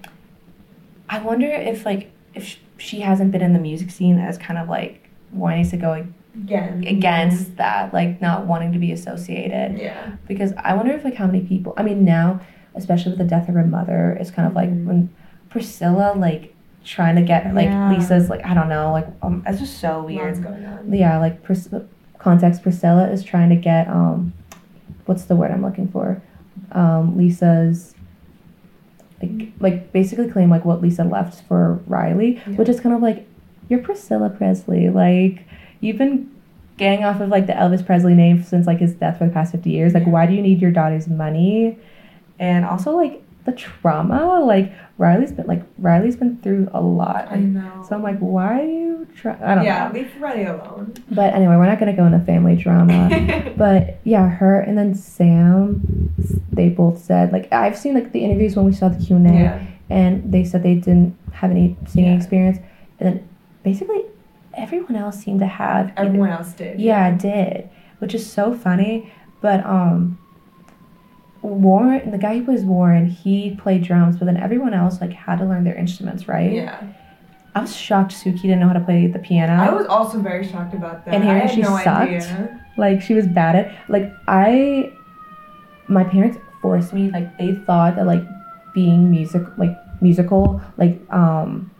I 1.10 1.20
wonder 1.20 1.46
if 1.50 1.86
like 1.86 2.12
if 2.34 2.58
she 2.78 3.00
hasn't 3.02 3.32
been 3.32 3.42
in 3.42 3.54
the 3.54 3.60
music 3.60 3.92
scene 3.92 4.18
as 4.20 4.38
kind 4.38 4.60
of 4.60 4.68
like 4.68 5.08
wanting 5.32 5.70
to 5.70 5.78
go 5.78 6.06
again 6.36 6.84
against 6.86 7.56
that 7.58 7.94
like 7.94 8.20
not 8.22 8.46
wanting 8.48 8.74
to 8.74 8.80
be 8.80 8.92
associated 8.92 9.78
Yeah. 9.80 10.16
because 10.28 10.52
I 10.58 10.74
wonder 10.74 10.92
if 10.94 11.04
like 11.06 11.16
how 11.16 11.28
many 11.28 11.42
people 11.42 11.74
I 11.78 11.84
mean 11.84 12.04
now 12.04 12.42
especially 12.76 13.12
with 13.12 13.20
the 13.20 13.26
death 13.26 13.48
of 13.50 13.56
her 13.56 13.66
mother 13.66 14.18
it's 14.20 14.32
kind 14.32 14.48
of 14.48 14.54
like 14.56 14.70
Mhm. 14.70 14.86
when 14.86 15.10
Priscilla 15.50 16.14
like 16.18 16.56
trying 16.84 17.16
to 17.16 17.22
get 17.22 17.54
like 17.54 17.66
Yeah. 17.66 17.92
Lisa's 17.92 18.30
like 18.30 18.46
I 18.46 18.54
don't 18.54 18.70
know 18.70 18.92
like 18.92 19.08
um 19.22 19.44
it's 19.46 19.60
just 19.60 19.78
so 19.80 20.04
weird 20.04 20.38
yeah 20.90 21.18
like 21.20 21.44
Pris- 21.44 21.70
context 22.18 22.64
Priscilla 22.64 23.10
is 23.10 23.24
trying 23.24 23.50
to 23.50 23.56
get 23.56 23.88
um 23.88 24.34
what's 25.06 25.26
the 25.26 25.36
word 25.36 25.52
I'm 25.52 25.62
looking 25.64 25.88
for? 25.88 26.22
Um, 26.72 27.18
Lisa's 27.18 27.96
like 29.22 29.52
like 29.60 29.92
basically 29.92 30.30
claim 30.30 30.50
like 30.50 30.66
what 30.66 30.82
Lisa 30.82 31.04
left 31.04 31.44
for 31.48 31.80
Riley, 31.88 32.40
Yeah. 32.48 32.56
which 32.56 32.70
is 32.70 32.80
kind 32.80 32.96
of 32.96 33.02
like 33.02 33.28
you're 33.70 33.80
Priscilla 33.80 34.30
Presley. 34.30 34.90
Like 34.90 35.44
you've 35.80 35.98
been 35.98 36.30
getting 36.78 37.04
off 37.06 37.20
of 37.22 37.30
like 37.30 37.46
the 37.48 37.54
Elvis 37.54 37.86
Presley 37.86 38.14
name 38.16 38.42
since 38.44 38.66
like 38.68 38.80
his 38.80 38.94
death 38.94 39.18
for 39.18 39.26
the 39.26 39.32
past 39.32 39.52
50 39.52 39.70
years. 39.70 39.94
Like 39.94 40.06
why 40.08 40.26
do 40.26 40.34
you 40.34 40.42
need 40.42 40.62
your 40.62 40.72
daughter's 40.72 41.08
money? 41.08 41.78
And 42.42 42.66
also 42.66 42.96
like 42.98 43.22
the 43.46 43.52
trauma, 43.54 44.40
like 44.44 44.74
Riley's 44.98 45.32
been 45.32 45.48
like 45.48 45.64
Riley's 45.78 46.16
been 46.16 46.38
through 46.42 46.70
a 46.74 46.82
lot. 46.82 47.28
I 47.32 47.38
know. 47.38 47.86
So 47.88 47.96
I'm 47.96 48.04
like, 48.04 48.18
why 48.20 48.60
are 48.62 48.66
you 48.66 49.08
try 49.16 49.34
I 49.42 49.56
don't 49.56 49.64
yeah, 49.64 49.88
know. 49.90 49.94
Yeah, 49.96 50.04
leave 50.04 50.22
Riley 50.22 50.46
alone. 50.46 50.94
But 51.10 51.34
anyway, 51.34 51.56
we're 51.56 51.66
not 51.68 51.80
gonna 51.80 51.96
go 51.96 52.06
into 52.06 52.20
family 52.20 52.56
drama. 52.56 53.54
But 53.58 54.00
yeah, 54.04 54.28
her 54.28 54.60
and 54.60 54.76
then 54.78 54.96
Sam, 54.96 56.12
they 56.52 56.70
both 56.70 56.98
said 57.04 57.32
like 57.32 57.52
I've 57.54 57.78
seen 57.78 57.94
like 57.94 58.12
the 58.12 58.24
interviews 58.24 58.56
when 58.56 58.66
we 58.66 58.74
saw 58.74 58.90
the 58.90 59.04
Q 59.04 59.16
and 59.18 59.28
A, 59.30 59.34
yeah. 59.34 59.66
and 59.90 60.32
they 60.32 60.44
said 60.44 60.64
they 60.64 60.76
didn't 60.76 61.16
have 61.34 61.52
any 61.52 61.78
singing 61.88 62.12
Yeah. 62.12 62.18
experience, 62.18 62.58
and 63.00 63.16
then 63.18 63.30
basically 63.64 64.02
everyone 64.56 64.96
else 64.96 65.18
seemed 65.24 65.40
to 65.42 65.48
have. 65.48 65.92
either- 65.98 66.08
Everyone 66.08 66.30
else 66.30 66.54
did. 66.54 66.80
yeah, 66.80 67.12
did, 67.12 67.70
which 68.00 68.14
is 68.16 68.26
so 68.26 68.54
funny. 68.54 69.12
But 69.42 69.66
um, 69.66 70.18
Warren, 71.42 72.12
the 72.12 72.18
guy 72.18 72.38
who 72.38 72.46
plays 72.46 72.64
Warren, 72.64 73.08
he 73.08 73.56
played 73.56 73.84
drums, 73.84 74.18
but 74.18 74.26
then 74.26 74.38
everyone 74.38 74.74
else 74.74 75.02
like 75.02 75.12
had 75.14 75.40
to 75.40 75.46
learn 75.46 75.64
their 75.64 75.76
instruments, 75.76 76.28
right? 76.28 76.52
Yeah. 76.52 76.82
I 77.56 77.62
was 77.62 77.76
shocked 77.76 78.14
Suki 78.14 78.44
didn't 78.44 78.60
know 78.60 78.68
how 78.68 78.74
to 78.74 78.80
play 78.80 79.08
the 79.08 79.20
piano. 79.20 79.54
I 79.54 79.74
was 79.74 79.86
also 79.88 80.20
very 80.20 80.48
shocked 80.48 80.74
about 80.74 81.04
that. 81.06 81.14
And 81.16 81.24
hearing 81.24 81.42
I 81.42 81.46
had 81.48 81.56
she 81.56 81.62
no 81.62 81.78
sucked? 81.84 82.12
idea. 82.12 82.66
like 82.78 83.02
she 83.02 83.14
was 83.14 83.28
bad 83.28 83.56
at 83.56 83.90
like 83.90 84.14
I 84.28 84.94
my 85.88 86.04
parents 86.04 86.38
forced 86.62 86.94
me 86.94 87.10
like 87.12 87.38
they 87.38 87.56
thought 87.56 87.96
that 87.96 88.06
like 88.06 88.24
being 88.74 89.10
music 89.12 89.42
like 89.58 89.76
musical 90.02 90.62
like 90.78 91.02
um 91.12 91.71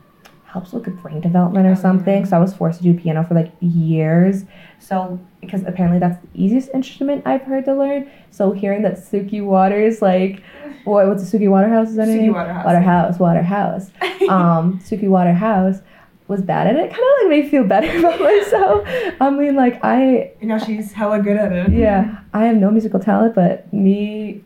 helps 0.52 0.72
with 0.72 0.84
the 0.84 0.90
brain 0.90 1.20
development 1.20 1.66
Oh, 1.66 1.70
or 1.72 1.76
something. 1.76 2.26
So 2.26 2.36
I 2.36 2.40
was 2.40 2.52
forced 2.54 2.78
to 2.78 2.84
do 2.84 2.92
piano 2.98 3.24
for 3.24 3.34
like 3.34 3.50
years. 3.60 4.44
So 4.78 5.18
because 5.40 5.62
apparently 5.64 5.98
that's 5.98 6.18
the 6.20 6.28
easiest 6.34 6.68
instrument 6.74 7.26
I've 7.26 7.42
heard 7.42 7.64
to 7.64 7.74
learn. 7.74 8.10
So 8.30 8.52
hearing 8.52 8.82
that 8.82 8.94
Suki 8.98 9.42
Waters 9.44 10.02
like 10.02 10.42
what 10.84 11.06
what's 11.08 11.30
the 11.30 11.38
Suki 11.38 11.48
Waterhouse 11.48 11.88
is 11.88 11.96
that 11.96 12.08
Suki 12.08 12.16
name? 12.20 12.32
Waterhouse. 12.34 12.64
Waterhouse 12.66 13.18
Waterhouse. 13.18 13.90
Um 14.28 14.78
Suki 14.80 15.08
Waterhouse 15.08 15.80
was 16.28 16.42
bad 16.42 16.66
at 16.66 16.76
it. 16.76 16.90
Kind 16.90 16.92
of 17.02 17.22
like 17.22 17.28
made 17.30 17.44
me 17.44 17.50
feel 17.50 17.64
better 17.64 17.98
about 17.98 18.20
myself. 18.20 18.86
I 19.20 19.30
mean 19.30 19.56
like 19.56 19.80
I 19.82 20.32
You 20.40 20.48
know, 20.48 20.58
she's 20.58 20.92
hella 20.92 21.20
good 21.20 21.36
at 21.38 21.52
it. 21.52 21.70
yeah, 21.72 22.20
I 22.34 22.44
have 22.46 22.56
no 22.56 22.70
musical 22.70 23.00
talent, 23.00 23.34
but 23.34 23.72
me 23.72 24.42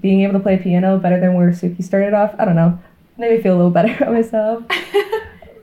being 0.00 0.22
able 0.22 0.32
to 0.34 0.40
play 0.40 0.56
piano 0.56 0.98
better 0.98 1.20
than 1.20 1.34
where 1.34 1.50
Suki 1.50 1.84
started 1.84 2.14
off, 2.14 2.34
I 2.38 2.44
don't 2.46 2.56
know, 2.56 2.78
made 3.18 3.32
me 3.36 3.42
feel 3.42 3.54
a 3.54 3.58
little 3.58 3.70
better 3.70 3.92
about 3.94 4.12
myself. 4.14 4.64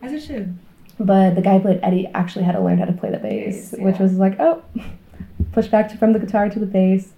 As 0.07 0.23
it 0.23 0.25
should. 0.25 0.57
But 0.99 1.35
the 1.35 1.41
guy 1.41 1.55
who 1.57 1.61
played 1.61 1.79
Eddie 1.83 2.07
actually 2.13 2.45
had 2.45 2.53
to 2.53 2.61
learn 2.61 2.79
how 2.79 2.85
to 2.85 2.93
play 2.93 3.11
the 3.11 3.19
bass, 3.19 3.73
which 3.77 3.99
was 3.99 4.13
like, 4.13 4.39
oh, 4.39 4.63
push 5.51 5.67
back 5.67 5.89
to, 5.89 5.97
from 5.97 6.13
the 6.13 6.19
guitar 6.19 6.49
to 6.49 6.59
the 6.59 6.65
bass. 6.65 7.13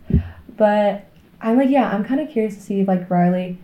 But 0.58 1.06
I'm 1.42 1.58
like, 1.58 1.70
yeah, 1.70 1.90
I'm 1.90 2.04
kind 2.04 2.20
of 2.20 2.30
curious 2.30 2.56
to 2.56 2.62
see 2.62 2.82
if 2.82 2.88
like 2.88 3.10
Riley 3.10 3.58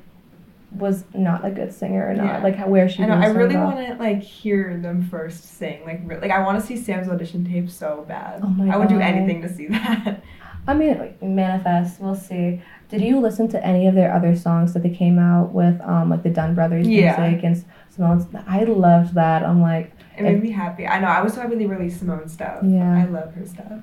was 0.71 1.03
not 1.13 1.45
a 1.45 1.49
good 1.51 1.73
singer 1.73 2.07
or 2.09 2.13
not, 2.13 2.25
Yeah. 2.25 2.43
like 2.43 2.55
how, 2.55 2.67
where 2.67 2.87
she. 2.89 3.03
I 3.03 3.07
know. 3.07 3.15
I 3.15 3.27
really 3.27 3.55
want 3.57 3.77
to 3.87 3.95
like 3.95 4.21
hear 4.21 4.77
them 4.77 5.03
first 5.09 5.57
sing. 5.57 5.83
Like, 5.85 6.01
re- 6.05 6.19
like 6.19 6.31
I 6.31 6.43
want 6.43 6.59
to 6.59 6.65
see 6.65 6.77
Sam's 6.77 7.07
audition 7.09 7.45
tape 7.45 7.69
so 7.69 8.05
bad. 8.07 8.41
Oh 8.43 8.47
my 8.47 8.73
I 8.73 8.77
would 8.77 8.87
do 8.89 8.99
anything 8.99 9.41
to 9.41 9.53
see 9.53 9.67
that. 9.69 10.21
I 10.67 10.73
mean, 10.73 10.97
like, 10.97 11.21
manifest. 11.21 11.99
We'll 12.01 12.15
see. 12.15 12.61
Did 12.89 13.01
you 13.01 13.19
listen 13.19 13.47
to 13.49 13.65
any 13.65 13.87
of 13.87 13.95
their 13.95 14.13
other 14.13 14.35
songs 14.35 14.73
that 14.73 14.83
they 14.83 14.89
came 14.89 15.17
out 15.19 15.51
with, 15.53 15.79
um, 15.81 16.09
like 16.09 16.23
the 16.23 16.29
Dunne 16.29 16.53
Brothers 16.55 16.87
Yeah. 16.87 17.19
music 17.19 17.43
and 17.43 17.65
Simone's? 17.89 18.27
I 18.47 18.63
loved 18.63 19.15
that. 19.15 19.43
I'm 19.43 19.61
like, 19.61 19.91
It 20.17 20.23
made 20.23 20.41
me 20.43 20.51
happy. 20.51 20.87
I 20.87 20.99
know. 20.99 21.07
I 21.07 21.21
was 21.21 21.33
so 21.33 21.41
happy 21.41 21.55
they 21.55 21.65
released 21.65 21.99
Simone 21.99 22.27
stuff. 22.29 22.59
Yeah. 22.63 22.95
I 23.03 23.05
love 23.05 23.33
her 23.33 23.45
stuff. 23.45 23.73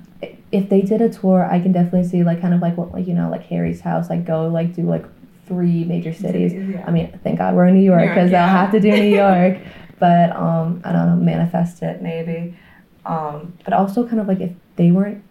if 0.53 0.69
they 0.69 0.83
did 0.83 1.01
a 1.03 1.09
tour, 1.09 1.45
I 1.51 1.61
can 1.61 1.73
definitely 1.73 2.05
see 2.09 2.23
like 2.25 2.41
kind 2.41 2.55
of 2.55 2.61
like 2.61 2.77
what 2.77 2.93
like 2.93 3.07
you 3.07 3.15
know 3.15 3.29
like 3.31 3.43
Harry's 3.45 3.81
house, 3.81 4.09
like 4.11 4.25
go 4.25 4.49
like 4.49 4.75
do 4.75 4.83
like 4.83 5.05
three 5.47 5.85
major 5.85 6.13
cities. 6.13 6.53
Yeah. 6.55 6.85
I 6.87 6.91
mean, 6.91 7.19
thank 7.25 7.39
God 7.39 7.55
we're 7.55 7.67
in 7.67 7.75
New 7.75 7.81
York 7.83 8.09
because 8.09 8.31
yeah. 8.31 8.47
they'll 8.47 8.57
have 8.57 8.71
to 8.73 8.81
do 8.81 8.91
New 8.93 9.17
York. 9.25 9.59
but 9.99 10.31
um, 10.37 10.81
I 10.85 10.93
don't 10.93 11.07
know, 11.09 11.17
manifest 11.17 11.83
it 11.83 12.01
maybe. 12.03 12.57
Um, 13.05 13.55
but 13.65 13.73
also 13.75 14.07
kind 14.07 14.21
of 14.21 14.29
like 14.29 14.41
if 14.41 14.53
they 14.77 14.91
weren't 14.93 15.23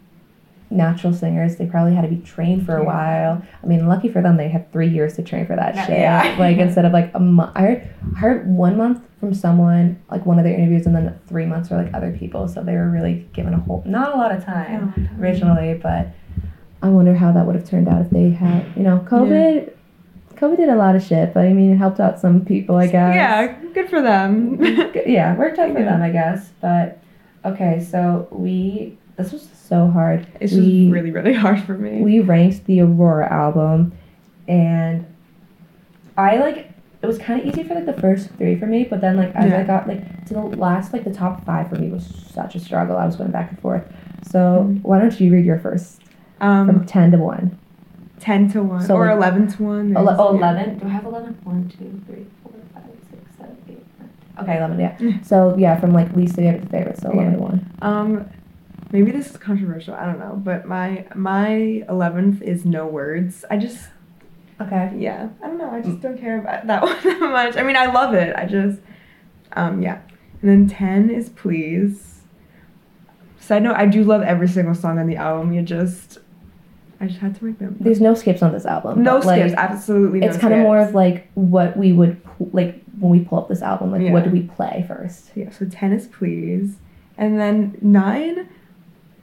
natural 0.72 1.14
singers, 1.14 1.58
they 1.58 1.66
probably 1.66 1.94
had 1.94 2.02
to 2.04 2.08
be 2.08 2.18
trained 2.22 2.66
for 2.66 2.78
a 2.78 2.84
while. 2.84 3.42
I 3.62 3.66
mean, 3.68 3.88
lucky 3.88 4.08
for 4.10 4.22
them, 4.22 4.38
they 4.38 4.48
had 4.50 4.72
three 4.72 4.88
years 4.88 5.16
to 5.18 5.24
train 5.24 5.46
for 5.46 5.56
that 5.56 5.76
Yeah, 5.76 5.86
shit. 5.86 6.00
yeah. 6.00 6.36
Like 6.40 6.58
instead 6.66 6.86
of 6.86 6.94
like 6.94 7.12
a 7.14 7.20
month, 7.20 7.52
I 7.56 7.62
heard, 7.62 7.90
I 8.16 8.20
heard 8.20 8.48
one 8.48 8.78
month 8.78 9.04
from 9.20 9.34
someone, 9.34 10.02
like 10.10 10.26
one 10.26 10.40
of 10.40 10.46
their 10.46 10.56
interviews, 10.58 10.86
and 10.86 10.96
then 10.96 11.20
three 11.28 11.46
months 11.46 11.70
for 11.70 11.76
like 11.76 11.94
other 11.94 12.12
people. 12.18 12.48
So 12.48 12.64
they 12.64 12.74
were 12.76 12.90
really 12.90 13.28
given 13.34 13.54
a 13.54 13.60
whole, 13.60 13.84
not 13.86 14.14
a 14.14 14.18
lot 14.18 14.32
of 14.32 14.44
time 14.46 14.94
Yeah. 14.98 15.22
originally, 15.22 15.74
but 15.76 16.08
I 16.82 16.90
wonder 16.90 17.14
how 17.14 17.32
that 17.34 17.46
would 17.46 17.56
have 17.56 17.70
turned 17.70 17.88
out 17.88 18.02
if 18.02 18.10
they 18.10 18.30
had, 18.32 18.66
you 18.76 18.84
know, 18.84 19.06
COVID. 19.08 19.74
COVID 20.36 20.58
did 20.58 20.70
a 20.70 20.76
lot 20.76 20.96
of 20.96 21.04
shit, 21.04 21.34
but 21.36 21.46
I 21.46 21.54
mean, 21.54 21.72
it 21.74 21.76
helped 21.78 22.00
out 22.00 22.20
some 22.20 22.44
people, 22.44 22.76
I 22.78 22.88
guess. 22.88 23.14
Yeah, 23.14 23.56
good 23.76 23.90
for 23.90 24.02
them. 24.02 24.58
Yeah, 25.06 25.36
worked 25.36 25.60
out 25.60 25.72
for 25.74 25.80
Yeah. 25.80 25.86
them, 25.86 26.02
I 26.02 26.10
guess. 26.10 26.50
But 26.62 26.98
okay, 27.46 27.80
so 27.84 28.28
we 28.32 28.98
this 29.18 29.32
was 29.32 29.48
so 29.72 29.88
hard. 29.90 30.28
it's 30.42 30.52
we 30.54 30.84
just 30.84 30.94
really, 30.94 31.12
really 31.12 31.34
hard 31.46 31.64
for 31.64 31.76
me. 31.78 32.02
we 32.02 32.20
ranked 32.20 32.66
the 32.66 32.82
Aurora 32.82 33.32
album, 33.32 33.94
and 34.48 35.06
I 36.18 36.36
like 36.38 36.68
it 37.02 37.08
was 37.08 37.18
kind 37.18 37.40
of 37.42 37.48
easy 37.48 37.64
for 37.64 37.74
like 37.74 37.86
the 37.86 37.94
first 38.02 38.30
three 38.38 38.56
for 38.60 38.66
me, 38.68 38.84
but 38.84 39.00
then 39.02 39.16
like 39.16 39.34
as 39.34 39.52
I 39.54 39.64
got 39.64 39.88
like 39.88 40.26
to 40.28 40.34
the 40.34 40.42
last 40.42 40.92
like 40.94 41.04
the 41.06 41.14
top 41.14 41.46
five 41.46 41.70
for 41.70 41.76
me 41.76 41.88
was 41.90 42.06
such 42.34 42.54
a 42.56 42.60
struggle. 42.60 42.98
I 42.98 43.06
was 43.06 43.16
going 43.16 43.32
back 43.32 43.50
and 43.50 43.60
forth. 43.60 43.84
So 44.30 44.40
Mhm. 44.70 44.84
why 44.84 45.00
don't 45.00 45.20
you 45.20 45.32
read 45.32 45.46
your 45.46 45.58
first 45.60 46.02
um, 46.42 46.68
from 46.68 46.86
ten 46.86 47.12
to 47.12 47.18
one? 47.18 47.58
ten 48.20 48.48
to 48.52 48.62
one 48.62 48.82
So, 48.86 48.96
or 48.96 49.08
like- 49.08 49.16
eleven 49.18 49.48
to 49.48 49.64
one. 49.64 49.98
Ele- 49.98 50.16
oh, 50.20 50.34
yeah. 50.34 50.52
11? 50.52 50.78
Do 50.80 50.86
I 50.86 50.90
have 50.90 51.06
11? 51.06 51.38
1, 51.44 51.70
2, 51.80 52.02
3, 52.06 52.26
4, 52.44 52.52
5, 52.76 52.84
6, 53.10 53.22
7, 53.40 53.58
8, 53.68 53.78
9. 54.00 54.10
Okay, 54.44 54.58
11, 54.58 54.80
yeah. 54.80 54.96
Mm. 54.98 55.26
So, 55.26 55.56
yeah, 55.58 55.80
from 55.80 55.92
like 55.94 56.16
least 56.16 56.36
favorite 56.36 56.62
to 56.62 56.68
favorite, 56.68 57.00
so 57.00 57.10
11 57.10 57.34
to 57.34 57.40
1. 57.40 57.72
Um, 57.82 58.26
maybe 58.92 59.12
this 59.12 59.30
is 59.30 59.38
controversial. 59.38 59.94
I 59.94 60.06
don't 60.06 60.20
know, 60.20 60.40
but 60.44 60.66
my 60.66 61.06
my 61.16 61.84
eleventh 61.90 62.42
is 62.42 62.66
no 62.66 62.86
words. 62.86 63.46
I 63.50 63.58
just 63.58 63.88
Okay. 64.60 64.94
yeah, 64.98 65.30
I 65.42 65.48
don't 65.48 65.58
know. 65.58 65.72
I 65.72 65.82
just 65.82 66.02
don't 66.02 66.20
care 66.20 66.40
about 66.40 66.68
that 66.68 66.82
one 66.84 66.98
that 67.04 67.20
much. 67.20 67.58
I 67.58 67.64
mean, 67.64 67.76
I 67.76 67.88
love 67.88 68.14
it. 68.14 68.36
I 68.36 68.46
just 68.46 68.80
um 69.54 69.82
yeah, 69.82 70.02
and 70.42 70.50
then 70.50 70.68
ten 70.68 71.10
is 71.10 71.30
please. 71.30 72.22
Side 73.40 73.64
note: 73.64 73.76
I 73.76 73.88
do 73.88 74.04
love 74.04 74.22
every 74.22 74.48
single 74.48 74.76
song 74.76 75.00
on 75.00 75.08
the 75.08 75.16
album. 75.16 75.52
You 75.52 75.64
just 75.64 76.20
I 77.02 77.08
just 77.08 77.20
had 77.20 77.36
to 77.36 77.46
make 77.46 77.58
them. 77.58 77.78
There's 77.80 78.00
no 78.00 78.14
skips 78.14 78.44
on 78.44 78.52
this 78.52 78.66
album. 78.66 79.02
no 79.02 79.18
like, 79.18 79.42
skips, 79.42 79.56
absolutely. 79.58 80.20
No 80.20 80.28
It's 80.28 80.38
kind 80.38 80.54
of 80.54 80.60
more 80.60 80.78
of 80.78 80.94
like 80.94 81.32
what 81.34 81.76
we 81.76 81.92
would, 81.92 82.22
like, 82.54 82.84
when 83.00 83.12
we 83.12 83.26
pull 83.26 83.40
up 83.40 83.50
this 83.50 83.64
album, 83.64 83.92
like, 83.92 84.14
what 84.14 84.24
do 84.24 84.30
we 84.30 84.44
play 84.44 84.86
first? 84.88 85.32
Yeah, 85.34 85.50
so 85.50 85.66
ten 85.66 85.94
is 85.94 86.06
please. 86.06 86.76
And 87.18 87.40
then 87.40 87.78
nine 87.82 88.48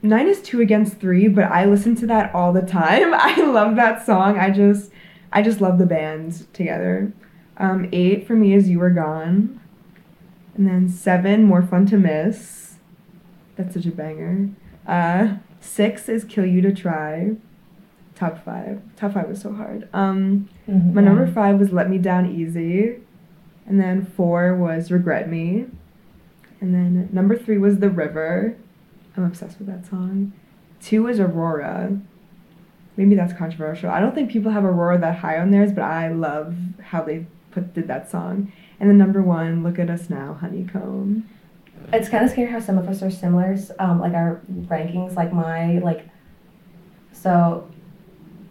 nine 0.02 0.26
is 0.28 0.40
two 0.40 0.60
against 0.60 0.98
three, 0.98 1.28
but 1.28 1.44
I 1.44 1.64
listen 1.64 1.94
to 1.96 2.06
that 2.08 2.34
all 2.34 2.52
the 2.52 2.62
time. 2.62 3.12
I 3.14 3.40
love 3.42 3.76
that 3.76 4.04
song. 4.04 4.38
I 4.38 4.50
just 4.50 4.90
I 5.32 5.42
just 5.42 5.60
love 5.60 5.78
the 5.78 5.86
band 5.86 6.52
together. 6.52 7.12
Um, 7.56 7.88
eight 7.92 8.26
for 8.26 8.34
me 8.34 8.54
is 8.54 8.68
You 8.68 8.78
Were 8.78 8.90
Gone. 8.90 9.60
And 10.56 10.66
then 10.66 10.88
seven, 10.88 11.44
More 11.44 11.62
Fun 11.62 11.86
to 11.86 11.96
Miss. 11.98 12.74
That's 13.56 13.74
such 13.74 13.86
a 13.86 13.90
banger. 13.90 14.48
Uh, 14.86 15.36
six 15.60 16.08
is 16.08 16.24
Kill 16.24 16.46
You 16.46 16.60
to 16.62 16.72
Try. 16.72 17.32
Top 18.14 18.44
five. 18.44 18.80
Top 18.96 19.14
five 19.14 19.28
was 19.28 19.40
so 19.40 19.52
hard. 19.52 19.88
Um, 19.92 20.48
Mhm, 20.68 20.94
my 20.94 21.00
number 21.02 21.26
five 21.26 21.58
was 21.58 21.72
Let 21.72 21.88
Me 21.90 21.98
Down 21.98 22.26
Easy. 22.26 22.96
And 23.66 23.80
then 23.80 24.04
four 24.04 24.54
was 24.56 24.90
Regret 24.90 25.28
Me. 25.28 25.66
And 26.60 26.74
then 26.74 27.08
number 27.12 27.36
three 27.36 27.58
was 27.58 27.78
The 27.78 27.90
River. 27.90 28.56
I'm 29.18 29.24
obsessed 29.24 29.58
with 29.58 29.66
that 29.66 29.86
song. 29.86 30.32
Two 30.80 31.08
is 31.08 31.18
Aurora. 31.18 31.98
Maybe 32.96 33.14
that's 33.14 33.32
controversial. 33.32 33.90
I 33.90 34.00
don't 34.00 34.14
think 34.14 34.30
people 34.30 34.52
have 34.52 34.64
Aurora 34.64 34.98
that 34.98 35.18
high 35.18 35.38
on 35.38 35.50
theirs, 35.50 35.72
but 35.72 35.82
I 35.82 36.08
love 36.08 36.54
how 36.82 37.02
they 37.02 37.26
put 37.50 37.74
did 37.74 37.88
that 37.88 38.10
song. 38.10 38.52
And 38.80 38.88
then 38.88 38.96
number 38.96 39.22
one, 39.22 39.62
Look 39.62 39.78
at 39.78 39.90
Us 39.90 40.08
Now, 40.08 40.34
Honeycomb. 40.34 41.28
It's 41.92 42.08
kind 42.08 42.24
of 42.24 42.30
scary 42.30 42.50
how 42.50 42.60
some 42.60 42.78
of 42.78 42.88
us 42.88 43.02
are 43.02 43.10
similar, 43.10 43.56
um, 43.78 44.00
like 44.00 44.14
our 44.14 44.40
rankings, 44.66 45.14
like 45.16 45.32
my, 45.32 45.78
like, 45.78 46.08
so, 47.12 47.68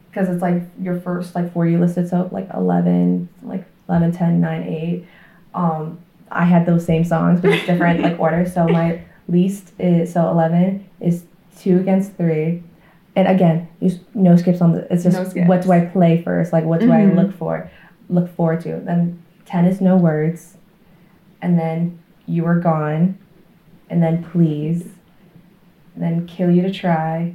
because 0.09 0.29
it's 0.29 0.41
like 0.41 0.63
your 0.81 0.99
first, 0.99 1.35
like, 1.35 1.53
four 1.53 1.65
you 1.65 1.79
listed, 1.79 2.09
so 2.09 2.29
like 2.31 2.49
11, 2.53 3.29
like 3.43 3.65
11, 3.87 4.11
10, 4.13 4.41
9, 4.41 4.63
8. 4.63 5.05
Um, 5.53 5.99
I 6.29 6.45
had 6.45 6.65
those 6.65 6.85
same 6.85 7.03
songs, 7.03 7.39
but 7.41 7.51
it's 7.51 7.65
different, 7.65 8.01
like, 8.01 8.19
order. 8.19 8.49
So 8.49 8.67
my 8.67 9.01
least 9.27 9.73
is, 9.79 10.13
so 10.13 10.29
11 10.29 10.87
is 10.99 11.25
two 11.57 11.77
against 11.79 12.13
three. 12.15 12.63
And 13.15 13.27
again, 13.27 13.67
there's 13.79 13.99
no 14.13 14.35
skips 14.35 14.61
on 14.61 14.73
the. 14.73 14.91
It's 14.93 15.03
just 15.03 15.35
No 15.35 15.43
what 15.45 15.63
do 15.63 15.71
I 15.71 15.85
play 15.85 16.21
first? 16.21 16.53
Like 16.53 16.65
what 16.65 16.79
do 16.79 16.87
Mhm. 16.87 16.93
I 17.11 17.13
look 17.13 17.33
for, 17.33 17.69
look 18.09 18.29
forward 18.35 18.61
to? 18.61 18.77
Then 18.79 19.19
ten 19.45 19.65
is 19.65 19.81
no 19.81 19.97
words, 19.97 20.57
and 21.41 21.57
then 21.57 21.97
you 22.27 22.45
are 22.45 22.59
gone, 22.59 23.17
and 23.89 24.03
then 24.03 24.23
please, 24.23 24.83
and 25.95 26.03
then 26.03 26.27
kill 26.27 26.51
you 26.51 26.61
to 26.61 26.71
try, 26.71 27.33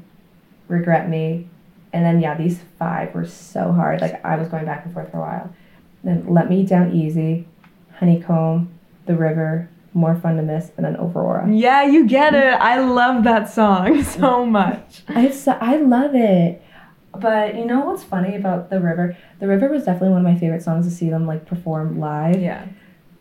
regret 0.68 1.08
me, 1.08 1.48
and 1.92 2.04
then 2.04 2.20
yeah, 2.20 2.36
these 2.36 2.60
five 2.78 3.12
were 3.12 3.26
so 3.26 3.72
hard. 3.72 4.00
Like 4.00 4.24
I 4.24 4.36
was 4.36 4.46
going 4.48 4.64
back 4.64 4.84
and 4.84 4.94
forth 4.94 5.10
for 5.10 5.16
a 5.16 5.20
while. 5.20 5.50
Then 6.04 6.24
let 6.28 6.48
me 6.48 6.64
down 6.64 6.92
easy, 6.92 7.48
honeycomb, 7.98 8.68
the 9.06 9.16
river, 9.16 9.68
more 9.94 10.14
fun 10.14 10.36
to 10.36 10.42
miss, 10.42 10.70
and 10.76 10.86
then 10.86 10.96
Aurora. 10.96 11.50
Yeah, 11.50 11.82
you 11.84 12.06
get 12.06 12.34
it. 12.34 12.54
I 12.54 12.78
love 12.80 13.24
that 13.24 13.50
song 13.50 14.02
so 14.18 14.46
much. 14.46 15.02
I 15.08 15.30
so, 15.30 15.52
I 15.60 15.76
love 15.76 16.14
it. 16.14 16.62
But 17.14 17.56
you 17.56 17.66
know 17.66 17.80
what's 17.84 18.02
funny 18.02 18.36
about 18.36 18.70
the 18.70 18.80
river? 18.80 19.16
The 19.38 19.46
river 19.46 19.68
was 19.68 19.84
definitely 19.84 20.10
one 20.10 20.24
of 20.24 20.32
my 20.32 20.38
favorite 20.38 20.62
songs 20.62 20.86
to 20.86 20.90
see 20.90 21.10
them 21.10 21.26
like 21.26 21.44
perform 21.46 21.98
live. 22.00 22.40
Yeah. 22.40 22.66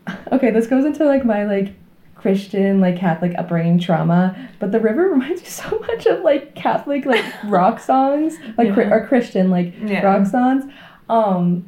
Okay, 0.32 0.50
this 0.50 0.66
goes 0.66 0.84
into 0.86 1.04
like 1.04 1.24
my 1.24 1.44
like 1.44 1.74
Christian 2.16 2.80
like 2.80 2.96
Catholic 2.96 3.34
upbringing 3.38 3.78
trauma, 3.78 4.48
but 4.58 4.72
the 4.72 4.80
river 4.80 5.02
reminds 5.10 5.42
me 5.42 5.48
so 5.48 5.78
much 5.80 6.06
of 6.06 6.22
like 6.24 6.54
Catholic 6.54 7.04
like 7.04 7.24
rock 7.44 7.78
songs, 7.80 8.34
like 8.56 8.68
Yeah. 8.68 8.90
or 8.94 9.06
Christian 9.06 9.50
like 9.50 9.74
Yeah. 9.84 10.00
rock 10.02 10.26
songs. 10.26 10.64
Um, 11.10 11.66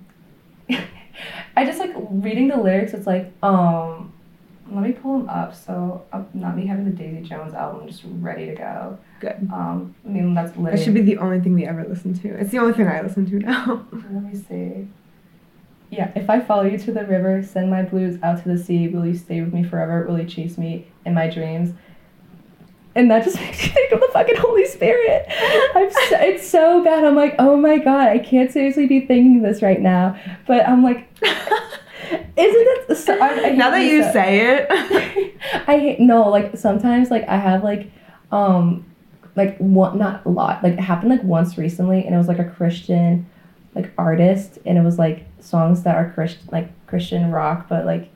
I 1.57 1.65
just 1.67 1.79
like 1.79 1.93
reading 1.97 2.49
the 2.49 2.57
lyrics. 2.57 2.95
It's 2.95 3.07
like 3.07 3.33
um, 3.43 4.14
let 4.71 4.83
me 4.83 4.93
pull 4.93 5.19
them 5.19 5.29
up. 5.29 5.55
So 5.55 6.05
uh, 6.13 6.23
not 6.33 6.57
me 6.57 6.67
having 6.67 6.85
the 6.85 6.91
Daisy 6.91 7.23
Jones 7.23 7.55
album 7.55 7.87
just 7.87 8.03
ready 8.05 8.47
to 8.47 8.55
go. 8.55 8.99
Good. 9.21 9.49
Um, 9.53 9.95
I 10.05 10.09
mean 10.09 10.35
that's 10.35 10.53
That 10.57 10.81
should 10.81 10.95
be 10.95 11.03
the 11.03 11.19
only 11.19 11.41
thing 11.41 11.55
we 11.55 11.67
ever 11.67 11.85
listen 11.85 12.15
to. 12.21 12.29
It's 12.29 12.51
the 12.51 12.59
only 12.59 12.73
thing 12.73 12.89
I 12.89 13.01
listen 13.03 13.29
to 13.31 13.39
now. 13.39 13.87
Let 13.93 14.23
me 14.23 14.35
see. 14.35 14.89
Yeah, 15.91 16.11
if 16.17 16.29
I 16.29 16.41
follow 16.41 16.65
you 16.65 16.79
to 16.79 16.93
the 16.93 17.05
river, 17.05 17.43
send 17.43 17.71
my 17.71 17.83
blues 17.83 18.19
out 18.23 18.43
to 18.43 18.49
the 18.49 18.59
sea, 18.59 18.89
will 18.89 19.07
you 19.07 19.15
stay 19.15 19.41
with 19.41 19.53
me 19.53 19.63
forever? 19.63 20.05
Will 20.09 20.19
you 20.19 20.27
chase 20.27 20.59
me 20.59 20.89
in 21.05 21.15
my 21.15 21.29
dreams? 21.29 21.73
And 22.97 23.11
that 23.11 23.25
just 23.25 23.37
makes 23.41 23.63
me 23.63 23.69
think 23.69 23.93
of 23.93 24.01
the 24.01 24.09
fucking 24.13 24.37
Holy 24.37 24.67
Spirit. 24.67 25.27
I'm 25.75 25.91
so, 25.91 26.21
it's 26.21 26.49
so 26.49 26.83
bad. 26.83 27.05
I'm 27.05 27.15
like, 27.15 27.37
oh 27.39 27.57
my 27.57 27.79
god, 27.79 28.09
I 28.09 28.19
can't 28.19 28.51
seriously 28.51 28.87
be 28.87 29.01
thinking 29.01 29.43
this 29.43 29.63
right 29.63 29.81
now. 29.81 30.19
But 30.47 30.69
I'm 30.69 30.83
like, 30.83 31.09
isn't 32.11 32.29
it? 32.37 32.97
So, 32.97 33.19
I, 33.19 33.47
I 33.47 33.51
now 33.51 33.71
that 33.71 33.85
you 33.85 34.03
say 34.13 34.41
it. 34.41 34.67
I 35.67 35.79
hate 35.79 36.01
no 36.01 36.29
like 36.29 36.57
sometimes 36.57 37.11
like 37.11 37.29
I 37.29 37.37
have 37.37 37.63
like 37.63 37.91
um 38.33 38.85
like 39.37 39.57
one 39.59 39.99
not 39.99 40.25
a 40.25 40.29
lot 40.29 40.63
like 40.63 40.75
it 40.75 40.81
happened 40.81 41.11
like 41.11 41.23
once 41.23 41.59
recently 41.59 42.05
and 42.05 42.15
it 42.15 42.19
was 42.19 42.29
like 42.29 42.39
a 42.39 42.45
Christian 42.45 43.29
like 43.75 43.93
artist 43.99 44.59
and 44.65 44.79
it 44.79 44.83
was 44.83 44.99
like 44.99 45.27
songs 45.41 45.83
that 45.83 45.97
are 45.97 46.11
Christian 46.13 46.49
like 46.53 46.87
Christian 46.87 47.31
rock 47.31 47.67
but 47.69 47.85
like 47.85 48.11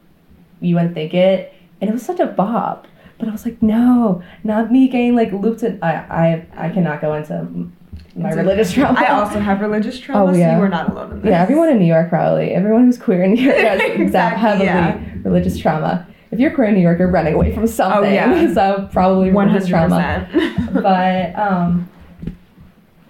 you 0.60 0.74
wouldn't 0.74 0.94
think 0.94 1.14
it 1.14 1.52
and 1.80 1.90
it 1.90 1.92
was 1.92 2.04
such 2.04 2.20
a 2.20 2.26
bop 2.26 2.86
but 3.18 3.28
I 3.28 3.32
was 3.32 3.44
like 3.44 3.60
no 3.62 4.22
not 4.44 4.70
me 4.70 4.88
getting 4.88 5.16
like 5.16 5.32
looped 5.32 5.62
in 5.62 5.78
I 5.82 5.94
I 5.94 6.46
I 6.66 6.68
cannot 6.70 7.00
go 7.00 7.14
into 7.14 7.70
my 8.18 8.28
It's 8.28 8.36
religious 8.36 8.72
trauma 8.72 8.98
I 8.98 9.06
also 9.08 9.38
have 9.40 9.60
religious 9.60 9.98
trauma, 10.00 10.30
Oh, 10.30 10.32
so 10.32 10.38
yeah. 10.38 10.56
you 10.56 10.62
are 10.62 10.68
not 10.68 10.90
alone 10.90 11.12
in 11.12 11.20
this. 11.22 11.30
yeah 11.30 11.42
everyone 11.42 11.68
in 11.70 11.78
New 11.78 11.86
York 11.86 12.08
probably 12.08 12.50
everyone 12.50 12.84
who's 12.84 12.98
queer 12.98 13.22
in 13.22 13.34
New 13.34 13.42
York 13.42 13.56
has 13.58 13.80
Exactly, 14.00 14.40
heavily 14.40 14.66
yeah. 14.66 15.00
religious 15.24 15.58
trauma 15.58 16.06
if 16.30 16.38
you're 16.38 16.50
queer 16.54 16.68
in 16.68 16.74
New 16.74 16.80
York 16.80 16.98
you're 16.98 17.10
running 17.10 17.34
away 17.34 17.54
from 17.54 17.66
something 17.66 18.10
Oh, 18.10 18.12
yeah. 18.12 18.52
so 18.58 18.88
probably 18.92 19.30
One 19.32 19.46
religious 19.48 19.70
hundred 19.70 19.88
trauma 19.88 20.28
percent. 20.32 20.82
but 20.82 21.36
um 21.38 21.88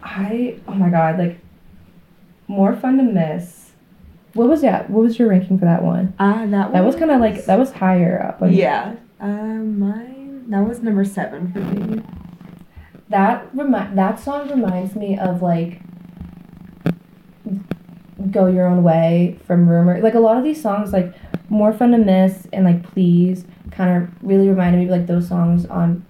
i 0.03 0.57
oh 0.69 0.75
my 0.75 0.89
god 0.91 1.19
like 1.19 1.39
more 2.47 2.75
fun 2.75 2.97
to 2.97 3.03
miss 3.03 3.71
what 4.35 4.49
was 4.49 4.61
that 4.63 4.89
what 4.91 5.03
was 5.03 5.19
your 5.19 5.29
ranking 5.29 5.59
for 5.59 5.65
that 5.65 5.83
one 5.83 6.15
Ah, 6.19 6.47
that 6.47 6.73
that 6.73 6.85
was 6.85 6.95
kind 6.97 7.11
of 7.11 7.21
like 7.21 7.45
that 7.47 7.59
was 7.59 7.73
higher 7.73 8.23
up 8.23 8.41
like, 8.41 8.55
Yeah. 8.55 8.95
Um, 9.21 9.81
mine. 9.81 10.45
That 10.49 10.61
was 10.61 10.81
number 10.81 11.05
seven 11.05 11.53
for 11.53 11.59
me. 11.59 12.03
That 13.11 13.49
remi- 13.55 13.95
that 13.95 14.21
song 14.21 14.51
reminds 14.51 14.95
me 14.95 15.19
of 15.19 15.41
like 15.43 15.81
go 18.31 18.47
your 18.47 18.67
own 18.67 18.83
way 18.83 19.39
from 19.47 19.69
rumor 19.69 20.01
like 20.01 20.15
a 20.15 20.19
lot 20.21 20.37
of 20.37 20.43
these 20.45 20.61
songs 20.61 20.93
like 20.93 21.15
more 21.49 21.73
fun 21.73 21.93
to 21.93 21.99
miss 21.99 22.47
and 22.53 22.65
like 22.65 22.83
please 22.83 23.45
kind 23.71 24.03
of 24.03 24.11
really 24.23 24.49
reminded 24.49 24.79
me 24.79 24.85
of 24.85 24.91
like 24.91 25.07
those 25.07 25.29
songs 25.29 25.65
on 25.67 26.05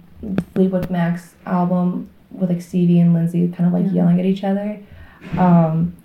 fleetwood 0.53 0.89
mac's 0.89 1.35
album 1.45 2.09
with 2.31 2.49
like 2.49 2.61
stevie 2.61 2.99
and 2.99 3.13
lindsey 3.13 3.47
kind 3.49 3.67
of 3.67 3.73
like 3.73 3.85
Yeah. 3.93 4.01
yelling 4.01 4.19
at 4.19 4.25
each 4.25 4.43
other 4.43 4.79
um 5.37 5.95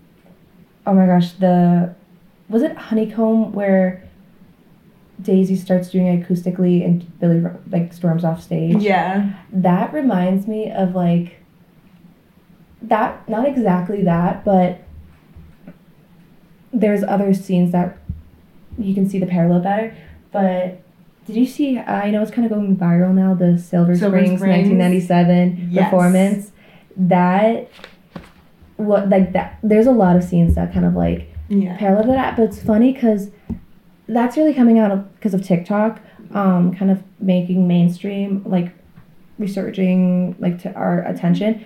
oh 0.86 0.92
my 0.92 1.06
gosh 1.06 1.32
the 1.32 1.94
was 2.48 2.62
it 2.62 2.76
honeycomb 2.76 3.52
where 3.52 4.03
daisy 5.24 5.56
starts 5.56 5.90
doing 5.90 6.06
it 6.06 6.22
acoustically 6.28 6.84
and 6.84 7.18
billy 7.18 7.42
like 7.70 7.92
storms 7.92 8.24
off 8.24 8.42
stage 8.42 8.76
Yeah. 8.82 9.32
that 9.52 9.92
reminds 9.92 10.46
me 10.46 10.70
of 10.70 10.94
like 10.94 11.36
that 12.82 13.26
not 13.28 13.46
exactly 13.48 14.02
that 14.04 14.44
but 14.44 14.80
there's 16.72 17.02
other 17.04 17.32
scenes 17.34 17.72
that 17.72 17.96
you 18.78 18.94
can 18.94 19.08
see 19.08 19.18
the 19.18 19.26
parallel 19.26 19.60
better 19.60 19.96
but 20.32 20.80
did 21.26 21.36
you 21.36 21.46
see 21.46 21.78
i 21.78 22.10
know 22.10 22.20
it's 22.22 22.30
kind 22.30 22.44
of 22.44 22.50
going 22.52 22.76
viral 22.76 23.14
now 23.14 23.32
the 23.34 23.56
silver, 23.58 23.96
Silver 23.96 24.18
springs, 24.18 24.40
Springs? 24.40 24.68
1997 24.68 25.68
Yes. 25.70 25.84
performance 25.84 26.52
that 26.96 27.68
what 28.76 29.08
like 29.08 29.32
that 29.32 29.58
there's 29.62 29.86
a 29.86 29.92
lot 29.92 30.16
of 30.16 30.24
scenes 30.24 30.54
that 30.56 30.72
kind 30.72 30.84
of 30.84 30.94
like 30.94 31.30
Yeah. 31.48 31.76
parallel 31.76 32.04
to 32.06 32.12
that, 32.12 32.36
but 32.36 32.42
it's 32.44 32.60
funny 32.62 32.92
because 32.92 33.30
that's 34.08 34.36
really 34.36 34.54
coming 34.54 34.78
out 34.78 35.14
because 35.14 35.34
of, 35.34 35.44
TikTok, 35.44 36.00
um, 36.32 36.74
kind 36.74 36.90
of 36.90 37.02
making 37.20 37.66
mainstream, 37.66 38.42
like 38.44 38.72
resurging 39.38 40.36
like 40.38 40.60
to 40.62 40.72
our 40.74 41.02
attention. 41.06 41.64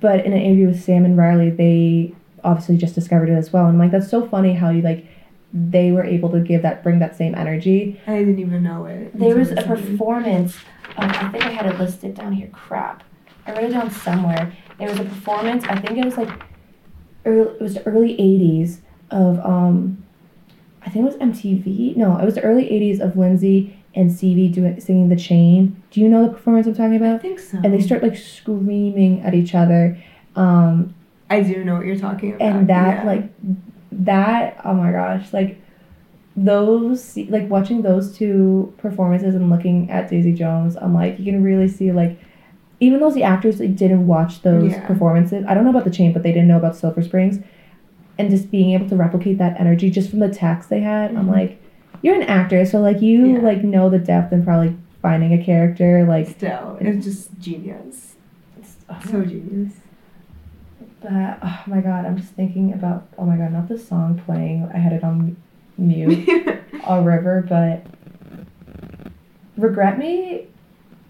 But 0.00 0.24
in 0.24 0.32
an 0.32 0.40
interview 0.40 0.68
with 0.68 0.82
Sam 0.82 1.04
and 1.04 1.16
Riley, 1.16 1.50
they 1.50 2.14
obviously 2.44 2.76
just 2.76 2.94
discovered 2.94 3.28
it 3.28 3.34
as 3.34 3.52
well, 3.52 3.64
and 3.66 3.74
I'm 3.74 3.78
like, 3.78 3.90
that's 3.90 4.10
so 4.10 4.26
funny 4.26 4.54
how 4.54 4.70
you 4.70 4.82
like 4.82 5.06
they 5.52 5.92
were 5.92 6.04
able 6.04 6.30
to 6.30 6.40
give 6.40 6.62
that 6.62 6.82
bring 6.82 6.98
that 6.98 7.16
same 7.16 7.34
energy. 7.34 8.00
I 8.06 8.18
didn't 8.18 8.38
even 8.38 8.62
know 8.62 8.84
it. 8.86 9.18
There 9.18 9.36
was 9.36 9.50
a 9.50 9.62
performance. 9.62 10.56
Um, 10.96 11.10
I 11.10 11.28
think 11.30 11.44
I 11.44 11.50
had 11.50 11.66
it 11.66 11.78
listed 11.78 12.14
down 12.14 12.32
here. 12.32 12.48
Crap, 12.52 13.02
I 13.46 13.52
wrote 13.52 13.64
it 13.64 13.70
down 13.70 13.90
somewhere. 13.90 14.52
There 14.78 14.88
was 14.88 15.00
a 15.00 15.04
performance. 15.04 15.64
I 15.64 15.80
think 15.80 15.98
it 15.98 16.04
was 16.04 16.16
like, 16.16 16.30
early, 17.24 17.50
it 17.50 17.60
was 17.60 17.74
the 17.74 17.86
early 17.86 18.16
'80s 18.16 18.80
of 19.10 19.40
um, 19.40 20.04
I 20.88 20.90
think 20.90 21.04
it 21.04 21.06
was 21.06 21.16
MTV. 21.16 21.96
No, 21.96 22.16
it 22.16 22.24
was 22.24 22.36
the 22.36 22.42
early 22.42 22.64
'80s 22.64 23.00
of 23.00 23.16
Lindsey 23.16 23.76
and 23.94 24.10
Stevie 24.10 24.48
doing 24.48 24.80
singing 24.80 25.10
"The 25.10 25.16
Chain." 25.16 25.82
Do 25.90 26.00
you 26.00 26.08
know 26.08 26.22
the 26.26 26.32
performance 26.32 26.66
I'm 26.66 26.74
talking 26.74 26.96
about? 26.96 27.16
I 27.16 27.18
think 27.18 27.38
so. 27.40 27.58
And 27.62 27.74
they 27.74 27.80
start 27.80 28.02
like 28.02 28.16
screaming 28.16 29.20
at 29.20 29.34
each 29.34 29.54
other. 29.54 30.02
Um, 30.34 30.94
I 31.28 31.42
do 31.42 31.62
know 31.62 31.74
what 31.76 31.84
you're 31.84 31.96
talking 31.98 32.34
about. 32.34 32.40
and 32.48 32.68
that 32.68 32.98
yeah. 32.98 33.04
like 33.04 33.30
that 33.92 34.60
oh 34.64 34.74
my 34.74 34.92
gosh 34.92 35.32
like 35.32 35.60
those 36.36 37.16
like 37.28 37.48
watching 37.50 37.82
those 37.82 38.16
two 38.16 38.72
performances 38.78 39.34
and 39.34 39.50
looking 39.50 39.90
at 39.90 40.08
daisy 40.08 40.32
jones 40.32 40.76
i'm 40.76 40.94
like 40.94 41.18
you 41.18 41.24
can 41.24 41.42
really 41.42 41.66
see 41.66 41.90
like 41.90 42.18
even 42.80 43.00
though 43.00 43.10
the 43.10 43.24
actors 43.24 43.58
like, 43.58 43.74
didn't 43.74 44.06
watch 44.06 44.42
those 44.42 44.72
Yeah. 44.72 44.86
performances 44.86 45.44
i 45.48 45.54
don't 45.54 45.64
know 45.64 45.70
about 45.70 45.84
the 45.84 45.90
chain 45.90 46.12
but 46.12 46.22
they 46.22 46.32
didn't 46.32 46.48
know 46.48 46.58
about 46.58 46.76
silver 46.76 47.02
springs 47.02 47.40
and 48.18 48.30
just 48.30 48.50
being 48.50 48.70
able 48.72 48.88
to 48.88 48.96
replicate 48.96 49.38
that 49.38 49.58
energy 49.60 49.88
just 49.90 50.10
from 50.10 50.18
the 50.18 50.28
text 50.28 50.68
they 50.68 50.80
had 50.80 51.14
i'm 51.16 51.26
Mhm. 51.26 51.30
like 51.32 51.60
you're 52.02 52.14
an 52.14 52.22
actor 52.22 52.64
so 52.66 52.80
like 52.80 53.00
you 53.00 53.26
Yeah. 53.34 53.38
like 53.40 53.62
know 53.64 53.88
the 53.90 53.98
depth 53.98 54.32
and 54.32 54.44
probably 54.44 54.76
finding 55.02 55.32
a 55.32 55.42
character 55.42 56.04
like 56.04 56.26
still, 56.28 56.76
it's 56.80 57.04
just 57.06 57.38
genius. 57.40 58.14
oh, 58.90 58.96
So 59.04 59.24
genius. 59.24 59.72
But 61.00 61.38
oh 61.42 61.60
my 61.68 61.80
god, 61.80 62.04
I'm 62.06 62.16
just 62.16 62.32
thinking 62.32 62.72
about 62.72 63.06
oh 63.18 63.24
my 63.24 63.36
god, 63.36 63.52
not 63.52 63.68
the 63.68 63.78
song 63.78 64.20
playing. 64.26 64.68
I 64.74 64.78
had 64.78 64.92
it 64.92 65.04
on 65.04 65.36
mute, 65.76 66.28
All 66.84 67.02
River, 67.04 67.46
but 67.48 67.86
Regret 69.56 69.98
Me. 69.98 70.46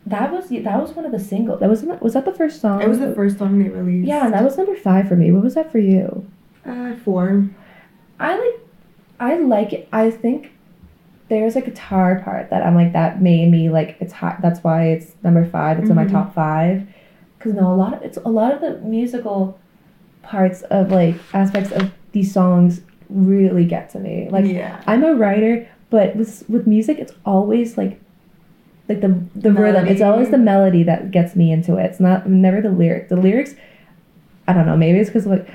That 0.07 0.33
was 0.33 0.49
that 0.49 0.81
was 0.81 0.93
one 0.93 1.05
of 1.05 1.13
the 1.13 1.19
singles. 1.19 1.61
That 1.61 1.69
was 1.69 1.83
was 2.01 2.13
that 2.15 2.25
the 2.25 2.33
first 2.33 2.61
song? 2.61 2.81
it 2.83 2.89
was 2.89 2.99
the 2.99 3.15
first 3.15 3.39
song 3.39 3.59
they 3.59 3.69
released. 3.69 4.09
Yeah, 4.09 4.25
and 4.27 4.35
that 4.35 4.43
was 4.45 4.57
number 4.57 4.75
five 4.77 5.09
for 5.09 5.17
me. 5.17 5.31
What 5.33 5.43
was 5.45 5.55
that 5.55 5.71
for 5.71 5.79
you? 5.79 6.27
Uh, 6.69 6.97
four. 6.97 7.49
I 8.21 8.39
like, 8.39 8.61
I 9.21 9.37
like 9.39 9.73
it. 9.73 9.89
I 9.93 10.11
think 10.11 10.53
there's 11.29 11.57
a 11.57 11.61
guitar 11.61 12.21
part 12.25 12.51
that 12.51 12.65
I'm 12.67 12.75
like 12.75 12.93
that 12.95 13.21
made 13.23 13.51
me 13.51 13.69
like 13.71 13.97
it's 14.01 14.13
hot. 14.13 14.41
That's 14.41 14.63
why 14.65 14.89
it's 14.89 15.13
number 15.23 15.45
five. 15.45 15.79
It's 15.79 15.91
in 15.91 15.97
my 15.97 16.05
Mhm. 16.05 16.13
top 16.13 16.35
five. 16.35 16.87
Cause 17.39 17.53
no, 17.55 17.73
a 17.73 17.75
lot 17.77 17.95
of 17.95 18.03
it's 18.03 18.17
a 18.19 18.29
lot 18.29 18.53
of 18.53 18.61
the 18.61 18.79
musical 18.87 19.59
parts 20.23 20.63
of 20.63 20.91
like 20.91 21.15
aspects 21.33 21.71
of 21.71 21.93
these 22.13 22.33
songs 22.33 22.81
really 23.09 23.65
get 23.65 23.91
to 23.91 23.99
me. 23.99 24.29
Like 24.31 24.47
yeah. 24.47 24.81
I'm 24.87 25.05
a 25.05 25.15
writer, 25.15 25.69
but 25.91 26.17
with 26.17 26.45
with 26.49 26.67
music, 26.67 26.99
it's 26.99 27.13
always 27.25 27.77
like 27.79 28.01
like 28.89 29.01
the 29.03 29.21
the 29.37 29.53
rhythm. 29.53 29.87
It's 29.87 30.01
always 30.03 30.31
the 30.31 30.39
melody 30.39 30.83
that 30.85 31.11
gets 31.11 31.37
me 31.37 31.53
into 31.53 31.77
it. 31.77 31.85
It's 31.85 32.01
not 32.01 32.29
never 32.29 32.61
the 32.61 32.71
lyric. 32.71 33.09
The 33.09 33.17
lyrics 33.17 33.55
I 34.49 34.55
don't 34.55 34.67
know. 34.67 34.77
Maybe 34.77 34.99
it's 34.99 35.11
because 35.11 35.27
like 35.27 35.47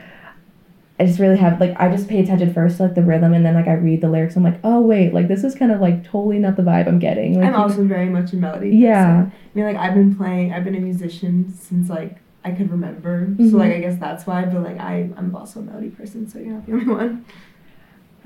I 1.00 1.06
just 1.06 1.20
really 1.20 1.38
have 1.38 1.60
like 1.60 1.76
I 1.80 1.90
just 1.90 2.08
pay 2.08 2.20
attention 2.20 2.54
first 2.54 2.78
to 2.78 2.84
like 2.84 2.94
the 2.96 3.02
rhythm 3.02 3.34
and 3.34 3.44
then 3.46 3.56
like 3.56 3.68
I 3.68 3.74
read 3.74 4.02
the 4.02 4.10
lyrics. 4.10 4.36
I'm 4.36 4.44
like, 4.44 4.60
oh 4.64 4.80
wait, 4.82 5.14
like 5.14 5.28
this 5.28 5.44
is 5.44 5.56
kind 5.56 5.72
of 5.72 5.82
like 5.82 6.04
totally 6.04 6.38
not 6.38 6.56
the 6.56 6.62
vibe 6.62 6.88
I'm 6.88 7.00
getting. 7.00 7.40
Like, 7.40 7.48
I'm 7.48 7.56
also 7.56 7.84
very 7.84 8.10
much 8.10 8.32
a 8.34 8.36
melody. 8.36 8.70
Yeah. 8.70 9.24
person. 9.24 9.32
I 9.34 9.56
mean, 9.56 9.66
like 9.66 9.78
I've 9.78 9.96
been 9.96 10.16
playing. 10.16 10.54
I've 10.54 10.64
been 10.64 10.76
a 10.76 10.80
musician 10.80 11.52
since 11.54 11.90
like 11.90 12.18
I 12.46 12.52
could 12.52 12.70
remember. 12.70 13.26
Mhm. 13.28 13.52
So 13.52 13.58
like 13.58 13.72
I 13.74 13.80
guess 13.80 13.98
that's 13.98 14.28
why. 14.28 14.46
But 14.46 14.62
like 14.62 14.80
I, 14.80 15.10
I'm 15.18 15.36
also 15.36 15.62
a 15.62 15.64
melody 15.64 15.90
person. 15.90 16.30
So 16.30 16.40
you're 16.40 16.54
not 16.54 16.66
the 16.68 16.74
only 16.74 16.86
one. 16.94 17.26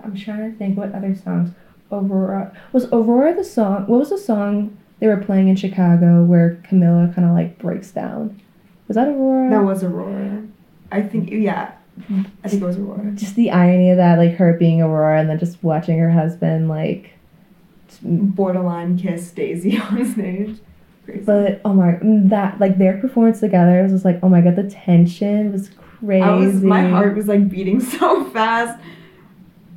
I'm 0.04 0.16
trying 0.16 0.52
to 0.52 0.58
think 0.58 0.78
what 0.78 0.94
other 0.94 1.16
songs. 1.16 1.52
Aurora 1.92 2.52
was 2.74 2.86
Aurora 2.92 3.34
the 3.34 3.44
song. 3.46 3.88
What 3.88 4.00
was 4.00 4.10
the 4.10 4.18
song 4.18 4.78
they 5.00 5.08
were 5.08 5.18
playing 5.18 5.48
in 5.48 5.56
Chicago 5.56 6.24
where 6.24 6.62
Camilla 6.68 7.12
kind 7.16 7.26
of 7.28 7.34
like 7.34 7.58
breaks 7.60 7.92
down? 7.92 8.42
Was 8.90 8.96
that 8.96 9.08
Aurora? 9.08 9.50
That 9.52 9.64
was 9.64 9.84
Aurora. 9.84 10.44
I 10.92 11.02
think 11.02 11.30
yeah. 11.32 11.72
I 12.44 12.48
think 12.48 12.62
it 12.62 12.66
was 12.66 12.78
Aurora. 12.78 13.12
just 13.12 13.36
the 13.36 13.52
irony 13.52 13.92
of 13.92 13.98
that, 13.98 14.18
like 14.18 14.36
her 14.36 14.54
being 14.54 14.82
Aurora 14.82 15.20
and 15.20 15.30
then 15.30 15.40
just 15.40 15.64
watching 15.64 16.00
her 16.00 16.12
husband 16.12 16.70
like. 16.70 17.12
Borderline 18.02 18.98
kiss 18.98 19.32
Daisy 19.32 19.78
on 19.92 20.06
stage. 20.12 20.58
Crazy. 21.06 21.24
But 21.24 21.62
oh 21.64 21.74
my, 21.74 21.94
mm, 21.94 22.30
that 22.30 22.60
like 22.60 22.78
their 22.78 22.98
performance 22.98 23.40
together 23.40 23.82
was 23.82 23.92
just 23.92 24.06
like 24.06 24.20
oh 24.22 24.30
my 24.30 24.42
god, 24.42 24.56
the 24.56 24.70
tension 24.70 25.52
was 25.52 25.70
crazy. 25.70 26.22
I 26.22 26.36
was 26.36 26.56
my 26.56 26.88
heart 26.90 27.16
was 27.16 27.28
like 27.28 27.50
beating 27.50 27.80
so 27.98 28.26
fast. 28.32 28.80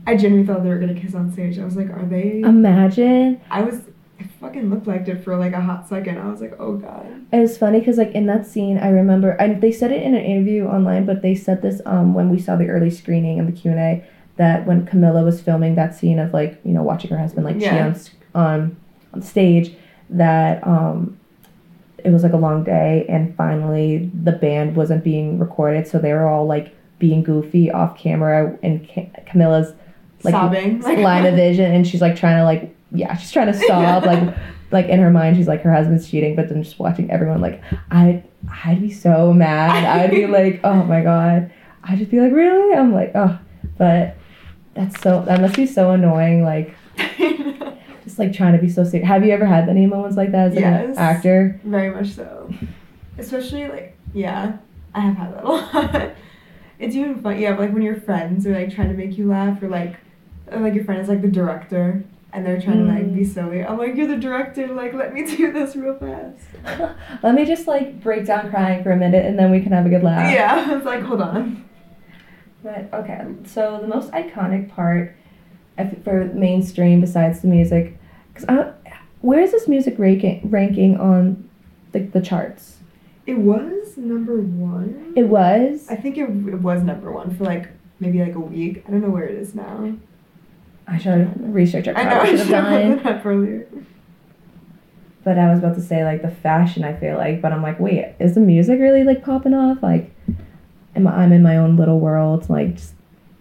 I 0.06 0.16
genuinely 0.16 0.46
thought 0.46 0.64
they 0.64 0.70
were 0.70 0.78
gonna 0.78 0.98
kiss 0.98 1.14
on 1.14 1.32
stage. 1.32 1.58
I 1.58 1.64
was 1.64 1.76
like, 1.76 1.90
are 1.90 2.04
they? 2.04 2.40
Imagine 2.40 3.40
I 3.50 3.62
was. 3.62 3.80
It 4.20 4.26
fucking 4.40 4.70
looked 4.70 4.86
like 4.86 5.08
it 5.08 5.24
for 5.24 5.36
like 5.36 5.52
a 5.54 5.60
hot 5.60 5.88
second. 5.88 6.18
I 6.18 6.28
was 6.28 6.40
like, 6.40 6.54
oh 6.60 6.74
god. 6.76 7.06
it 7.32 7.38
was 7.40 7.56
funny 7.58 7.78
because 7.80 7.96
like 7.98 8.12
in 8.12 8.26
that 8.26 8.46
scene, 8.46 8.78
I 8.78 8.88
remember 8.90 9.30
and 9.32 9.60
they 9.62 9.72
said 9.72 9.90
it 9.92 10.02
in 10.02 10.14
an 10.14 10.22
interview 10.24 10.66
online, 10.66 11.06
but 11.06 11.22
they 11.22 11.34
said 11.34 11.62
this 11.62 11.80
um 11.86 12.14
when 12.14 12.28
we 12.30 12.38
saw 12.38 12.56
the 12.56 12.68
early 12.68 12.90
screening 12.90 13.38
and 13.38 13.48
the 13.48 13.52
Q 13.58 13.70
and 13.72 13.80
A 13.80 14.04
that 14.36 14.66
when 14.66 14.86
Camilla 14.86 15.22
was 15.24 15.40
filming 15.40 15.74
that 15.74 15.94
scene 15.94 16.18
of 16.18 16.32
like 16.32 16.60
you 16.64 16.72
know 16.72 16.82
watching 16.82 17.10
her 17.10 17.18
husband 17.18 17.44
like 17.46 17.56
Yeah. 17.60 17.86
on 17.86 17.90
s- 17.92 18.10
on 18.34 18.76
stage 19.22 19.74
that 20.10 20.66
um 20.66 21.16
it 22.02 22.10
was 22.10 22.22
like 22.22 22.32
a 22.32 22.36
long 22.36 22.64
day 22.64 23.04
and 23.08 23.34
finally 23.36 24.10
the 24.22 24.32
band 24.32 24.74
wasn't 24.76 25.04
being 25.04 25.38
recorded 25.38 25.86
so 25.86 25.98
they 25.98 26.12
were 26.12 26.26
all 26.26 26.46
like 26.46 26.74
being 26.98 27.22
goofy 27.22 27.70
off 27.70 27.96
camera 27.98 28.56
and 28.62 28.88
Ca- 28.88 29.10
Camilla's 29.26 29.72
like 30.22 30.32
Sobbing. 30.32 30.80
Like, 30.80 30.98
line 30.98 31.26
of 31.26 31.34
vision 31.34 31.72
and 31.72 31.86
she's 31.86 32.00
like 32.00 32.16
trying 32.16 32.36
to 32.38 32.44
like 32.44 32.74
yeah 32.93 33.16
she's 33.16 33.30
trying 33.32 33.47
to 33.53 33.59
sob 33.66 34.05
like 34.05 34.36
like 34.70 34.86
in 34.86 35.01
her 35.01 35.11
mind 35.11 35.36
she's 35.36 35.49
like 35.49 35.62
her 35.62 35.72
husband's 35.72 36.09
cheating 36.11 36.34
but 36.36 36.49
then 36.49 36.62
just 36.62 36.78
watching 36.78 37.11
everyone 37.11 37.41
like 37.41 37.62
i 37.91 38.22
i'd 38.64 38.80
be 38.80 38.91
so 38.91 39.32
mad 39.32 39.84
i'd 39.84 40.11
be 40.11 40.26
like 40.38 40.61
oh 40.64 40.82
my 40.84 41.03
god 41.03 41.51
i'd 41.84 41.99
just 41.99 42.11
be 42.11 42.20
like 42.20 42.32
really 42.32 42.74
i'm 42.74 42.93
like 42.93 43.12
oh 43.14 43.38
but 43.78 44.16
that's 44.74 45.01
so 45.03 45.22
that 45.26 45.41
must 45.41 45.57
be 45.57 45.66
so 45.66 45.91
annoying 45.91 46.43
like 46.45 46.74
just 48.05 48.18
like 48.18 48.32
trying 48.32 48.53
to 48.53 48.59
be 48.59 48.68
so 48.68 48.84
serious 48.84 49.07
have 49.07 49.24
you 49.24 49.32
ever 49.32 49.45
had 49.47 49.68
any 49.68 49.86
moments 49.86 50.16
like 50.16 50.32
that 50.32 50.49
as 50.49 50.55
like, 50.55 50.64
an 50.64 50.88
Yes. 50.88 50.97
actor 50.99 51.61
Very 51.64 51.91
much 51.91 52.09
so. 52.11 52.53
Especially 53.18 53.68
like 53.68 53.97
yeah, 54.14 54.57
I 54.95 55.01
have 55.01 55.16
had 55.16 55.34
that 55.34 55.45
a 55.45 55.49
lot. 55.49 56.11
it's 56.78 56.95
even 56.97 57.20
fun. 57.22 57.38
Yeah, 57.38 57.57
like 57.57 57.72
when 57.72 57.82
your 57.82 58.01
friends 58.01 58.47
are 58.47 58.53
like 58.55 58.74
trying 58.74 58.88
to 58.88 58.95
make 58.95 59.16
you 59.16 59.28
laugh, 59.28 59.62
or 59.62 59.68
like, 59.68 59.97
or, 60.51 60.59
like 60.59 60.74
your 60.74 60.84
friend 60.84 61.01
is 61.01 61.09
like 61.09 61.22
the 61.22 61.28
director, 61.28 62.03
and 62.32 62.46
they're 62.46 62.60
trying 62.60 62.78
to 62.86 62.92
like 62.92 63.12
be 63.14 63.20
Mm. 63.22 63.34
silly. 63.34 63.64
I'm 63.64 63.76
like, 63.78 63.96
you're 63.96 64.06
the 64.06 64.16
director. 64.16 64.66
Like, 64.68 64.94
let 64.94 65.12
me 65.12 65.24
do 65.36 65.52
this 65.52 65.74
real 65.76 65.96
fast. 65.98 66.94
let 67.22 67.34
me 67.34 67.44
just 67.44 67.66
like 67.66 68.00
break 68.02 68.26
down 68.26 68.50
crying 68.50 68.82
for 68.82 68.90
a 68.92 68.96
minute 68.96 69.24
and 69.26 69.38
then 69.38 69.50
we 69.50 69.60
can 69.60 69.72
have 69.72 69.86
a 69.86 69.88
good 69.88 70.02
laugh 70.02 70.32
Yeah, 70.32 70.76
it's 70.76 70.86
like 70.86 71.02
hold 71.02 71.20
on. 71.20 71.64
But 72.62 72.88
okay, 72.92 73.24
so 73.46 73.78
the 73.80 73.86
most 73.88 74.10
iconic 74.12 74.68
part 74.70 75.16
for 76.04 76.26
mainstream 76.34 77.00
besides 77.00 77.40
the 77.40 77.48
music, 77.48 77.96
because 78.34 78.72
where 79.22 79.40
is 79.40 79.50
this 79.52 79.66
music 79.66 79.94
ranking 79.98 80.40
ranking 80.50 80.98
on 80.98 81.48
the, 81.92 82.00
the 82.00 82.20
charts? 82.20 82.76
It 83.26 83.38
was 83.38 83.96
number 83.96 84.36
one. 84.40 85.14
It 85.16 85.24
was. 85.24 85.86
I 85.88 85.96
think 85.96 86.18
it, 86.18 86.24
it 86.28 86.60
was 86.60 86.82
number 86.82 87.10
one 87.10 87.34
for 87.34 87.44
like 87.44 87.68
maybe 87.98 88.20
like 88.22 88.34
a 88.34 88.40
week. 88.40 88.84
I 88.86 88.90
don't 88.90 89.00
know 89.00 89.08
where 89.10 89.24
it 89.24 89.36
is 89.36 89.54
now. 89.54 89.94
I 90.91 90.99
should 90.99 91.55
research. 91.55 91.88
I 91.88 91.93
I 91.93 92.05
know 92.05 92.11
probably 92.11 92.20
I 92.20 92.36
should 92.36 92.47
should 92.47 92.55
have 92.55 93.03
done. 93.05 93.22
earlier. 93.24 93.66
But 95.22 95.38
I 95.38 95.51
was 95.51 95.59
about 95.59 95.74
to 95.74 95.82
say 95.82 96.03
like 96.05 96.22
the 96.22 96.30
fashion. 96.30 96.82
I 96.84 96.95
feel 96.95 97.16
like, 97.16 97.41
but 97.43 97.53
I'm 97.53 97.62
like, 97.62 97.78
wait, 97.78 98.14
is 98.18 98.34
the 98.34 98.41
music 98.41 98.80
really 98.80 99.05
like 99.05 99.22
popping 99.22 99.55
off? 99.55 99.82
Like, 99.82 100.14
am 100.97 101.07
I, 101.07 101.16
I'm 101.22 101.32
in 101.32 101.43
my 101.43 101.57
own 101.59 101.76
little 101.76 102.01
world, 102.01 102.49
like 102.49 102.76
just 102.76 102.95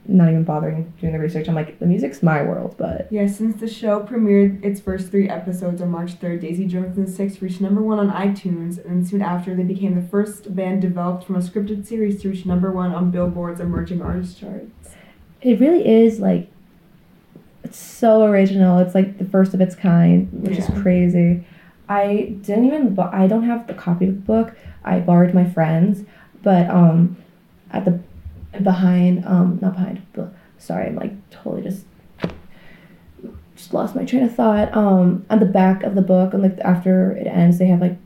not 0.06 0.28
even 0.28 0.44
bothering 0.44 0.92
doing 1.00 1.14
the 1.14 1.20
research. 1.20 1.48
I'm 1.48 1.54
like, 1.56 1.78
the 1.80 1.86
music's 1.86 2.24
my 2.24 2.42
world, 2.42 2.76
but 2.78 3.08
Yeah, 3.12 3.28
since 3.28 3.60
the 3.60 3.68
show 3.68 4.02
premiered 4.02 4.64
its 4.66 4.82
first 4.82 5.12
three 5.12 5.30
episodes 5.30 5.82
on 5.82 5.90
March 5.92 6.20
3rd, 6.20 6.42
Daisy 6.42 6.66
Jones 6.66 6.98
and 6.98 7.08
the 7.08 7.12
Six 7.12 7.42
reached 7.44 7.62
number 7.62 7.82
one 7.82 8.00
on 8.00 8.10
iTunes, 8.12 8.84
and 8.84 9.08
soon 9.08 9.22
after, 9.22 9.56
they 9.56 9.62
became 9.64 9.94
the 9.94 10.08
first 10.08 10.56
band 10.56 10.82
developed 10.82 11.26
from 11.26 11.36
a 11.36 11.40
scripted 11.40 11.86
series 11.86 12.22
to 12.24 12.30
reach 12.30 12.44
number 12.46 12.72
one 12.72 12.92
on 12.92 13.12
Billboard's 13.12 13.60
emerging 13.60 14.02
artist 14.02 14.40
charts. 14.40 14.96
it 15.42 15.60
really 15.60 15.88
is 15.88 16.20
like 16.20 16.49
it's 17.64 17.78
so 17.78 18.24
original. 18.24 18.80
It's 18.80 18.96
like 18.96 19.18
the 19.18 19.26
first 19.26 19.54
of 19.54 19.62
its 19.62 19.76
kind 19.76 20.30
which 20.32 20.58
Yeah. 20.58 20.66
is 20.76 20.82
crazy. 20.82 21.44
I 21.88 22.36
didn't 22.42 22.66
even 22.66 22.94
bu- 22.96 23.02
i 23.12 23.26
don't 23.28 23.44
have 23.44 23.66
the 23.68 23.74
copy 23.74 24.06
of 24.08 24.14
the 24.16 24.22
book. 24.22 24.56
I 24.84 25.00
borrowed 25.00 25.34
my 25.34 25.46
friend's 25.46 26.04
but 26.44 26.70
um 26.70 27.18
at 27.72 27.84
the 27.86 28.00
behind 28.62 29.26
um 29.26 29.60
not 29.62 29.74
behind 29.74 30.02
but 30.14 30.34
sorry 30.58 30.88
i'm 30.88 30.96
like 30.96 31.14
totally 31.30 31.62
just 31.62 31.84
just 33.56 33.74
lost 33.74 33.96
my 33.96 34.06
train 34.06 34.24
of 34.24 34.34
thought. 34.36 34.76
Um 34.76 35.26
on 35.30 35.40
the 35.40 35.46
back 35.46 35.84
of 35.84 35.96
the 35.96 36.02
book 36.02 36.34
and 36.34 36.42
like 36.44 36.58
after 36.60 37.12
it 37.12 37.28
ends 37.28 37.60
they 37.60 37.68
have 37.68 37.82
like 37.82 37.98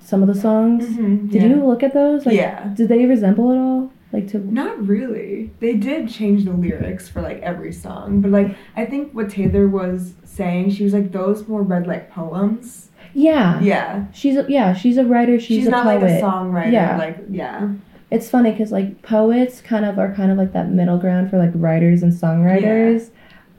some 0.00 0.22
of 0.22 0.28
the 0.28 0.34
songs. 0.40 0.84
Mm-hmm, 0.86 1.28
did 1.28 1.42
you 1.42 1.64
look 1.64 1.82
at 1.82 1.94
those? 1.94 2.26
Like 2.26 2.36
yeah. 2.36 2.68
did 2.74 2.88
they 2.88 3.06
resemble 3.06 3.52
at 3.52 3.58
all 3.58 3.81
like 4.12 4.28
to 4.28 4.38
Not 4.38 4.86
really. 4.86 5.50
They 5.60 5.74
did 5.74 6.08
change 6.08 6.44
the 6.44 6.52
lyrics 6.52 7.08
for 7.08 7.22
like 7.22 7.40
every 7.40 7.72
song, 7.72 8.20
but 8.20 8.30
like 8.30 8.56
I 8.76 8.84
think 8.84 9.12
what 9.12 9.30
Taylor 9.30 9.66
was 9.68 10.14
saying, 10.24 10.70
she 10.70 10.84
was 10.84 10.92
like 10.92 11.12
those 11.12 11.46
more 11.48 11.62
read 11.62 11.86
like 11.86 12.10
poems. 12.10 12.90
yeah 13.14 13.60
Yeah. 13.60 14.06
She's 14.12 14.36
a, 14.36 14.44
yeah, 14.48 14.74
she's 14.74 14.98
a 14.98 15.04
writer. 15.04 15.38
She's, 15.38 15.58
She's, 15.58 15.66
a 15.66 15.70
not 15.70 15.84
poet. 15.84 16.02
like 16.02 16.10
a 16.10 16.22
songwriter. 16.22 16.72
Yeah. 16.72 16.98
Like 16.98 17.18
yeah. 17.30 17.72
It's 18.10 18.28
funny 18.28 18.50
because 18.50 18.70
like 18.70 19.00
poets 19.02 19.60
kind 19.62 19.84
of 19.86 19.98
are 19.98 20.12
kind 20.14 20.30
of 20.30 20.36
like 20.36 20.52
that 20.52 20.68
middle 20.70 20.98
ground 20.98 21.30
for 21.30 21.38
like 21.38 21.50
writers 21.54 22.02
and 22.02 22.12
songwriters. 22.12 23.10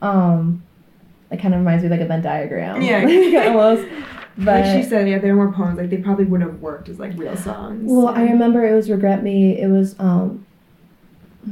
Um, 0.02 0.62
it 1.30 1.40
kind 1.40 1.54
of 1.54 1.60
reminds 1.60 1.82
me 1.82 1.86
of, 1.86 1.90
like 1.90 2.00
a 2.00 2.06
Venn 2.06 2.22
diagram. 2.22 2.80
Yeah. 2.80 3.04
like, 3.04 3.48
almost. 3.48 3.88
But 4.36 4.64
like 4.64 4.82
she 4.82 4.88
said, 4.88 5.08
yeah, 5.08 5.18
they 5.18 5.30
were 5.30 5.44
more 5.44 5.52
poems. 5.52 5.78
Like 5.78 5.90
they 5.90 5.98
probably 5.98 6.24
wouldn't 6.24 6.50
have 6.50 6.60
worked 6.60 6.88
as 6.88 6.98
like 6.98 7.16
real 7.16 7.36
songs. 7.36 7.82
well, 7.84 8.08
I 8.08 8.22
remember 8.22 8.66
it 8.66 8.74
was 8.74 8.90
"Regret 8.90 9.22
Me." 9.22 9.60
It 9.60 9.68
was 9.68 9.94
um, 10.00 10.44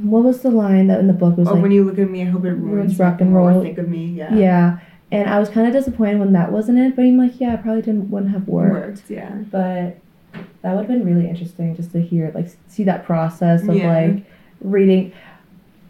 what 0.03 0.25
was 0.25 0.43
the 0.43 0.51
line 0.51 0.89
that 0.89 0.99
in 0.99 1.07
the 1.07 1.13
book 1.13 1.37
was 1.37 1.49
oh, 1.49 1.55
like 1.55 1.63
when 1.63 1.71
you 1.71 1.85
look 1.85 1.99
at 1.99 2.11
me, 2.11 2.23
I 2.23 2.27
hope 2.27 2.45
it 2.45 2.53
ruins 2.53 2.99
rock 2.99 3.21
and 3.21 3.35
roll. 3.35 3.63
Think 3.63 3.79
of 3.79 3.89
me, 3.89 4.07
yeah. 4.07 4.35
yeah. 4.35 4.79
And 5.13 5.29
I 5.29 5.39
was 5.39 5.51
kind 5.51 5.67
of 5.67 5.73
disappointed 5.73 6.19
when 6.19 6.33
that 6.33 6.51
wasn't 6.51 6.79
it, 6.79 6.97
but 6.97 7.03
I'm 7.03 7.19
like, 7.19 7.39
yeah, 7.39 7.55
it 7.55 7.63
probably 7.63 7.83
didn't 7.83 8.11
wouldn't 8.11 8.33
have 8.33 8.49
worked. 8.49 8.73
Worked, 8.73 9.11
yeah. 9.11 9.31
but 9.51 9.99
that 10.63 10.75
would 10.75 10.79
have 10.79 10.89
been 10.89 11.05
really 11.05 11.29
interesting 11.29 11.77
just 11.77 11.93
to 11.93 12.01
hear 12.01 12.33
like 12.35 12.49
see 12.69 12.85
that 12.85 13.05
process 13.05 13.63
of 13.69 13.77
Yeah. 13.77 13.93
like 13.93 14.25
reading 14.61 15.13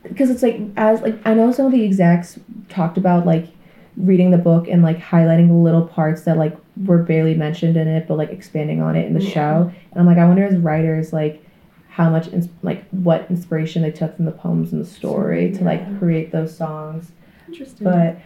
because 0.03 0.31
it's 0.31 0.43
like 0.43 0.61
as 0.77 1.01
like 1.03 1.17
i 1.25 1.35
know 1.35 1.53
some 1.53 1.67
of 1.67 1.73
the 1.73 1.85
execs 1.85 2.39
talked 2.69 2.97
about 2.99 3.27
like 3.27 3.49
reading 3.97 4.31
the 4.31 4.39
book 4.39 4.67
and 4.69 4.83
like 4.83 4.99
highlighting 4.99 5.49
the 5.49 5.55
little 5.55 5.87
parts 5.87 6.23
that 6.23 6.37
like 6.39 6.57
were 6.87 6.99
barely 6.99 7.35
mentioned 7.35 7.77
in 7.77 7.87
it 7.87 8.09
but 8.09 8.17
like 8.17 8.31
expanding 8.31 8.81
on 8.81 8.97
it 8.97 9.07
in 9.07 9.13
the 9.15 9.23
Yeah. 9.23 9.31
show 9.35 9.73
and 9.91 10.01
i'm 10.01 10.07
like 10.07 10.17
i 10.19 10.25
wonder 10.27 10.45
as 10.47 10.57
writers 10.57 11.13
like 11.13 11.45
how 11.91 12.09
much 12.09 12.27
ins- 12.29 12.49
like 12.63 12.89
what 12.91 13.27
inspiration 13.29 13.83
they 13.83 13.91
took 13.91 14.17
from 14.17 14.25
the 14.25 14.33
poems 14.33 14.73
and 14.73 14.81
the 14.81 14.89
story 14.89 15.53
to 15.53 15.63
like 15.65 15.99
create 15.99 16.33
those 16.33 16.57
songs 16.57 17.13
Interesting. 17.49 17.85
but 17.85 18.17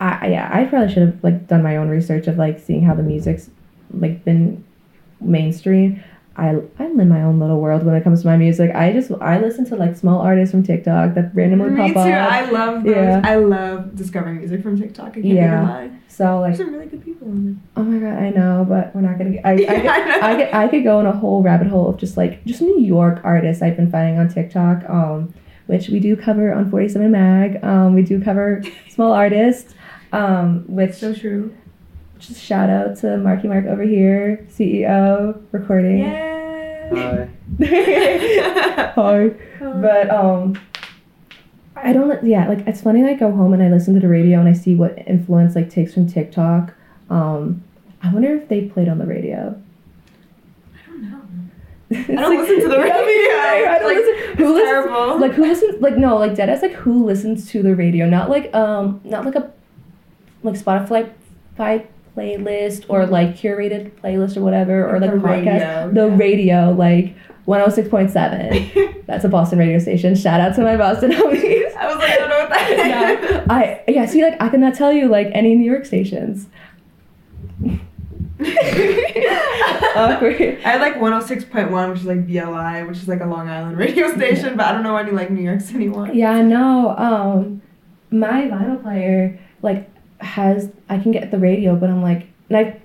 I 0.00 0.18
I- 0.22 0.26
yeah, 0.28 0.50
I 0.52 0.64
probably 0.64 0.92
should 0.92 1.02
have 1.06 1.22
like 1.22 1.46
done 1.46 1.62
my 1.62 1.76
own 1.76 1.88
research 1.88 2.26
of 2.26 2.36
like 2.36 2.58
seeing 2.58 2.82
how 2.82 2.94
the 2.94 3.04
music's 3.04 3.48
like 3.92 4.24
been 4.24 4.64
mainstream. 5.20 6.02
I 6.36 6.60
I'm 6.78 6.98
in 6.98 7.08
my 7.08 7.22
own 7.22 7.38
little 7.38 7.60
world 7.60 7.84
when 7.84 7.94
it 7.94 8.02
comes 8.02 8.22
to 8.22 8.26
my 8.26 8.36
music. 8.36 8.72
I 8.74 8.92
just 8.92 9.10
I 9.20 9.38
listen 9.40 9.64
to 9.66 9.76
like 9.76 9.96
small 9.96 10.20
artists 10.20 10.50
from 10.52 10.62
TikTok 10.64 11.14
that 11.14 11.34
randomly 11.34 11.70
me 11.70 11.92
pop 11.92 12.04
too. 12.06 12.12
up. 12.12 12.32
I 12.32 12.50
love 12.50 12.82
those. 12.84 12.94
Yeah. 12.96 13.20
I 13.24 13.36
love 13.36 13.94
discovering 13.94 14.38
music 14.38 14.62
from 14.62 14.78
TikTok. 14.80 15.10
I 15.10 15.12
can't 15.12 15.24
Yeah. 15.26 15.54
even 15.62 15.68
lie. 15.68 15.90
so 16.08 16.24
There's 16.42 16.58
like 16.58 16.66
some 16.66 16.74
really 16.74 16.86
good 16.86 17.04
people 17.04 17.28
on 17.28 17.44
there. 17.44 17.54
oh 17.76 17.82
my 17.84 17.98
god, 17.98 18.22
I 18.22 18.30
know, 18.30 18.66
but 18.68 18.94
we're 18.94 19.02
not 19.02 19.16
gonna. 19.18 19.30
Get, 19.30 19.46
I 19.46 19.52
I, 19.52 19.56
there. 19.64 19.80
could, 19.80 19.86
I 20.22 20.34
could 20.44 20.54
I 20.54 20.68
could 20.68 20.82
go 20.84 20.98
in 21.00 21.06
a 21.06 21.12
whole 21.12 21.42
rabbit 21.42 21.68
hole 21.68 21.88
of 21.88 21.98
just 21.98 22.16
like 22.16 22.44
just 22.44 22.60
New 22.60 22.80
York 22.80 23.20
artists 23.22 23.62
I've 23.62 23.76
been 23.76 23.90
finding 23.90 24.18
on 24.18 24.28
TikTok. 24.28 24.88
Um, 24.90 25.32
which 25.66 25.88
we 25.88 25.98
do 25.98 26.14
cover 26.14 26.52
on 26.52 26.70
Forty 26.70 26.88
Seven 26.88 27.10
Mag. 27.12 27.62
Um, 27.64 27.94
we 27.94 28.02
do 28.02 28.20
cover 28.20 28.62
small 28.90 29.12
artists. 29.12 29.74
Um, 30.12 30.64
which 30.68 30.94
so 30.94 31.14
true. 31.14 31.54
Just 32.18 32.40
shout 32.42 32.70
out 32.70 32.96
to 32.98 33.16
Marky 33.18 33.48
Mark 33.48 33.66
over 33.66 33.82
here, 33.82 34.46
CEO 34.50 35.40
recording. 35.52 35.98
Yeah. 35.98 36.88
Hi. 36.92 37.28
Hi. 38.94 39.30
But 39.60 40.10
um 40.10 40.58
I 41.76 41.92
don't 41.92 42.24
yeah, 42.24 42.48
like 42.48 42.66
it's 42.66 42.80
funny 42.82 43.04
I 43.04 43.14
go 43.14 43.30
home 43.32 43.52
and 43.52 43.62
I 43.62 43.68
listen 43.68 43.94
to 43.94 44.00
the 44.00 44.08
radio 44.08 44.38
and 44.40 44.48
I 44.48 44.52
see 44.52 44.74
what 44.74 44.96
influence 45.06 45.54
like 45.54 45.70
takes 45.70 45.94
from 45.94 46.06
TikTok. 46.08 46.72
Um 47.10 47.62
I 48.02 48.12
wonder 48.12 48.34
if 48.36 48.48
they 48.48 48.62
played 48.68 48.88
on 48.88 48.98
the 48.98 49.06
radio. 49.06 49.60
I 50.74 50.90
don't 50.90 51.02
know. 51.10 51.20
I 51.90 52.20
don't 52.22 52.38
listen 52.38 52.60
to 52.60 52.68
the 52.68 52.78
radio. 52.82 52.92
I 52.94 53.78
don't 53.80 53.84
Like, 53.88 53.96
listen. 53.96 54.36
Who 54.38 54.52
listens? 54.54 54.68
terrible. 54.70 55.20
Like 55.20 55.32
who 55.32 55.42
listens? 55.42 55.80
Like 55.82 55.96
no, 55.96 56.16
like 56.16 56.32
deadass. 56.32 56.62
Like 56.62 56.72
who 56.72 57.04
listens 57.04 57.50
to 57.50 57.62
the 57.62 57.74
radio? 57.74 58.06
Not 58.08 58.28
like 58.30 58.54
um, 58.54 59.00
not 59.04 59.24
like 59.24 59.34
a 59.36 59.50
like 60.42 60.54
Spotify 60.54 61.10
fi- 61.56 61.86
playlist 62.16 62.84
or 62.88 63.06
like 63.06 63.36
curated 63.36 63.90
playlist 64.00 64.36
or 64.36 64.40
whatever 64.42 64.88
or 64.88 65.00
like 65.00 65.10
The 65.10 65.16
podcast. 65.16 65.24
radio, 65.24 65.90
the 65.92 66.06
yeah. 66.08 66.16
radio, 66.16 66.70
like 66.72 67.14
one 67.44 67.60
hundred 67.60 67.72
six 67.74 67.88
point 67.88 68.10
seven. 68.10 68.70
That's 69.06 69.24
a 69.24 69.28
Boston 69.28 69.58
radio 69.58 69.78
station. 69.78 70.14
Shout 70.14 70.40
out 70.40 70.54
to 70.56 70.62
my 70.62 70.76
Boston 70.76 71.10
homies. 71.12 71.74
I 71.76 71.86
was 71.86 71.96
like, 71.96 72.10
I 72.10 72.16
don't 72.16 72.28
know 72.30 72.38
what 72.38 72.48
that 72.50 72.70
is. 72.70 72.78
yeah, 72.78 73.44
I 73.50 73.82
yeah. 73.88 74.06
See, 74.06 74.22
like 74.22 74.40
I 74.40 74.48
cannot 74.48 74.74
tell 74.74 74.92
you 74.92 75.08
like 75.08 75.28
any 75.32 75.54
New 75.54 75.70
York 75.70 75.84
stations. 75.84 76.46
Awkward. 79.96 80.40
I 80.64 80.70
had 80.70 80.80
like 80.80 80.94
106.1, 80.96 81.90
which 81.90 82.00
is 82.00 82.04
like 82.06 82.26
BLI, 82.26 82.82
which 82.88 82.98
is 82.98 83.08
like 83.08 83.20
a 83.20 83.26
Long 83.26 83.48
Island 83.48 83.76
radio 83.78 84.12
station, 84.14 84.56
but 84.56 84.66
I 84.66 84.72
don't 84.72 84.82
know 84.82 84.96
any 84.96 85.12
like 85.12 85.30
New 85.30 85.42
York 85.42 85.60
City 85.60 85.88
one. 85.88 86.14
Yeah, 86.14 86.42
no. 86.42 86.94
Um, 86.96 87.62
my 88.10 88.42
vinyl 88.42 88.82
player 88.82 89.38
like 89.62 89.88
has 90.24 90.70
I 90.88 90.98
can 90.98 91.12
get 91.12 91.30
the 91.30 91.38
radio, 91.38 91.76
but 91.76 91.90
I'm 91.90 92.02
like, 92.02 92.26
and 92.48 92.56
I 92.58 92.80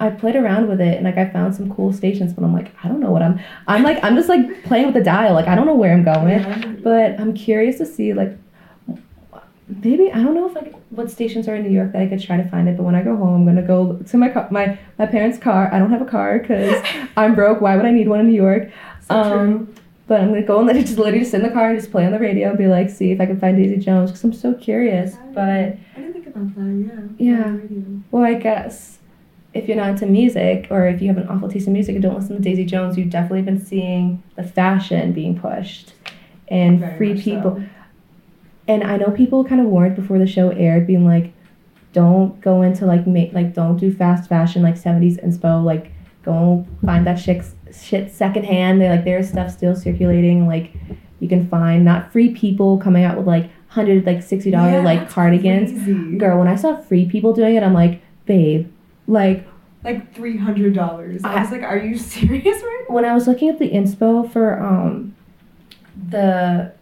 I 0.00 0.10
played 0.10 0.36
around 0.36 0.68
with 0.68 0.80
it 0.80 0.94
and 0.96 1.04
like 1.04 1.18
I 1.18 1.28
found 1.28 1.54
some 1.54 1.74
cool 1.74 1.92
stations, 1.92 2.32
but 2.32 2.44
I'm 2.44 2.52
like, 2.54 2.70
I 2.84 2.88
don't 2.88 3.00
know 3.00 3.10
what 3.10 3.22
I'm. 3.22 3.40
I'm 3.66 3.82
like 3.82 4.02
I'm 4.04 4.14
just 4.16 4.28
like 4.28 4.62
playing 4.64 4.86
with 4.86 4.94
the 4.94 5.02
dial. 5.02 5.34
Like 5.34 5.48
I 5.48 5.54
don't 5.54 5.66
know 5.66 5.74
where 5.74 5.92
I'm 5.92 6.04
going, 6.04 6.28
Yeah. 6.40 6.66
but 6.84 7.18
I'm 7.20 7.34
curious 7.34 7.78
to 7.78 7.86
see 7.86 8.12
like 8.14 8.36
maybe 9.82 10.10
I 10.12 10.22
don't 10.22 10.34
know 10.34 10.48
if 10.48 10.54
like 10.54 10.74
what 10.90 11.10
stations 11.10 11.46
are 11.48 11.54
in 11.54 11.62
New 11.64 11.70
York 11.70 11.92
that 11.92 12.00
I 12.02 12.06
could 12.06 12.20
try 12.22 12.36
to 12.36 12.48
find 12.48 12.68
it. 12.68 12.76
But 12.76 12.84
when 12.84 12.94
I 12.94 13.02
go 13.02 13.16
home, 13.16 13.34
I'm 13.40 13.44
gonna 13.44 13.66
go 13.66 13.94
to 13.96 14.16
my 14.16 14.28
car, 14.28 14.48
my 14.50 14.78
my 14.98 15.06
parents' 15.06 15.38
car. 15.38 15.68
I 15.72 15.78
don't 15.78 15.90
have 15.90 16.02
a 16.02 16.06
car 16.06 16.38
because 16.38 16.82
I'm 17.16 17.34
broke. 17.34 17.60
Why 17.60 17.76
would 17.76 17.84
I 17.84 17.90
need 17.90 18.08
one 18.08 18.20
in 18.20 18.28
New 18.28 18.34
York? 18.36 18.70
So 19.08 19.14
Um, 19.14 19.30
true. 19.66 19.74
But 20.06 20.22
I'm 20.22 20.28
gonna 20.28 20.42
go 20.42 20.58
and 20.58 20.66
let 20.66 20.76
just 20.76 20.96
literally 20.96 21.18
just 21.18 21.32
sit 21.32 21.42
in 21.42 21.46
the 21.46 21.52
car 21.52 21.68
and 21.68 21.78
just 21.78 21.90
play 21.90 22.06
on 22.06 22.12
the 22.12 22.18
radio 22.18 22.48
and 22.48 22.56
be 22.56 22.66
like, 22.66 22.88
see 22.88 23.10
if 23.10 23.20
I 23.20 23.26
can 23.26 23.38
find 23.38 23.58
Daisy 23.58 23.76
Jones 23.76 24.10
because 24.10 24.24
I'm 24.24 24.32
so 24.32 24.54
curious. 24.54 25.16
But 25.34 25.76
That, 26.38 27.08
yeah. 27.18 27.36
Yeah. 27.36 27.56
Well, 28.10 28.24
I 28.24 28.34
guess 28.34 28.98
if 29.54 29.66
you're 29.66 29.76
not 29.76 29.90
into 29.90 30.06
music 30.06 30.68
or 30.70 30.86
if 30.86 31.00
you 31.00 31.08
have 31.08 31.16
an 31.16 31.28
awful 31.28 31.48
taste 31.48 31.66
in 31.66 31.72
music 31.72 31.94
and 31.94 32.02
don't 32.02 32.18
listen 32.18 32.36
to 32.36 32.42
Daisy 32.42 32.64
Jones, 32.64 32.96
you've 32.96 33.10
definitely 33.10 33.42
been 33.42 33.60
seeing 33.64 34.22
the 34.36 34.42
fashion 34.42 35.12
being 35.12 35.38
pushed 35.38 35.94
and 36.48 36.80
Very 36.80 36.96
free 36.96 37.20
people. 37.20 37.56
so. 37.56 37.64
And 38.68 38.84
I 38.84 38.98
know 38.98 39.10
people 39.10 39.44
kind 39.44 39.60
of 39.60 39.66
warned 39.66 39.96
before 39.96 40.18
the 40.18 40.26
show 40.26 40.50
aired, 40.50 40.86
being 40.86 41.06
like, 41.06 41.32
don't 41.92 42.38
go 42.42 42.60
into 42.62 42.84
like 42.84 43.06
make 43.06 43.32
like 43.32 43.54
don't 43.54 43.78
do 43.78 43.92
fast 43.92 44.28
fashion 44.28 44.62
like 44.62 44.74
70s 44.74 45.24
inspo 45.24 45.64
like 45.64 45.90
go 46.22 46.66
find 46.84 47.06
that 47.06 47.18
shit 47.18 47.42
shit 47.74 48.12
secondhand. 48.12 48.80
They 48.80 48.88
like 48.88 49.04
there's 49.04 49.30
stuff 49.30 49.50
still 49.50 49.74
circulating 49.74 50.46
like 50.46 50.74
you 51.20 51.28
can 51.28 51.48
find 51.48 51.84
not 51.84 52.12
free 52.12 52.34
people 52.34 52.78
coming 52.78 53.04
out 53.04 53.16
with 53.16 53.26
like 53.26 53.50
hundred 53.68 54.04
like 54.06 54.22
sixty 54.22 54.50
dollar 54.50 54.70
Yeah, 54.70 54.80
like 54.80 55.08
cardigans. 55.10 55.70
crazy. 55.72 56.16
Girl, 56.18 56.38
when 56.38 56.48
I 56.48 56.56
saw 56.56 56.76
free 56.76 57.06
people 57.08 57.32
doing 57.32 57.54
it, 57.56 57.62
I'm 57.62 57.74
like, 57.74 58.00
babe, 58.26 58.70
like 59.06 59.46
Like 59.84 60.14
three 60.14 60.36
hundred 60.38 60.74
dollars. 60.74 61.22
I 61.24 61.34
I- 61.34 61.40
was 61.42 61.50
like, 61.52 61.62
are 61.62 61.78
you 61.78 61.96
serious 62.16 62.62
right 62.62 62.84
when 62.88 63.04
I 63.04 63.14
was 63.14 63.26
looking 63.28 63.48
at 63.48 63.58
the 63.58 63.70
inspo 63.70 64.30
for 64.30 64.60
um 64.62 65.14
the 66.10 66.72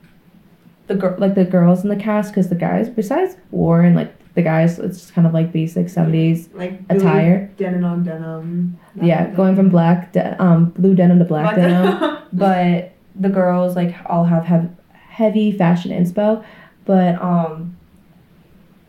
the 0.87 0.95
girl 0.95 1.17
like 1.19 1.35
the 1.35 1.45
girls 1.45 1.83
in 1.83 1.89
the 1.89 1.97
cast 1.97 2.31
because 2.33 2.49
the 2.49 2.55
guys 2.55 2.89
besides 2.89 3.37
Warren 3.51 3.95
like 3.95 4.13
the 4.35 4.43
guys 4.43 4.79
it's 4.79 4.99
just 5.01 5.15
kind 5.15 5.27
of 5.27 5.33
like 5.33 5.51
basic 5.51 5.87
70s? 5.87 6.55
Like 6.55 6.79
Attire. 6.91 7.51
Denim 7.57 7.85
on 7.85 8.05
denim. 8.05 8.79
yeah 9.03 9.29
going 9.31 9.57
from 9.57 9.71
black 9.71 10.13
de- 10.13 10.41
um 10.43 10.67
blue 10.71 10.95
denim 10.95 11.19
to 11.19 11.25
black, 11.25 11.57
denim 11.57 12.19
but 12.33 12.93
the 13.19 13.31
girls 13.31 13.75
like 13.75 13.97
all 14.07 14.25
have 14.25 14.45
have 14.45 14.71
heavy 14.93 15.51
fashion 15.51 15.91
inspo 15.91 16.45
but 16.87 17.21
um 17.21 17.77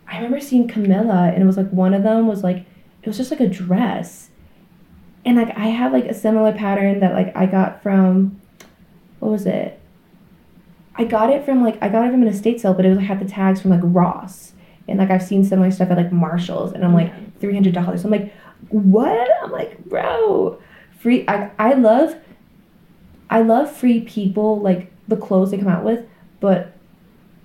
I 0.08 0.16
remember 0.18 0.40
seeing 0.40 0.68
Camilla 0.68 1.32
and 1.34 1.44
it 1.44 1.46
was 1.46 1.58
like 1.58 1.70
one 1.70 1.94
of 1.94 2.04
them 2.04 2.28
was 2.28 2.44
like 2.44 2.66
it 3.04 3.08
was 3.08 3.18
just 3.18 3.32
like 3.32 3.40
a 3.40 3.48
dress. 3.48 4.30
And 5.26 5.36
like 5.36 5.56
I 5.58 5.66
have 5.66 5.92
like 5.92 6.06
a 6.06 6.14
similar 6.14 6.54
pattern 6.54 7.02
that 7.02 7.14
like 7.14 7.36
I 7.36 7.46
got 7.46 7.84
from 7.84 8.40
what 9.20 9.32
was 9.32 9.46
it? 9.46 9.80
I 10.96 11.04
got 11.04 11.30
it 11.30 11.44
from 11.44 11.62
like 11.64 11.78
I 11.82 11.90
got 11.90 12.08
it 12.08 12.12
from 12.12 12.22
an 12.22 12.30
estate 12.30 12.62
sale 12.62 12.74
but 12.74 12.86
it 12.86 12.90
was 12.90 12.98
like 12.98 13.08
had 13.08 13.20
the 13.20 13.26
tags 13.26 13.62
from 13.62 13.72
like 13.72 13.82
Ross. 13.84 14.54
And 14.88 15.00
like 15.00 15.10
I've 15.10 15.24
seen 15.24 15.44
similar 15.44 15.70
stuff 15.72 15.92
at 15.92 15.98
like 15.98 16.14
Marshalls 16.14 16.72
and 16.72 16.86
I'm 16.86 16.94
like 16.94 17.40
three 17.40 17.54
hundred 17.54 17.74
dollars. 17.74 18.06
I'm 18.06 18.12
like 18.12 18.34
what? 18.70 19.30
I'm 19.44 19.52
like 19.52 19.84
bro 19.86 20.60
free 21.00 21.26
I, 21.28 21.52
I 21.60 21.74
love 21.74 22.16
I 23.30 23.42
love 23.42 23.72
free 23.72 24.02
people 24.02 24.60
like 24.60 24.92
the 25.08 25.18
clothes 25.18 25.52
they 25.52 25.58
come 25.58 25.68
out 25.68 25.84
with 25.84 26.06
but 26.40 26.77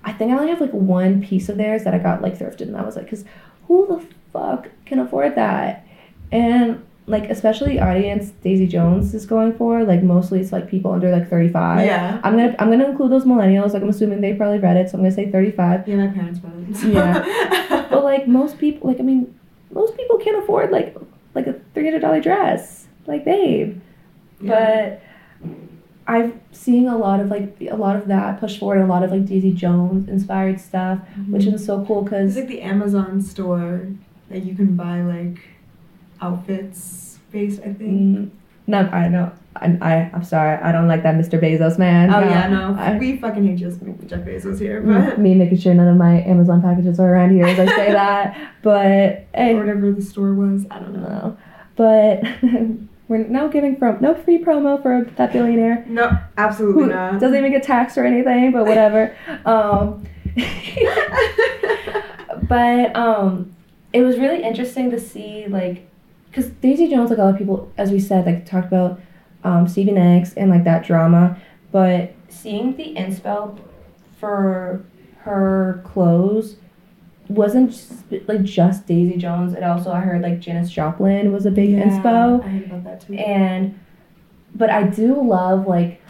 I 0.05 0.13
think 0.13 0.33
I 0.33 0.37
only 0.37 0.51
have 0.51 0.61
like 0.61 0.73
one 0.73 1.23
piece 1.23 1.49
of 1.49 1.57
theirs 1.57 1.85
that 1.85 1.95
I 1.95 1.99
got 1.99 2.23
like 2.23 2.39
thrifted 2.39 2.63
and 2.63 2.77
I 2.77 2.83
was 2.83 2.97
like 2.97 3.07
because 3.07 3.25
who 3.69 3.87
the 3.87 4.05
fuck 4.33 4.69
can 4.87 4.99
afford 4.99 5.35
that 5.37 5.87
and 6.31 6.85
like 7.07 7.25
especially 7.31 7.75
the 7.77 7.81
audience 7.85 8.31
Daisy 8.43 8.67
Jones 8.67 9.13
is 9.15 9.27
going 9.27 9.53
for 9.55 9.85
like 9.85 10.03
mostly 10.03 10.41
it's 10.41 10.53
like 10.53 10.69
people 10.69 10.93
under 10.93 11.11
like 11.11 11.29
35 11.29 11.85
Yeah. 11.87 12.21
I'm 12.25 12.37
gonna 12.37 12.55
I'm 12.59 12.71
gonna 12.71 12.89
include 12.89 13.11
those 13.13 13.25
millennials 13.25 13.73
like 13.75 13.83
I'm 13.83 13.89
assuming 13.89 14.21
they 14.21 14.33
probably 14.35 14.59
read 14.59 14.77
it 14.77 14.91
so 14.91 14.97
I'm 14.99 15.03
gonna 15.05 15.15
say 15.15 15.31
35 15.31 15.87
Yeah, 15.89 15.97
my 15.97 16.07
parents 16.09 16.41
read 16.43 16.67
it. 16.85 16.93
Yeah. 16.95 17.87
but 17.91 18.03
like 18.05 18.27
most 18.29 18.59
people 18.59 18.89
like 18.89 19.01
I 19.01 19.03
mean 19.03 19.39
most 19.71 19.97
people 19.97 20.17
can't 20.19 20.43
afford 20.43 20.71
like 20.71 20.97
like 21.35 21.47
a 21.47 21.55
$300 21.75 22.23
dress 22.23 22.87
like 23.07 23.25
babe 23.25 23.81
Yeah. 24.41 24.99
but 25.41 25.49
I've 26.15 26.33
seen 26.53 26.87
a 26.89 26.97
lot 26.99 27.21
of 27.21 27.29
like 27.31 27.57
a 27.71 27.77
lot 27.77 27.97
of 27.97 28.07
that 28.09 28.39
push 28.41 28.59
forward, 28.59 28.81
a 28.83 28.87
lot 28.87 29.03
of 29.03 29.11
like 29.11 29.25
Daisy 29.27 29.53
Jones 29.53 30.09
inspired 30.09 30.61
stuff, 30.61 30.99
which 31.29 31.47
is 31.47 31.65
so 31.65 31.85
cool 31.87 32.01
It's 32.03 32.11
because 32.11 32.37
like 32.37 32.49
the 32.49 32.61
Amazon 32.63 33.21
store 33.23 33.87
that 34.31 34.45
you 34.45 34.55
can 34.55 34.77
buy 34.77 35.01
like 35.03 35.39
outfits 36.21 37.19
based, 37.31 37.61
I 37.61 37.73
think. 37.73 37.81
mm, 38.19 38.31
no, 38.67 38.79
I 38.81 39.09
know. 39.09 39.33
I, 39.57 39.67
I 39.83 40.11
I'm 40.15 40.25
sorry, 40.25 40.57
I 40.63 40.73
don't 40.73 40.89
like 40.89 41.03
that 41.03 41.15
Mr. 41.15 41.39
Bezos 41.41 41.79
man. 41.79 42.13
Oh 42.13 42.21
yeah, 42.21 42.47
no. 42.49 42.75
I- 42.79 42.97
we 42.99 43.19
fucking 43.19 43.47
hate 43.47 43.57
just 43.59 43.81
Jeff 44.07 44.21
Bezos 44.21 44.59
here, 44.59 44.81
but 44.81 45.19
me 45.19 45.35
making 45.35 45.59
sure 45.59 45.75
none 45.75 45.89
of 45.89 45.97
my 45.97 46.23
Amazon 46.23 46.63
packages 46.63 46.99
are 46.99 47.13
around 47.13 47.31
here 47.35 47.45
as 47.47 47.59
I 47.59 47.67
say 47.67 47.93
that, 48.03 48.53
but 48.63 49.27
or 49.35 49.57
whatever 49.59 49.93
the 49.93 50.01
store 50.03 50.33
was. 50.35 50.65
I 50.71 50.79
don't 50.79 50.95
know. 50.95 51.37
but 51.77 52.23
we're 53.13 53.29
now 53.29 53.47
giving 53.47 53.77
from 53.77 54.01
no 54.01 54.15
free 54.15 54.43
promo 54.43 54.81
for 54.81 55.05
that 55.17 55.35
billionaire. 55.35 55.85
No, 55.87 56.19
absolutely 56.39 56.87
not. 56.87 57.21
doesn't 57.21 57.37
even 57.37 57.53
get 57.53 57.63
taxed 57.63 57.99
or 57.99 58.07
anything, 58.07 58.53
but 58.53 58.65
whatever. 58.65 59.15
um, 59.45 60.07
but 62.49 62.97
um, 62.97 63.55
it 63.93 64.01
was 64.01 64.19
really 64.19 64.43
interesting 64.43 64.91
to 64.91 64.99
see 64.99 65.47
like, 65.47 65.87
because 66.31 66.47
Daisy 66.63 66.89
Jones, 66.89 67.11
like 67.11 67.19
a 67.19 67.23
lot 67.23 67.35
of 67.35 67.39
people, 67.39 67.71
as 67.77 67.93
we 67.93 68.01
said, 68.01 68.25
like 68.25 68.47
talked 68.47 68.69
about 68.69 68.99
um, 69.45 69.69
Stevie 69.69 69.93
Nicks 69.93 70.33
and 70.33 70.51
like 70.51 70.65
that 70.65 70.83
drama, 70.83 71.37
but 71.71 72.15
seeing 72.31 72.77
the 72.77 72.95
inspo 72.95 73.59
for 74.19 74.87
her 75.19 75.83
clothes 75.85 76.57
wasn't 77.33 77.71
just, 77.71 77.93
like 78.29 78.43
just 78.43 78.87
Daisy 78.87 79.17
Jones. 79.17 79.53
It 79.55 79.63
also 79.63 79.91
I 79.93 80.01
heard 80.01 80.23
like 80.23 80.41
Janis 80.41 80.71
Joplin 80.71 81.33
was 81.33 81.47
a 81.47 81.51
big 81.51 81.71
inspo 81.71 82.43
I 82.45 82.49
heard 82.49 82.65
about 82.65 82.85
that 82.85 83.07
too. 83.07 83.15
and 83.15 83.79
but 84.55 84.71
I 84.71 84.85
do 84.85 85.21
love 85.23 85.67
like 85.67 86.01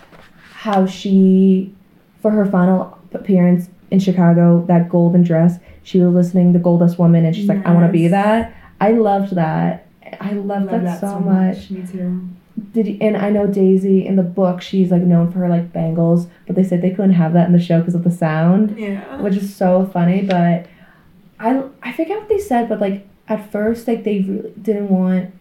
how 0.53 0.87
she 0.87 1.75
for 2.21 2.31
her 2.31 2.47
final 2.47 2.99
appearance 3.13 3.69
in 3.91 3.99
Chicago 3.99 4.65
that 4.69 4.89
golden 4.89 5.23
dress 5.23 5.59
she 5.83 6.01
was 6.01 6.15
listening 6.15 6.53
to 6.53 6.59
Gold 6.59 6.81
Dust 6.81 6.99
Woman 6.99 7.25
and 7.25 7.35
she's 7.35 7.47
like 7.49 7.65
I 7.67 7.73
want 7.75 7.87
to 7.87 7.93
be 7.93 8.09
that 8.09 8.55
I 8.81 8.93
loved 8.93 9.35
that 9.35 9.87
I 10.21 10.33
loved 10.33 10.67
Love 10.71 10.83
that, 10.83 11.01
so, 11.01 11.19
much. 11.21 11.71
Me 11.71 11.87
too. 11.87 12.29
Did 12.73 12.87
you, 12.87 12.99
and 13.01 13.17
I 13.17 13.31
know 13.31 13.47
Daisy 13.47 14.07
in 14.07 14.17
the 14.17 14.23
book 14.23 14.61
she's 14.61 14.91
like 14.91 15.03
known 15.03 15.31
for 15.33 15.39
her 15.41 15.49
like 15.49 15.73
bangles 15.73 16.27
but 16.47 16.55
they 16.57 16.63
said 16.65 16.83
they 16.83 16.91
couldn't 16.91 17.13
have 17.15 17.33
that 17.33 17.47
in 17.47 17.53
the 17.53 17.61
show 17.61 17.79
because 17.79 17.95
of 17.95 18.05
the 18.05 18.11
sound 18.11 18.79
Yeah. 18.79 19.21
which 19.23 19.37
is 19.37 19.55
so 19.55 19.87
funny. 19.93 20.23
But 20.23 20.67
I 21.43 21.63
I 21.83 21.93
forget 21.93 22.19
what 22.19 22.29
they 22.29 22.39
said, 22.39 22.69
but 22.69 22.81
like 22.81 23.07
at 23.29 23.51
first, 23.51 23.87
like 23.87 24.05
they 24.05 24.21
really 24.21 24.53
didn't 24.61 24.89
want. 24.89 25.35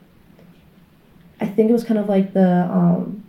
I 1.40 1.46
think 1.46 1.70
it 1.70 1.74
was 1.74 1.84
kind 1.84 2.00
of 2.00 2.10
like 2.10 2.34
the 2.34 2.64
um, 2.70 3.24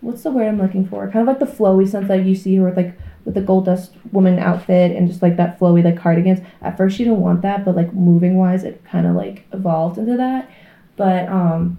what's 0.00 0.22
the 0.22 0.30
word 0.30 0.46
I'm 0.46 0.58
looking 0.58 0.86
for? 0.86 1.06
Kind 1.10 1.22
of 1.22 1.26
like 1.26 1.40
the 1.40 1.56
flowy 1.56 1.88
sense 1.88 2.08
that 2.08 2.24
you 2.24 2.34
see 2.34 2.56
her 2.56 2.64
with 2.66 2.76
like 2.76 2.96
with 3.24 3.34
the 3.34 3.40
gold 3.40 3.64
dust 3.64 3.92
woman 4.12 4.38
outfit 4.38 4.92
and 4.92 5.08
just 5.08 5.22
like 5.22 5.36
that 5.36 5.58
flowy 5.58 5.82
like 5.82 5.98
cardigans. 5.98 6.40
At 6.62 6.76
first, 6.76 6.96
she 6.96 7.04
didn't 7.04 7.20
want 7.20 7.42
that, 7.42 7.64
but 7.64 7.76
like 7.76 7.92
moving 7.92 8.36
wise, 8.36 8.64
it 8.64 8.84
kind 8.84 9.06
of 9.06 9.16
like 9.16 9.46
evolved 9.52 9.98
into 9.98 10.16
that. 10.16 10.50
But 10.96 11.28
um, 11.28 11.78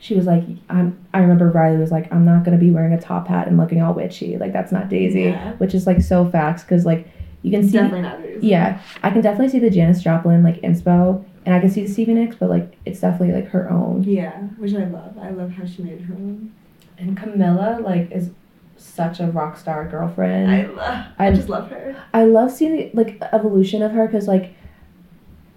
she 0.00 0.14
was 0.14 0.26
like, 0.26 0.44
I'm, 0.68 0.98
I 1.14 1.20
remember 1.20 1.48
Riley 1.50 1.78
was 1.78 1.90
like, 1.92 2.12
I'm 2.12 2.24
not 2.24 2.44
going 2.44 2.58
to 2.58 2.62
be 2.62 2.70
wearing 2.70 2.92
a 2.92 3.00
top 3.00 3.28
hat 3.28 3.46
and 3.46 3.56
looking 3.56 3.80
all 3.80 3.94
witchy. 3.94 4.36
Like, 4.36 4.52
that's 4.52 4.72
not 4.72 4.88
Daisy. 4.88 5.22
Yeah. 5.22 5.52
Which 5.54 5.74
is 5.74 5.86
like 5.86 6.02
so 6.02 6.28
facts 6.28 6.62
because, 6.62 6.84
like, 6.84 7.06
you 7.42 7.50
can 7.50 7.64
see. 7.64 7.72
Definitely 7.72 8.02
not 8.02 8.22
Daisy. 8.22 8.46
Yeah, 8.46 8.80
I 9.02 9.10
can 9.10 9.20
definitely 9.20 9.48
see 9.50 9.58
the 9.58 9.70
Janis 9.70 10.02
Joplin, 10.02 10.42
like, 10.42 10.60
inspo. 10.62 11.24
And 11.44 11.54
I 11.54 11.60
can 11.60 11.70
see 11.70 11.84
the 11.84 11.92
Stevie 11.92 12.14
Nicks, 12.14 12.36
but, 12.36 12.48
like, 12.50 12.76
it's 12.86 13.00
definitely, 13.00 13.34
like, 13.34 13.48
her 13.48 13.68
own. 13.70 14.04
Yeah, 14.04 14.32
which 14.58 14.74
I 14.74 14.84
love. 14.84 15.18
I 15.18 15.30
love 15.30 15.50
how 15.52 15.64
she 15.66 15.82
made 15.82 16.00
her 16.02 16.14
own. 16.14 16.52
And 16.98 17.16
Camilla, 17.16 17.80
like, 17.82 18.12
is 18.12 18.30
such 18.76 19.18
a 19.20 19.26
rock 19.26 19.56
star 19.56 19.86
girlfriend. 19.88 20.50
I 20.50 20.66
love. 20.66 21.06
I, 21.18 21.26
I- 21.28 21.32
just 21.32 21.48
love 21.48 21.68
her. 21.70 21.96
I 22.14 22.24
love 22.24 22.50
seeing 22.52 22.76
the 22.76 22.90
like 22.94 23.20
evolution 23.32 23.82
of 23.82 23.92
her 23.92 24.06
because 24.06 24.26
like 24.28 24.54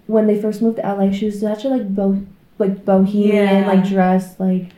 when 0.06 0.26
they 0.26 0.40
first 0.40 0.62
moved 0.62 0.76
to 0.76 0.82
LA, 0.82 1.10
she 1.10 1.26
was 1.26 1.40
such 1.40 1.64
a 1.64 1.68
like 1.68 1.92
bo 1.94 2.24
like 2.58 2.84
bohemian 2.84 3.62
Yeah. 3.62 3.66
like 3.66 3.84
dress 3.84 4.38
like, 4.40 4.70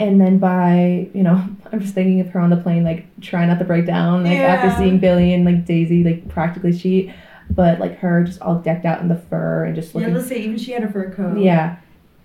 and 0.00 0.20
then 0.20 0.38
by 0.38 1.08
you 1.14 1.22
know 1.22 1.36
I'm 1.72 1.80
just 1.80 1.94
thinking 1.94 2.20
of 2.20 2.28
her 2.30 2.40
on 2.40 2.50
the 2.50 2.56
plane 2.56 2.82
like 2.84 3.04
trying 3.20 3.48
not 3.48 3.58
to 3.60 3.64
break 3.64 3.86
down 3.86 4.24
like 4.24 4.38
after 4.38 4.76
seeing 4.76 4.98
Billy 4.98 5.32
and 5.34 5.44
like 5.44 5.64
Daisy 5.66 6.02
like 6.02 6.26
practically 6.28 6.72
cheat, 6.76 7.12
but 7.50 7.78
like 7.78 7.98
her 7.98 8.24
just 8.24 8.40
all 8.40 8.56
decked 8.56 8.84
out 8.86 9.00
in 9.02 9.08
the 9.08 9.16
fur 9.16 9.64
and 9.66 9.74
just 9.76 9.94
Yeah, 9.94 10.00
looking 10.00 10.14
let's 10.14 10.28
say 10.28 10.40
even 10.42 10.58
she 10.58 10.72
had 10.72 10.82
a 10.82 10.90
fur 10.90 11.10
coat. 11.12 11.38
yeah, 11.38 11.76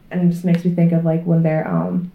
and 0.09 0.21
it 0.27 0.31
just 0.33 0.45
makes 0.45 0.63
me 0.65 0.73
think 0.73 0.91
of 0.93 1.05
like 1.05 1.23
when 1.25 1.43
they're 1.43 1.67
um. 1.67 2.11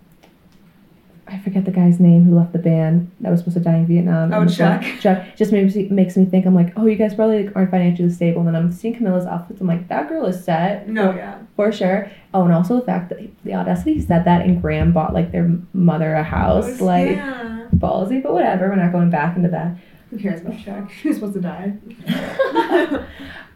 I 1.30 1.38
forget 1.38 1.64
the 1.64 1.70
guy's 1.70 2.00
name 2.00 2.24
who 2.24 2.36
left 2.36 2.52
the 2.52 2.58
band 2.58 3.10
that 3.20 3.30
was 3.30 3.40
supposed 3.40 3.56
to 3.58 3.62
die 3.62 3.76
in 3.76 3.86
Vietnam. 3.86 4.32
Oh, 4.32 4.44
the 4.44 4.52
film. 4.52 4.80
Chuck. 4.80 5.00
Chuck 5.00 5.36
just 5.36 5.52
makes 5.52 5.76
me, 5.76 5.88
makes 5.88 6.16
me 6.16 6.24
think 6.24 6.44
I'm 6.44 6.54
like, 6.54 6.72
oh, 6.76 6.86
you 6.86 6.96
guys 6.96 7.14
probably 7.14 7.44
like, 7.44 7.56
aren't 7.56 7.70
financially 7.70 8.10
stable. 8.10 8.40
And 8.40 8.48
then 8.48 8.56
I'm 8.56 8.72
seeing 8.72 8.94
Camilla's 8.94 9.26
outfits. 9.26 9.60
I'm 9.60 9.68
like, 9.68 9.86
that 9.88 10.08
girl 10.08 10.26
is 10.26 10.42
set 10.44 10.88
No, 10.88 11.14
yeah. 11.14 11.38
for 11.54 11.70
sure. 11.70 12.10
Oh, 12.34 12.44
and 12.44 12.52
also 12.52 12.80
the 12.80 12.86
fact 12.86 13.10
that 13.10 13.18
the 13.44 13.54
audacity 13.54 13.94
he 13.94 14.00
said 14.00 14.24
that 14.24 14.44
and 14.44 14.60
Graham 14.60 14.92
bought 14.92 15.14
like 15.14 15.30
their 15.30 15.56
mother 15.72 16.14
a 16.14 16.24
house, 16.24 16.80
like 16.80 17.10
yeah. 17.10 17.68
ballsy. 17.76 18.20
But 18.22 18.32
whatever, 18.32 18.68
we're 18.68 18.76
not 18.76 18.92
going 18.92 19.10
back 19.10 19.36
into 19.36 19.50
that. 19.50 19.76
Who 20.10 20.18
cares 20.18 20.40
about 20.40 20.58
Chuck? 20.58 20.90
Who's 21.02 21.16
supposed 21.16 21.34
to 21.34 21.40
die? 21.40 21.74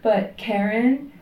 but 0.03 0.37
Karen, 0.37 1.12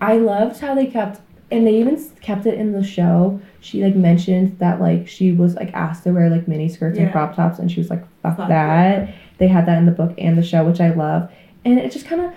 I 0.00 0.18
loved 0.18 0.60
how 0.60 0.74
they 0.74 0.86
kept, 0.86 1.20
and 1.50 1.66
they 1.66 1.76
even 1.76 1.98
kept 2.20 2.44
it 2.44 2.54
in 2.54 2.72
the 2.72 2.84
show. 2.84 3.40
She 3.60 3.84
like 3.84 3.94
mentioned 3.94 4.58
that 4.58 4.80
like 4.80 5.06
she 5.08 5.32
was 5.32 5.54
like 5.54 5.72
asked 5.74 6.04
to 6.04 6.12
wear 6.12 6.30
like 6.30 6.48
mini 6.48 6.68
skirts 6.68 6.98
and 6.98 7.10
crop 7.12 7.36
tops, 7.36 7.58
and 7.58 7.70
she 7.70 7.78
was 7.80 7.90
like, 7.90 8.02
"Fuck, 8.22 8.36
Fuck 8.38 8.48
that." 8.48 9.14
They 9.38 9.48
had 9.48 9.66
that 9.66 9.78
in 9.78 9.86
the 9.86 9.92
book 9.92 10.14
and 10.18 10.36
the 10.38 10.42
show, 10.42 10.64
which 10.64 10.80
I 10.80 10.90
love, 10.94 11.30
and 11.64 11.78
it 11.78 11.92
just 11.92 12.06
kind 12.06 12.22
of. 12.22 12.32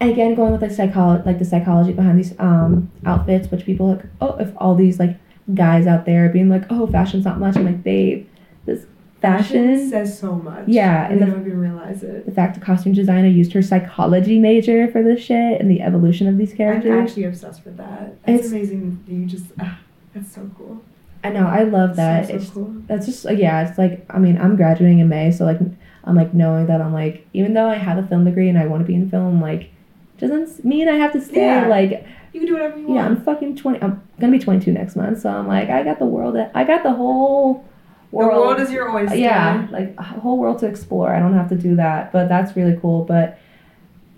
Again, 0.00 0.36
going 0.36 0.52
with 0.52 0.60
the 0.60 0.70
psychology, 0.70 1.24
like 1.26 1.40
the 1.40 1.44
psychology 1.44 1.92
behind 1.92 2.16
these 2.20 2.32
um, 2.38 2.88
outfits, 3.04 3.50
which 3.50 3.64
people 3.66 3.94
like, 3.96 4.04
oh, 4.20 4.36
if 4.38 4.52
all 4.56 4.76
these 4.76 5.00
like 5.00 5.16
guys 5.54 5.88
out 5.88 6.06
there 6.06 6.28
being 6.28 6.48
like, 6.48 6.62
oh, 6.70 6.86
fashion's 6.86 7.24
not 7.24 7.40
much. 7.40 7.56
I'm 7.56 7.66
like, 7.66 7.82
babe, 7.82 8.28
this 8.64 8.86
fashion 9.20 9.90
says 9.90 10.16
so 10.16 10.36
much. 10.36 10.68
Yeah, 10.68 11.06
and 11.06 11.14
and 11.14 11.20
they 11.20 11.24
the- 11.26 11.32
don't 11.32 11.46
even 11.46 11.58
realize 11.60 12.04
it. 12.04 12.26
the 12.26 12.30
fact 12.30 12.54
the 12.54 12.64
costume 12.64 12.92
designer 12.92 13.26
used 13.26 13.52
her 13.54 13.62
psychology 13.62 14.38
major 14.38 14.86
for 14.86 15.02
this 15.02 15.20
shit 15.20 15.60
and 15.60 15.68
the 15.68 15.80
evolution 15.82 16.28
of 16.28 16.38
these 16.38 16.54
characters. 16.54 16.92
I'm 16.92 17.00
actually 17.00 17.24
obsessed 17.24 17.64
with 17.64 17.76
that. 17.78 18.22
That's 18.24 18.38
It's- 18.46 18.52
amazing. 18.52 19.02
You 19.08 19.26
just, 19.26 19.46
ah, 19.60 19.80
that's 20.14 20.32
so 20.34 20.50
cool. 20.56 20.82
I 21.24 21.30
know, 21.30 21.46
I 21.46 21.64
love 21.64 21.96
that. 21.96 22.26
So, 22.26 22.32
so 22.32 22.36
it's 22.38 22.50
cool. 22.50 22.74
that's 22.86 23.06
just 23.06 23.24
like, 23.24 23.38
yeah, 23.38 23.68
it's 23.68 23.78
like 23.78 24.04
I 24.08 24.18
mean, 24.18 24.38
I'm 24.38 24.56
graduating 24.56 25.00
in 25.00 25.08
May, 25.08 25.30
so 25.32 25.44
like 25.44 25.58
I'm 26.04 26.14
like 26.16 26.32
knowing 26.34 26.66
that 26.66 26.80
I'm 26.80 26.92
like 26.92 27.26
even 27.32 27.54
though 27.54 27.68
I 27.68 27.74
have 27.76 27.98
a 27.98 28.06
film 28.06 28.24
degree 28.24 28.48
and 28.48 28.58
I 28.58 28.66
want 28.66 28.82
to 28.82 28.86
be 28.86 28.94
in 28.94 29.10
film, 29.10 29.40
like 29.40 29.70
doesn't 30.18 30.64
mean 30.64 30.88
I 30.88 30.96
have 30.96 31.12
to 31.12 31.20
stay. 31.20 31.44
Yeah. 31.46 31.66
Like 31.68 32.06
You 32.32 32.40
can 32.40 32.46
do 32.46 32.52
whatever 32.54 32.78
you 32.78 32.86
want. 32.88 32.96
yeah, 32.96 33.06
I'm 33.06 33.22
fucking 33.24 33.56
20. 33.56 33.82
I'm 33.82 34.02
gonna 34.20 34.32
be 34.32 34.38
22 34.38 34.72
next 34.72 34.96
month, 34.96 35.20
so 35.20 35.30
I'm 35.30 35.46
like 35.48 35.68
I 35.70 35.82
got 35.82 35.98
the 35.98 36.06
world. 36.06 36.36
I 36.54 36.64
got 36.64 36.82
the 36.82 36.92
whole 36.92 37.64
World. 38.10 38.30
the 38.32 38.36
world. 38.36 38.46
world 38.46 38.60
is 38.60 38.72
your 38.72 38.90
oyster. 38.90 39.16
yeah, 39.16 39.66
like 39.70 39.94
a 39.98 40.02
whole 40.02 40.38
world 40.38 40.60
to 40.60 40.66
explore. 40.66 41.14
I 41.14 41.18
don't 41.18 41.34
have 41.34 41.48
to 41.50 41.56
do 41.56 41.76
that, 41.76 42.10
but 42.12 42.28
that's 42.28 42.56
really 42.56 42.78
cool. 42.80 43.04
But 43.04 43.38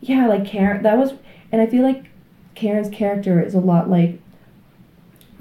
yeah, 0.00 0.26
like 0.28 0.46
Karen, 0.46 0.82
that 0.84 0.96
was, 0.96 1.14
and 1.50 1.60
I 1.60 1.66
feel 1.66 1.82
like 1.82 2.04
Karen's 2.54 2.88
character 2.90 3.42
is 3.42 3.52
a 3.54 3.58
lot 3.60 3.90
like 3.90 4.20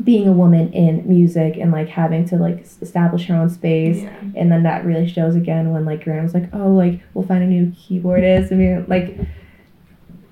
being 0.03 0.27
a 0.27 0.31
woman 0.31 0.71
in 0.73 1.07
music 1.09 1.57
and 1.57 1.71
like 1.71 1.89
having 1.89 2.25
to 2.29 2.37
like 2.37 2.59
s- 2.61 2.77
establish 2.81 3.25
her 3.25 3.35
own 3.35 3.49
space. 3.49 3.97
Yeah. 4.03 4.13
And 4.35 4.51
then 4.51 4.63
that 4.63 4.85
really 4.85 5.07
shows 5.07 5.35
again 5.35 5.71
when 5.71 5.83
like 5.85 6.03
Graham's 6.03 6.33
like, 6.33 6.49
oh, 6.53 6.69
like 6.73 7.01
we'll 7.13 7.25
find 7.25 7.43
a 7.43 7.47
new 7.47 7.67
keyboardist. 7.71 8.51
I 8.51 8.55
mean, 8.55 8.85
like 8.87 9.17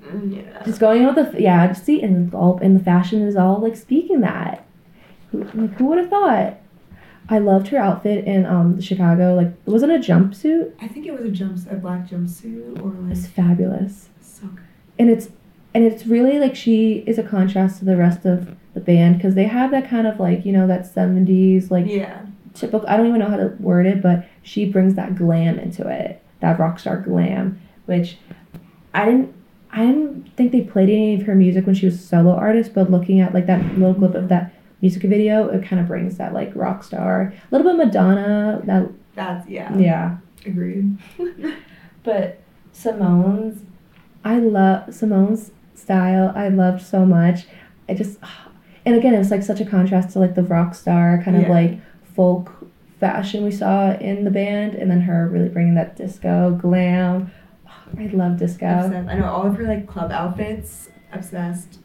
Mm, 0.05 0.37
Yeah. 0.37 0.63
just 0.63 0.79
going 0.79 1.05
with 1.05 1.15
the 1.15 1.41
yeah, 1.41 1.67
just 1.67 1.83
see, 1.85 2.01
and 2.01 2.33
all 2.33 2.59
and 2.61 2.79
the 2.79 2.83
fashion 2.83 3.21
is 3.23 3.35
all 3.35 3.59
like 3.59 3.75
speaking 3.75 4.21
that. 4.21 4.65
Who, 5.31 5.43
like 5.43 5.73
who 5.73 5.85
would 5.87 5.97
have 5.97 6.09
thought? 6.09 6.57
I 7.29 7.39
loved 7.39 7.67
her 7.69 7.77
outfit 7.77 8.23
in 8.23 8.45
um 8.45 8.79
Chicago. 8.79 9.35
Like 9.35 9.47
it 9.47 9.69
wasn't 9.69 9.91
a 9.91 9.97
jumpsuit. 9.99 10.71
I 10.81 10.87
think 10.87 11.07
it 11.07 11.11
was 11.11 11.25
a 11.25 11.31
jumps, 11.31 11.65
a 11.69 11.75
black 11.75 12.07
jumpsuit, 12.07 12.81
or 12.81 12.91
like 13.01 13.17
It's 13.17 13.27
fabulous, 13.27 14.07
so 14.21 14.47
good. 14.47 14.63
and 14.97 15.09
it's 15.09 15.27
and 15.77 15.85
it's 15.85 16.07
really 16.07 16.39
like 16.39 16.55
she 16.55 17.03
is 17.05 17.19
a 17.19 17.23
contrast 17.23 17.77
to 17.77 17.85
the 17.85 17.95
rest 17.95 18.25
of 18.25 18.55
the 18.73 18.79
band 18.79 19.15
because 19.17 19.35
they 19.35 19.43
have 19.45 19.69
that 19.69 19.87
kind 19.87 20.07
of 20.07 20.19
like 20.19 20.43
you 20.43 20.51
know 20.51 20.65
that 20.65 20.87
seventies 20.87 21.69
like 21.69 21.85
Yeah. 21.85 22.25
typical. 22.55 22.87
I 22.89 22.97
don't 22.97 23.05
even 23.05 23.19
know 23.19 23.29
how 23.29 23.37
to 23.37 23.55
word 23.59 23.85
it, 23.85 24.01
but 24.01 24.27
she 24.41 24.65
brings 24.65 24.95
that 24.95 25.15
glam 25.15 25.59
into 25.59 25.87
it, 25.87 26.19
that 26.39 26.57
rock 26.57 26.79
star 26.79 26.97
glam, 26.97 27.61
which 27.85 28.17
I 28.91 29.05
didn't. 29.05 29.35
I 29.71 29.85
didn't 29.85 30.35
think 30.35 30.51
they 30.51 30.61
played 30.61 30.89
any 30.89 31.13
of 31.13 31.27
her 31.27 31.35
music 31.35 31.67
when 31.67 31.75
she 31.75 31.85
was 31.85 31.93
a 31.95 31.99
solo 31.99 32.31
artist, 32.33 32.73
but 32.73 32.89
looking 32.89 33.19
at 33.19 33.35
like 33.35 33.45
that 33.45 33.63
little 33.77 33.93
clip 33.93 34.15
of 34.15 34.29
that 34.29 34.55
music 34.81 35.03
video, 35.03 35.47
it 35.49 35.63
kind 35.63 35.79
of 35.79 35.87
brings 35.87 36.17
that 36.17 36.33
like 36.33 36.55
rock 36.55 36.83
star, 36.83 37.31
a 37.51 37.55
little 37.55 37.71
bit 37.71 37.85
Madonna. 37.85 38.61
That 38.63 38.89
That's 39.13 39.47
yeah. 39.47 39.77
yeah, 39.77 40.17
Agreed. 40.43 40.97
but 42.03 42.39
Simone's, 42.71 43.61
I 44.23 44.39
love 44.39 44.91
Simone's 44.95 45.51
style. 45.77 46.31
I 46.35 46.49
loved 46.49 46.81
so 46.81 47.05
much. 47.05 47.45
I 47.89 47.93
just, 47.93 48.17
and 48.85 48.95
again, 48.95 49.13
it 49.13 49.17
was 49.19 49.31
like 49.31 49.43
such 49.43 49.59
a 49.61 49.65
contrast 49.65 50.11
to 50.11 50.19
like 50.19 50.35
the 50.35 50.43
rock 50.43 50.75
star 50.75 51.21
kind 51.23 51.37
of 51.37 51.43
Yeah. 51.43 51.49
like 51.49 51.79
folk 52.15 52.51
fashion 52.99 53.43
we 53.43 53.51
saw 53.51 53.91
in 53.93 54.23
the 54.23 54.31
band, 54.31 54.73
and 54.75 54.89
then 54.89 55.01
her 55.01 55.27
really 55.29 55.49
bringing 55.49 55.75
that 55.75 55.95
disco 55.95 56.51
glam. 56.59 57.31
I 57.97 58.07
love 58.07 58.37
disco. 58.37 58.65
Obsessed. 58.65 59.09
I 59.09 59.15
know 59.15 59.25
all 59.29 59.45
of 59.47 59.55
her 59.55 59.63
like 59.63 59.87
club 59.87 60.11
outfits. 60.11 60.89
Obsessed. 61.13 61.79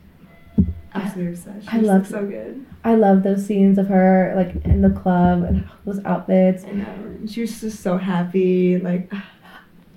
Absolutely 0.95 1.33
obsessed. 1.33 1.73
I 1.73 1.79
love- 1.79 2.07
so 2.07 2.27
good. 2.27 2.67
I 2.85 2.95
love 2.97 3.23
those 3.23 3.47
scenes 3.47 3.79
of 3.79 3.87
her 3.89 4.33
like 4.37 4.55
in 4.65 4.83
the 4.83 4.91
club 4.91 5.43
and 5.45 5.69
those 5.87 6.05
outfits. 6.05 6.65
I 6.65 6.71
know. 6.73 6.87
She 7.27 7.41
was 7.43 7.61
just 7.61 7.81
so 7.81 7.97
happy. 7.99 8.79
Like, 8.79 9.11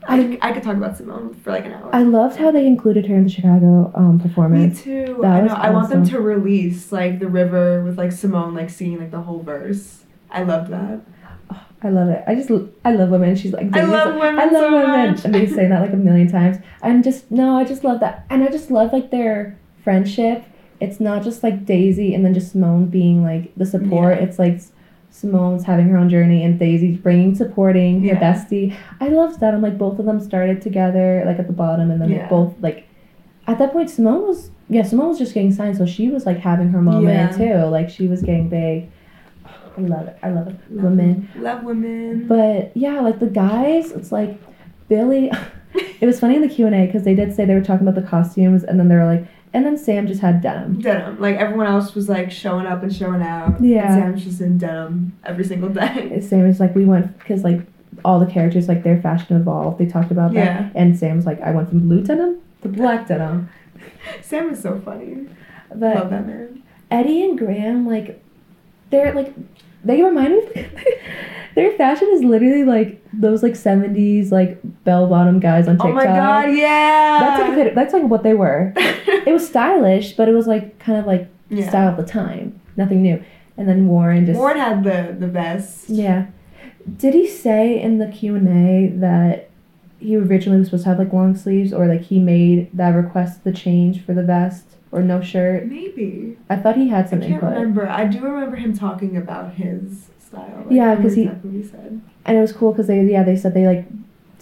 I, 0.08 0.38
I 0.41 0.51
could 0.51 0.64
talk 0.64 0.78
about 0.78 0.97
Simone 0.97 1.34
for 1.34 1.51
like 1.51 1.66
an 1.66 1.74
hour. 1.74 1.89
I 1.93 2.03
loved 2.03 2.38
how 2.38 2.51
they 2.51 2.68
included 2.68 3.08
her 3.08 3.16
in 3.16 3.24
the 3.24 3.30
Chicago 3.30 3.91
um, 3.95 4.18
Me 4.51 4.74
too. 4.74 5.18
That 5.22 5.32
I 5.32 5.41
know. 5.41 5.53
I 5.53 5.70
want 5.72 5.89
them 5.89 6.06
to 6.06 6.20
release 6.20 6.91
like 6.91 7.20
the 7.20 7.28
river 7.28 7.84
with 7.84 7.97
like 7.97 8.12
Simone 8.12 8.53
like 8.53 8.70
singing 8.70 8.99
like 8.99 9.12
the 9.12 9.22
whole 9.22 9.41
verse. 9.41 10.03
I 10.30 10.43
loved 10.43 10.72
that. 10.72 11.01
I 11.82 11.89
love 11.89 12.10
it. 12.10 12.24
I 12.28 12.36
just 12.36 12.49
I 12.84 12.93
love 12.93 13.10
women. 13.10 13.36
She's 13.36 13.53
like 13.53 13.76
I 13.76 13.84
love 13.84 14.16
women 14.16 14.39
I 14.39 14.45
love 14.45 14.53
so 14.53 14.72
women. 14.72 15.12
much. 15.12 15.26
I've 15.26 15.32
been 15.32 15.53
saying 15.53 15.70
that 15.70 15.82
like 15.82 15.93
a 15.93 15.97
million 15.97 16.28
times. 16.28 16.58
I'm 16.82 17.03
just 17.03 17.30
no, 17.30 17.58
I 17.58 17.64
just 17.64 17.84
love 17.84 17.99
that, 17.99 18.26
and 18.30 18.43
I 18.43 18.47
just 18.47 18.72
love 18.72 18.91
like 18.91 19.12
their 19.12 19.58
friendship. 19.84 20.45
It's 20.80 20.99
not 20.99 21.24
just 21.24 21.43
like 21.43 21.66
Daisy 21.66 22.14
and 22.14 22.26
then 22.26 22.34
just 22.34 22.51
Simone 22.51 22.88
being 22.88 23.24
like 23.24 23.53
the 23.56 23.66
support. 23.66 24.18
Yeah. 24.18 24.24
It's 24.26 24.39
like 24.39 24.62
Simone's 25.16 25.63
having 25.63 25.88
her 25.88 25.97
own 25.97 26.09
journey 26.09 26.43
and 26.43 26.59
Daisy's 26.59 26.97
bringing 26.97 27.36
supporting 27.36 28.01
her 28.01 28.07
Yeah. 28.07 28.20
bestie. 28.20 28.76
I 28.99 29.07
loved 29.07 29.39
that. 29.39 29.53
I'm 29.53 29.61
like 29.61 29.78
both 29.78 29.97
of 29.99 30.05
them 30.05 30.20
started 30.20 30.61
together 30.61 31.24
like 31.26 31.39
at 31.39 31.47
the 31.47 31.53
bottom 31.53 31.89
and 31.89 32.01
then 32.01 32.09
Yeah. 32.11 32.28
both 32.28 32.53
like 32.61 32.84
at 33.47 33.57
that 33.59 33.72
point 33.72 33.89
Simone 33.89 34.28
was 34.28 34.51
yeah 34.70 34.84
Simone 34.84 35.09
was 35.09 35.18
just 35.20 35.34
getting 35.34 35.53
signed 35.53 35.78
so 35.78 35.86
she 35.86 36.09
was 36.09 36.26
like 36.26 36.39
having 36.39 36.70
her 36.70 36.82
moment 36.82 37.38
too 37.38 37.55
like 37.78 37.89
she 37.89 38.07
was 38.07 38.22
getting 38.22 38.49
big. 38.49 38.89
I 39.78 39.82
love 39.82 40.07
it. 40.07 40.18
I 40.24 40.30
love 40.32 40.47
it. 40.47 40.55
Love 40.70 40.84
Women. 40.84 41.30
Love 41.38 41.63
women. 41.63 42.28
But 42.28 42.76
yeah, 42.76 42.99
like 43.01 43.20
the 43.20 43.28
guys, 43.28 43.91
it's 43.91 44.11
like 44.11 44.38
Billy. 44.89 45.32
it 46.01 46.05
was 46.05 46.20
funny 46.20 46.36
in 46.36 46.41
the 46.41 46.47
Q 46.49 46.66
and 46.66 46.76
A 46.76 46.86
because 46.86 47.03
they 47.03 47.16
did 47.16 47.34
say 47.36 47.43
they 47.45 47.53
were 47.55 47.61
talking 47.61 47.86
about 47.88 48.01
the 48.01 48.07
costumes, 48.07 48.63
and 48.63 48.80
then 48.80 48.88
they 48.88 48.95
were 48.95 49.05
like, 49.05 49.26
and 49.56 49.66
then 49.66 49.78
Sam 49.78 50.06
just 50.06 50.22
had 50.22 50.41
denim. 50.41 50.82
denim. 50.82 51.20
Like 51.20 51.38
everyone 51.38 51.66
else 51.68 51.95
was 51.95 52.10
like 52.10 52.30
showing 52.30 52.66
up 52.68 52.84
and 52.84 52.93
showing 52.93 53.22
out. 53.22 53.62
Yeah. 53.64 53.86
And 53.86 54.03
Sam's 54.20 54.24
just 54.26 54.41
in 54.41 54.58
denim 54.58 55.18
every 55.24 55.45
single 55.45 55.70
day. 55.70 56.20
Sam 56.30 56.45
was 56.45 56.60
like, 56.60 56.76
we 56.76 56.86
went 56.86 57.18
because 57.18 57.43
like 57.43 57.62
all 58.03 58.20
the 58.20 58.26
characters 58.26 58.68
like 58.68 58.84
their 58.84 59.01
fashion 59.01 59.38
evolved. 59.38 59.78
They 59.80 59.86
talked 59.86 60.12
about 60.12 60.34
that, 60.34 60.62
Yeah. 60.62 60.70
and 60.76 60.97
Sam's 60.99 61.26
like, 61.26 61.39
I 61.41 61.51
went 61.51 61.70
from 61.70 61.80
blue 61.88 62.01
denim 62.03 62.41
to 62.62 62.68
black 62.68 63.08
denim. 63.08 63.49
Sam 64.22 64.49
is 64.51 64.62
so 64.62 64.80
funny. 64.82 65.28
Love 65.74 65.80
But 65.80 66.10
that 66.10 66.28
man. 66.28 66.62
Eddie 66.91 67.24
and 67.24 67.38
Graham, 67.38 67.88
like, 67.88 68.22
they're 68.91 69.14
like, 69.14 69.34
they 69.86 70.01
remind 70.01 70.33
me. 70.33 70.39
Of, 70.39 70.71
their 71.55 71.71
fashion 71.77 72.09
is 72.11 72.23
literally 72.23 72.63
like 72.63 73.01
those 73.13 73.41
like 73.41 73.53
'70s 73.53 74.31
like 74.31 74.59
bell 74.83 75.07
bottom 75.07 75.39
guys 75.39 75.67
on 75.67 75.75
TikTok. 75.75 75.91
Oh 75.91 75.93
my 75.93 76.05
god, 76.05 76.49
yeah. 76.49 77.19
That's 77.19 77.57
like 77.57 77.75
that's 77.75 77.93
like 77.93 78.03
what 78.03 78.23
they 78.23 78.33
were. 78.33 78.73
It 79.25 79.33
was 79.33 79.47
stylish, 79.47 80.13
but 80.13 80.29
it 80.29 80.33
was 80.33 80.45
like 80.45 80.77
kind 80.77 80.99
of 80.99 81.07
like 81.07 81.27
yeah. 81.49 81.67
style 81.67 81.89
of 81.89 81.97
the 81.97 82.05
time. 82.05 82.61
Nothing 82.77 83.01
new. 83.01 83.23
and 83.57 83.67
then 83.67 83.88
Warren 83.88 84.27
just 84.27 84.38
Warren 84.38 84.57
had 84.57 84.83
the 84.83 85.15
the 85.17 85.27
best. 85.27 85.89
yeah. 85.89 86.27
Did 86.97 87.15
he 87.15 87.27
say 87.27 87.81
in 87.81 87.97
the 87.97 88.05
Q 88.07 88.36
and 88.36 88.47
A 88.47 88.95
that 88.99 89.49
he 89.99 90.15
originally 90.15 90.59
was 90.59 90.67
supposed 90.67 90.83
to 90.83 90.89
have 90.89 90.99
like 90.99 91.11
long 91.11 91.36
sleeves, 91.36 91.73
or 91.73 91.88
like 91.88 92.01
he 92.01 92.19
made 92.19 92.69
that 92.77 92.89
request 92.89 93.43
the 93.43 93.51
change 93.51 94.05
for 94.05 94.13
the 94.13 94.21
vest 94.21 94.74
or 94.96 95.02
no 95.04 95.22
shirt? 95.22 95.66
Maybe. 95.68 96.38
I 96.50 96.56
thought 96.56 96.76
he 96.78 96.88
had 96.89 97.06
I 97.06 97.10
some 97.10 97.20
can't 97.22 97.34
input, 97.34 97.50
remember. 97.54 97.88
I 97.88 98.06
do 98.06 98.20
remember 98.22 98.56
him 98.56 98.76
talking 98.78 99.18
about 99.18 99.54
his 99.56 100.08
style. 100.20 100.66
Yeah, 100.70 100.96
because 100.96 100.96
don't 100.96 101.04
'cause 101.04 101.16
he- 101.16 101.22
remember 101.28 101.48
exactly 101.60 101.62
he 101.62 101.64
said. 101.64 102.02
and 102.26 102.38
it 102.38 102.41
was 102.41 102.54
cool 102.54 102.72
because 102.72 102.88
they 102.88 103.04
yeah 103.04 103.24
they 103.24 103.36
said 103.36 103.54
they 103.54 103.68
like 103.68 103.86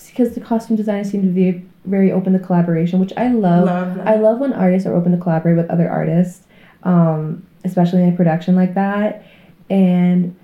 because 0.08 0.34
the 0.36 0.42
costume 0.42 0.76
designers 0.76 1.10
seemed 1.10 1.24
to 1.24 1.30
be 1.30 1.64
very 1.86 2.12
open 2.12 2.34
to 2.34 2.40
collaboration, 2.40 3.00
which 3.00 3.14
I 3.18 3.28
love. 3.30 3.66
Love. 3.66 4.00
I 4.06 4.16
love 4.16 4.40
when 4.40 4.54
artists 4.54 4.88
are 4.88 4.96
open 4.96 5.12
to 5.12 5.18
collaborate 5.18 5.58
with 5.58 5.70
other 5.70 5.90
artists, 5.90 6.46
um, 6.84 7.46
especially 7.66 8.04
in 8.04 8.14
a 8.14 8.16
production 8.16 8.56
like 8.56 8.74
that. 8.76 9.24
And 9.70 10.36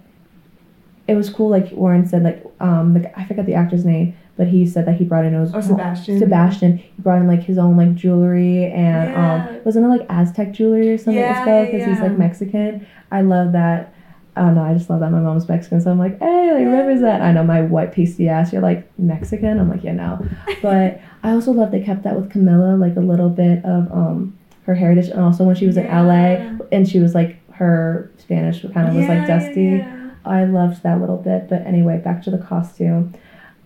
it 1.07 1.15
was 1.15 1.29
cool, 1.29 1.49
like 1.49 1.71
Warren 1.71 2.05
said, 2.07 2.23
like 2.23 2.43
um, 2.59 2.93
the, 2.93 3.19
I 3.19 3.25
forgot 3.25 3.45
the 3.45 3.53
actor's 3.55 3.85
name, 3.85 4.15
but 4.39 4.47
he 4.47 4.65
said 4.65 4.85
that 4.87 4.95
he 4.95 5.03
brought 5.03 5.25
in 5.25 5.33
his 5.33 5.53
Oh, 5.53 5.59
Sebastian. 5.59 6.17
Sebastian. 6.17 6.77
He 6.77 6.89
brought 6.99 7.19
in 7.19 7.27
like 7.27 7.43
his 7.43 7.57
own 7.57 7.75
like 7.75 7.93
jewelry 7.93 8.65
and 8.71 9.09
Yeah. 9.11 9.47
um, 9.49 9.59
wasn't 9.65 9.85
it 9.85 9.89
like 9.89 10.05
Aztec 10.09 10.53
jewelry 10.53 10.89
or 10.93 10.97
something? 10.97 11.15
Yeah, 11.21 11.65
because 11.65 11.85
he's 11.85 11.99
like 11.99 12.17
Mexican. 12.17 12.87
I 13.11 13.21
love 13.21 13.51
that. 13.51 13.93
I 14.37 14.41
don't 14.43 14.55
know. 14.55 14.63
I 14.63 14.73
just 14.73 14.89
love 14.89 15.01
that 15.01 15.11
my 15.11 15.19
mom's 15.19 15.49
Mexican, 15.49 15.81
so 15.81 15.91
I'm 15.91 15.99
like, 15.99 16.17
hey, 16.19 16.53
like 16.53 16.73
represent. 16.73 17.21
I 17.21 17.33
know 17.33 17.43
my 17.43 17.61
white 17.61 17.91
pasty 17.91 18.29
ass. 18.29 18.53
You're 18.53 18.61
like 18.61 18.87
Mexican. 18.97 19.59
I'm 19.59 19.69
like, 19.69 19.83
yeah, 19.83 19.91
no. 19.91 20.25
But 20.61 21.01
I 21.23 21.31
also 21.31 21.51
love 21.51 21.71
they 21.71 21.81
kept 21.81 22.03
that 22.03 22.15
with 22.15 22.31
Camilla, 22.31 22.77
like 22.77 22.95
a 22.95 23.01
little 23.01 23.29
bit 23.29 23.65
of 23.65 23.91
um 23.91 24.37
her 24.67 24.75
heritage, 24.75 25.09
and 25.09 25.19
also 25.19 25.43
when 25.43 25.55
she 25.57 25.65
was 25.67 25.75
in 25.75 25.85
LA 25.87 26.55
and 26.71 26.87
she 26.87 26.99
was 26.99 27.13
like 27.13 27.35
her 27.53 28.09
Spanish 28.17 28.61
kind 28.73 28.87
of 28.87 28.95
was 28.95 29.07
like 29.09 29.27
dusty. 29.27 29.63
yeah, 29.63 29.75
yeah. 29.77 29.95
I 30.25 30.45
loved 30.45 30.83
that 30.83 31.01
little 31.01 31.17
bit. 31.17 31.49
But 31.49 31.65
anyway, 31.67 31.97
back 31.97 32.21
to 32.23 32.31
the 32.31 32.37
costume, 32.37 33.13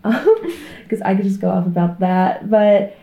because 0.83 1.01
I 1.03 1.15
could 1.15 1.23
just 1.25 1.39
go 1.41 1.49
off 1.49 1.65
about 1.65 1.99
that. 2.01 2.49
But 2.49 2.97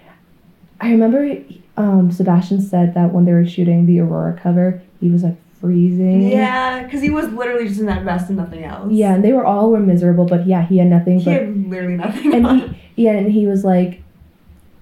I 0.81 0.91
remember 0.91 1.37
um, 1.77 2.11
Sebastian 2.13 2.61
said 2.61 2.95
that 2.95 3.13
when 3.13 3.25
they 3.25 3.33
were 3.33 3.47
shooting 3.47 3.87
the 3.87 4.01
Aurora 4.01 4.39
cover, 4.41 4.83
he 5.01 5.11
was 5.11 5.23
like 5.23 5.37
freezing. 5.61 6.29
Yeah, 6.29 6.83
because 6.85 7.03
he 7.03 7.11
was 7.11 7.29
literally 7.29 7.69
just 7.69 7.81
in 7.81 7.87
that 7.87 8.03
vest 8.05 8.29
and 8.29 8.39
nothing 8.39 8.65
else. 8.65 8.93
Yeah, 8.93 9.15
and 9.15 9.25
they 9.25 9.33
were 9.33 9.45
all 9.45 9.71
were 9.71 9.81
miserable, 9.81 10.25
but 10.25 10.47
yeah, 10.47 10.65
he 10.67 10.79
had 10.79 10.89
nothing. 10.89 11.19
He 11.19 11.25
but 11.27 11.35
had 11.35 11.69
literally 11.69 11.97
nothing 11.97 12.35
and 12.35 12.47
on. 12.47 12.59
he 12.61 13.05
yeah 13.05 13.13
and 13.13 13.31
he 13.33 13.47
was 13.47 13.65
like 13.65 14.03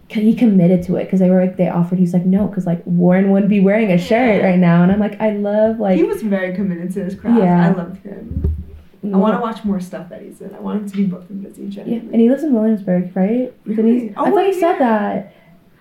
he 0.08 0.34
committed 0.34 0.82
to 0.82 0.96
it 0.96 1.04
because 1.04 1.20
they 1.20 1.28
were 1.30 1.40
like 1.40 1.56
they 1.58 1.68
offered 1.68 1.98
he's 1.98 2.14
like 2.14 2.24
no 2.24 2.46
because 2.46 2.64
like 2.66 2.80
warren 2.86 3.30
wouldn't 3.30 3.50
be 3.50 3.60
wearing 3.60 3.92
a 3.92 3.98
shirt 3.98 4.40
Yeah. 4.40 4.46
right 4.48 4.58
now 4.58 4.82
and 4.82 4.90
i'm 4.90 4.98
like 4.98 5.20
i 5.20 5.32
love 5.32 5.78
like 5.78 5.96
he 5.98 6.02
was 6.02 6.22
very 6.22 6.54
committed 6.54 6.92
to 6.94 7.04
his 7.04 7.14
craft. 7.14 7.38
Yeah. 7.38 7.68
I 7.68 7.72
loved 7.74 8.02
him. 8.02 8.54
I 9.14 9.16
want 9.18 9.34
to 9.36 9.40
watch 9.40 9.64
more 9.64 9.80
stuff 9.80 10.08
that 10.10 10.22
he's 10.22 10.40
in. 10.40 10.54
I 10.54 10.60
want 10.60 10.82
him 10.82 10.88
to 10.90 10.96
be 10.96 11.04
booked 11.06 11.30
and 11.30 11.42
busy. 11.42 11.62
yeah 11.64 11.96
and 11.96 12.14
he 12.20 12.28
lives 12.28 12.42
in 12.44 12.52
williamsburg 12.54 13.14
right 13.16 13.52
Really? 13.64 14.00
he, 14.08 14.14
Oh, 14.16 14.24
i 14.26 14.30
thought 14.30 14.46
he 14.46 14.52
said 14.52 14.72
yeah. 14.74 14.78
that 14.78 15.34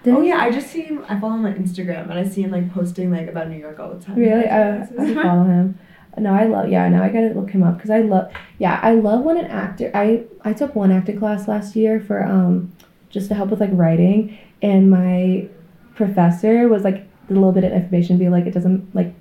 Didn't 0.04 0.20
Oh 0.20 0.22
yeah, 0.22 0.38
I 0.38 0.52
just 0.52 0.68
see 0.68 0.82
him. 0.84 1.04
I 1.10 1.20
follow 1.20 1.36
him 1.36 1.46
on 1.46 1.54
Instagram, 1.56 2.10
and 2.10 2.14
I 2.14 2.24
see 2.28 2.42
him 2.44 2.52
like 2.52 2.72
posting 2.74 3.12
like 3.12 3.28
about 3.28 3.50
New 3.50 3.58
York 3.58 3.80
all 3.80 3.92
the 3.94 4.04
time. 4.04 4.16
really 4.16 4.46
uh, 4.48 4.86
i 5.00 5.14
follow 5.28 5.44
him 5.44 5.78
no 6.20 6.34
i 6.34 6.46
love 6.46 6.68
yeah 6.70 6.90
now 6.90 7.04
i 7.04 7.10
gotta 7.10 7.28
look 7.40 7.52
him 7.52 7.62
up 7.62 7.76
because 7.78 7.92
i 7.92 8.00
love 8.00 8.32
yeah 8.58 8.80
i 8.82 8.92
love 8.96 9.22
when 9.24 9.38
an 9.38 9.46
actor 9.46 9.92
i 9.94 10.24
i 10.42 10.52
took 10.52 10.74
one 10.76 10.92
acting 10.92 11.20
class 11.20 11.48
last 11.48 11.76
year 11.76 12.00
for 12.00 12.24
um 12.26 12.72
just 13.12 13.28
to 13.28 13.36
help 13.36 13.50
with 13.52 13.60
like 13.60 13.70
writing 13.74 14.36
and 14.64 14.90
my 14.90 15.48
professor 15.94 16.68
was 16.68 16.84
like 16.84 17.06
the 17.28 17.34
little 17.36 17.52
bit 17.52 17.64
of 17.64 17.72
information 17.72 18.18
be 18.18 18.30
like 18.30 18.46
it 18.48 18.52
doesn't 18.54 18.96
like 18.96 19.14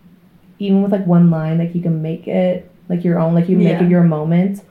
even 0.59 0.83
with 0.83 0.91
like 0.93 1.07
one 1.07 1.29
line 1.31 1.59
like 1.59 1.75
you 1.75 1.83
can 1.83 2.01
make 2.01 2.27
it 2.27 2.71
like 2.89 3.05
your 3.05 3.19
own 3.19 3.35
like 3.35 3.49
you 3.49 3.57
make 3.57 3.69
Yeah. 3.69 3.83
it 3.85 3.91
your 3.91 4.03
moment 4.03 4.63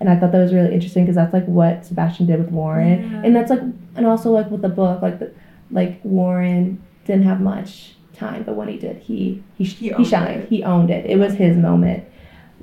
and 0.00 0.08
i 0.08 0.16
thought 0.16 0.32
that 0.32 0.38
was 0.38 0.52
really 0.54 0.72
interesting 0.74 1.04
because 1.04 1.16
that's 1.16 1.32
like 1.32 1.46
what 1.46 1.84
sebastian 1.86 2.26
did 2.26 2.38
with 2.38 2.50
warren 2.50 3.10
Yeah. 3.10 3.22
and 3.24 3.34
that's 3.36 3.50
like 3.50 3.60
and 3.96 4.06
also 4.06 4.30
like 4.30 4.50
with 4.50 4.62
the 4.62 4.68
book 4.68 5.02
like 5.02 5.18
the 5.18 5.32
like 5.70 6.00
warren 6.04 6.82
didn't 7.04 7.24
have 7.24 7.40
much 7.40 7.94
time 8.14 8.42
but 8.44 8.54
when 8.56 8.68
he 8.68 8.76
did 8.78 8.96
he 8.98 9.42
he, 9.56 9.64
He 9.64 9.90
he, 9.92 10.04
shined 10.04 10.42
it. 10.42 10.48
he 10.48 10.62
owned 10.62 10.90
it 10.90 11.06
it 11.06 11.16
was 11.18 11.34
his 11.34 11.56
moment 11.56 12.04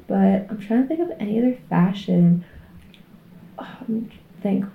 but 0.08 0.48
i'm 0.50 0.60
trying 0.60 0.82
to 0.84 0.88
think 0.88 1.00
of 1.00 1.12
any 1.20 1.38
other 1.40 1.58
fashion 1.70 2.44
to 3.60 4.10
think 4.42 4.66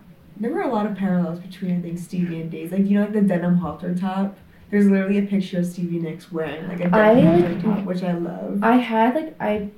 There 0.41 0.51
were 0.53 0.63
a 0.63 0.73
lot 0.73 0.87
of 0.87 0.97
parallels 0.97 1.41
between 1.41 1.79
I 1.79 1.81
think 1.83 1.99
Stevie 1.99 2.41
and 2.41 2.51
Daisy. 2.51 2.77
Like 2.77 2.87
you 2.87 2.95
know, 2.95 3.03
like 3.03 3.13
the 3.13 3.21
denim 3.23 3.59
halter 3.59 3.95
top. 3.95 4.37
There's 4.71 4.87
literally 4.87 5.19
a 5.19 5.23
picture 5.23 5.59
of 5.59 5.67
Stevie 5.67 5.99
Nicks 5.99 6.31
wearing 6.31 6.69
like 6.69 6.81
a 6.81 6.89
denim 6.89 7.27
I, 7.29 7.41
halter 7.41 7.61
top, 7.63 7.85
which 7.85 8.03
I 8.03 8.13
love. 8.13 8.61
I 8.63 8.77
had 8.77 9.15
like 9.15 9.35
I 9.41 9.71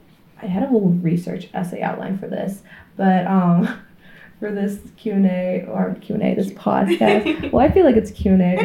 I 0.43 0.47
had 0.47 0.63
a 0.63 0.67
whole 0.67 0.89
research 0.89 1.49
essay 1.55 1.83
outline 1.83 2.19
for 2.19 2.29
this, 2.29 2.63
but 2.97 3.27
um 3.27 3.69
for 4.41 4.51
this 4.53 4.79
Q 4.97 5.13
and 5.13 5.27
A 5.27 5.67
or 5.69 5.95
Q 6.01 6.15
and 6.17 6.25
A 6.25 6.35
this 6.35 6.51
podcast. 6.53 7.53
well, 7.53 7.65
I 7.67 7.71
feel 7.71 7.85
like 7.85 7.97
it's 7.97 8.11
Q 8.11 8.33
and 8.33 8.43
A 8.43 8.57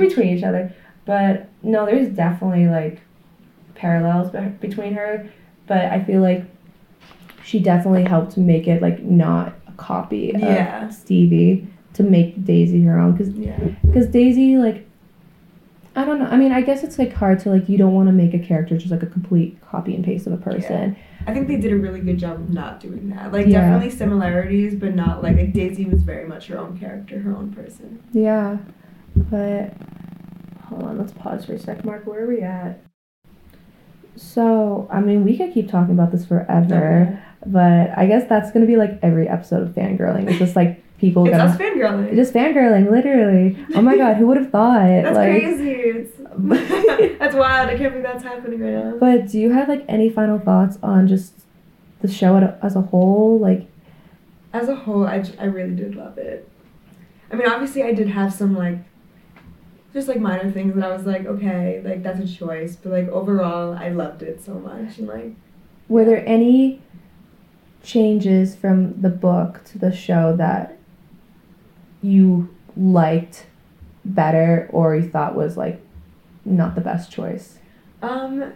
between 0.00 0.36
each 0.36 0.44
other, 0.44 0.72
but 1.04 1.48
no, 1.62 1.86
there's 1.86 2.08
definitely 2.08 2.66
like 2.66 3.00
parallels 3.74 4.30
be- 4.30 4.66
between 4.66 4.94
her, 4.94 5.28
but 5.66 5.78
I 5.86 6.02
feel 6.04 6.20
like 6.20 6.44
she 7.44 7.58
definitely 7.60 8.04
helped 8.04 8.36
make 8.36 8.66
it 8.68 8.80
like 8.82 9.02
not 9.02 9.54
a 9.66 9.72
copy 9.72 10.32
Yeah. 10.36 10.86
of 10.86 10.92
Stevie 10.94 11.66
to 11.94 12.02
make 12.02 12.44
Daisy 12.44 12.82
her 12.84 12.98
own 12.98 13.12
because 13.12 13.28
yeah. 13.30 13.58
because 13.84 14.06
Daisy, 14.08 14.56
like, 14.56 14.88
I 15.94 16.04
don't 16.04 16.18
know. 16.18 16.26
I 16.26 16.36
mean, 16.36 16.52
I 16.52 16.62
guess 16.62 16.82
it's 16.84 16.98
like 16.98 17.12
hard 17.12 17.38
to 17.40 17.50
like 17.50 17.68
you 17.68 17.76
don't 17.76 17.92
want 17.94 18.08
to 18.08 18.12
make 18.12 18.32
a 18.34 18.38
character 18.38 18.78
just 18.78 18.90
like 18.90 19.02
a 19.02 19.06
complete 19.06 19.60
copy 19.60 19.94
and 19.94 20.04
paste 20.04 20.26
of 20.26 20.32
a 20.32 20.36
person. 20.38 20.96
I 21.26 21.32
think 21.34 21.48
they 21.48 21.56
did 21.56 21.72
a 21.72 21.76
really 21.76 22.00
good 22.00 22.18
job 22.18 22.40
of 22.40 22.50
not 22.50 22.80
doing 22.80 23.10
that. 23.10 23.32
Like 23.32 23.46
Yeah. 23.46 23.60
definitely 23.60 23.90
similarities, 23.90 24.74
but 24.74 24.94
not 24.94 25.22
like, 25.22 25.36
like 25.36 25.52
Daisy 25.52 25.84
was 25.84 26.02
very 26.02 26.26
much 26.26 26.46
her 26.48 26.58
own 26.58 26.78
character, 26.78 27.18
her 27.20 27.34
own 27.34 27.52
person. 27.52 28.02
Yeah, 28.12 28.58
but 29.14 29.74
hold 30.64 30.82
on, 30.84 30.98
let's 30.98 31.12
pause 31.12 31.44
for 31.44 31.52
a 31.54 31.58
sec. 31.58 31.84
Mark, 31.84 32.06
where 32.06 32.24
are 32.24 32.26
we 32.26 32.40
at? 32.40 32.80
So, 34.16 34.88
I 34.90 35.00
mean, 35.00 35.24
we 35.24 35.36
could 35.38 35.52
keep 35.54 35.70
talking 35.70 35.94
about 35.94 36.12
this 36.12 36.26
forever, 36.26 37.22
but 37.46 37.96
I 37.96 38.06
guess 38.06 38.28
that's 38.28 38.52
gonna 38.52 38.66
be 38.66 38.76
like 38.76 38.98
every 39.02 39.28
episode 39.28 39.62
of 39.62 39.70
fangirling. 39.74 40.28
It's 40.28 40.38
just 40.38 40.54
like 40.56 40.82
people 40.98 41.26
It's 41.26 41.36
gonna 41.36 41.50
us 41.50 41.56
fangirling. 41.56 42.14
just 42.14 42.32
fangirling, 42.34 42.90
literally. 42.90 43.56
Oh 43.74 43.80
my 43.82 43.96
god, 44.02 44.16
who 44.16 44.26
would 44.28 44.36
have 44.36 44.50
thought? 44.50 44.80
That's 45.02 45.16
like, 45.16 45.30
crazy. 45.30 45.70
It's, 45.72 46.12
that's 47.18 47.34
wild. 47.34 47.68
I 47.68 47.76
can't 47.76 47.92
believe 47.92 48.02
that's 48.02 48.22
happening 48.22 48.60
right 48.60 48.72
now. 48.72 48.96
But 48.98 49.28
do 49.28 49.38
you 49.38 49.50
have 49.50 49.68
like 49.68 49.84
any 49.88 50.10
final 50.10 50.38
thoughts 50.38 50.78
on 50.82 51.08
just 51.08 51.34
the 52.00 52.08
show 52.08 52.36
as 52.62 52.76
a 52.76 52.80
whole? 52.80 53.38
Like, 53.38 53.68
as 54.52 54.68
a 54.68 54.74
whole, 54.74 55.06
I, 55.06 55.24
I 55.38 55.44
really 55.44 55.74
did 55.74 55.94
love 55.94 56.18
it. 56.18 56.48
I 57.30 57.36
mean, 57.36 57.48
obviously, 57.48 57.82
I 57.82 57.92
did 57.92 58.08
have 58.08 58.32
some 58.32 58.56
like, 58.56 58.78
just 59.92 60.08
like 60.08 60.20
minor 60.20 60.50
things 60.50 60.74
that 60.74 60.84
I 60.84 60.94
was 60.94 61.06
like, 61.06 61.26
okay, 61.26 61.80
like 61.84 62.02
that's 62.02 62.20
a 62.20 62.36
choice. 62.36 62.76
But 62.76 62.92
like 62.92 63.08
overall, 63.08 63.74
I 63.74 63.88
loved 63.88 64.22
it 64.22 64.42
so 64.44 64.54
much, 64.54 64.98
and 64.98 65.08
like, 65.08 65.34
were 65.88 66.04
there 66.04 66.26
any 66.26 66.80
changes 67.82 68.54
from 68.54 69.00
the 69.00 69.10
book 69.10 69.62
to 69.64 69.78
the 69.78 69.92
show 69.92 70.36
that 70.36 70.78
you 72.00 72.54
liked 72.76 73.46
better 74.04 74.68
or 74.72 74.96
you 74.96 75.08
thought 75.08 75.34
was 75.34 75.56
like 75.56 75.80
not 76.44 76.74
the 76.74 76.80
best 76.80 77.10
choice? 77.10 77.58
um, 78.02 78.52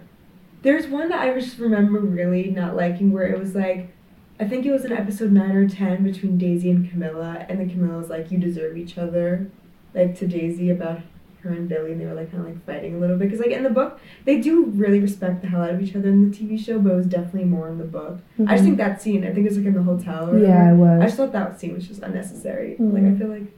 there's 0.62 0.86
one 0.88 1.08
that 1.10 1.20
I 1.20 1.38
just 1.38 1.58
remember 1.58 2.00
really 2.00 2.50
not 2.50 2.74
liking 2.74 3.12
where 3.12 3.26
it 3.26 3.38
was 3.38 3.54
like, 3.54 3.92
I 4.40 4.48
think 4.48 4.66
it 4.66 4.72
was 4.72 4.84
in 4.84 4.90
episode 4.92 5.30
nine 5.30 5.52
or 5.54 5.68
ten 5.68 6.02
between 6.02 6.36
Daisy 6.38 6.70
and 6.70 6.90
Camilla, 6.90 7.46
and 7.48 7.60
then 7.60 7.70
Camilla 7.70 7.96
was 7.98 8.08
like, 8.10 8.32
you 8.32 8.38
deserve 8.38 8.76
each 8.76 8.98
other, 8.98 9.48
like 9.94 10.16
to 10.18 10.26
Daisy 10.26 10.70
about 10.70 11.00
her 11.42 11.50
and 11.50 11.68
Billy, 11.68 11.92
and 11.92 12.00
they 12.00 12.06
were 12.06 12.14
like 12.14 12.32
kind 12.32 12.42
of 12.44 12.48
like 12.52 12.66
fighting 12.66 12.96
a 12.96 12.98
little 12.98 13.16
bit 13.16 13.26
because 13.30 13.38
like 13.38 13.54
in 13.54 13.62
the 13.62 13.70
book 13.70 14.00
they 14.24 14.40
do 14.40 14.64
really 14.64 14.98
respect 14.98 15.42
the 15.42 15.46
hell 15.48 15.62
out 15.62 15.70
of 15.70 15.80
each 15.80 15.94
other 15.94 16.08
in 16.08 16.28
the 16.30 16.36
TV 16.36 16.58
show, 16.58 16.80
but 16.80 16.92
it 16.92 16.96
was 16.96 17.06
definitely 17.06 17.44
more 17.44 17.68
in 17.68 17.78
the 17.78 17.84
book. 17.84 18.18
I 18.46 18.54
just 18.54 18.64
think 18.64 18.78
that 18.78 19.00
scene, 19.00 19.22
I 19.22 19.26
think 19.32 19.46
it 19.46 19.50
was 19.50 19.58
like 19.58 19.66
in 19.66 19.74
the 19.74 19.82
hotel. 19.82 20.30
Or 20.30 20.32
Mm-hmm. 20.32 20.42
yeah, 20.44 20.72
it 20.72 20.76
was. 20.76 21.00
I 21.00 21.04
just 21.04 21.16
thought 21.18 21.32
that 21.32 21.60
scene 21.60 21.74
was 21.74 21.86
just 21.86 22.02
unnecessary. 22.02 22.76
Mhm. 22.80 22.92
Like 22.92 23.14
I 23.14 23.16
feel 23.16 23.28
like 23.28 23.55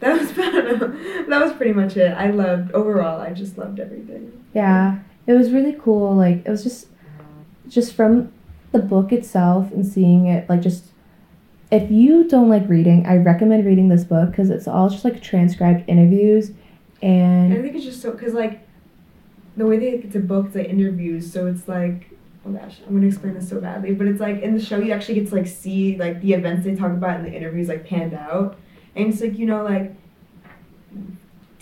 that 0.00 0.18
was 0.18 0.30
I 0.38 0.50
don't 0.50 0.80
know. 0.80 1.24
That 1.28 1.42
was 1.42 1.52
pretty 1.54 1.72
much 1.72 1.96
it. 1.96 2.12
I 2.12 2.30
loved 2.30 2.72
overall. 2.72 3.20
I 3.20 3.32
just 3.32 3.56
loved 3.58 3.80
everything. 3.80 4.44
Yeah, 4.54 4.98
it 5.26 5.32
was 5.32 5.50
really 5.50 5.76
cool. 5.80 6.14
Like 6.14 6.44
it 6.44 6.48
was 6.48 6.62
just, 6.62 6.88
just 7.68 7.94
from 7.94 8.32
the 8.72 8.78
book 8.78 9.12
itself 9.12 9.70
and 9.72 9.86
seeing 9.86 10.26
it. 10.26 10.48
Like 10.48 10.62
just, 10.62 10.84
if 11.70 11.90
you 11.90 12.28
don't 12.28 12.48
like 12.48 12.68
reading, 12.68 13.06
I 13.06 13.16
recommend 13.16 13.66
reading 13.66 13.88
this 13.88 14.04
book 14.04 14.30
because 14.30 14.50
it's 14.50 14.68
all 14.68 14.88
just 14.88 15.04
like 15.04 15.22
transcribed 15.22 15.84
interviews, 15.88 16.52
And 17.02 17.52
I 17.52 17.62
think 17.62 17.74
it's 17.74 17.84
just 17.84 18.00
so 18.00 18.12
because 18.12 18.34
like 18.34 18.66
the 19.56 19.66
way 19.66 19.78
they 19.78 19.88
it's 19.90 20.16
a 20.16 20.20
book, 20.20 20.46
it's 20.46 20.54
like 20.56 20.68
interviews, 20.68 21.32
so 21.32 21.46
it's 21.46 21.68
like. 21.68 22.10
Oh 22.48 22.52
gosh, 22.52 22.76
I'm 22.86 22.94
gonna 22.94 23.08
explain 23.08 23.34
this 23.34 23.48
so 23.48 23.60
badly, 23.60 23.92
but 23.92 24.06
it's 24.06 24.20
like 24.20 24.40
in 24.40 24.54
the 24.56 24.64
show 24.64 24.78
you 24.78 24.92
actually 24.92 25.16
get 25.16 25.28
to 25.30 25.34
like 25.34 25.48
see 25.48 25.96
like 25.98 26.20
the 26.20 26.32
events 26.32 26.64
they 26.64 26.76
talk 26.76 26.92
about 26.92 27.18
in 27.18 27.24
the 27.24 27.32
interviews 27.32 27.66
like 27.66 27.84
panned 27.84 28.14
out, 28.14 28.56
and 28.96 29.12
it's 29.12 29.20
like 29.20 29.38
you 29.38 29.46
know 29.46 29.62
like 29.62 29.94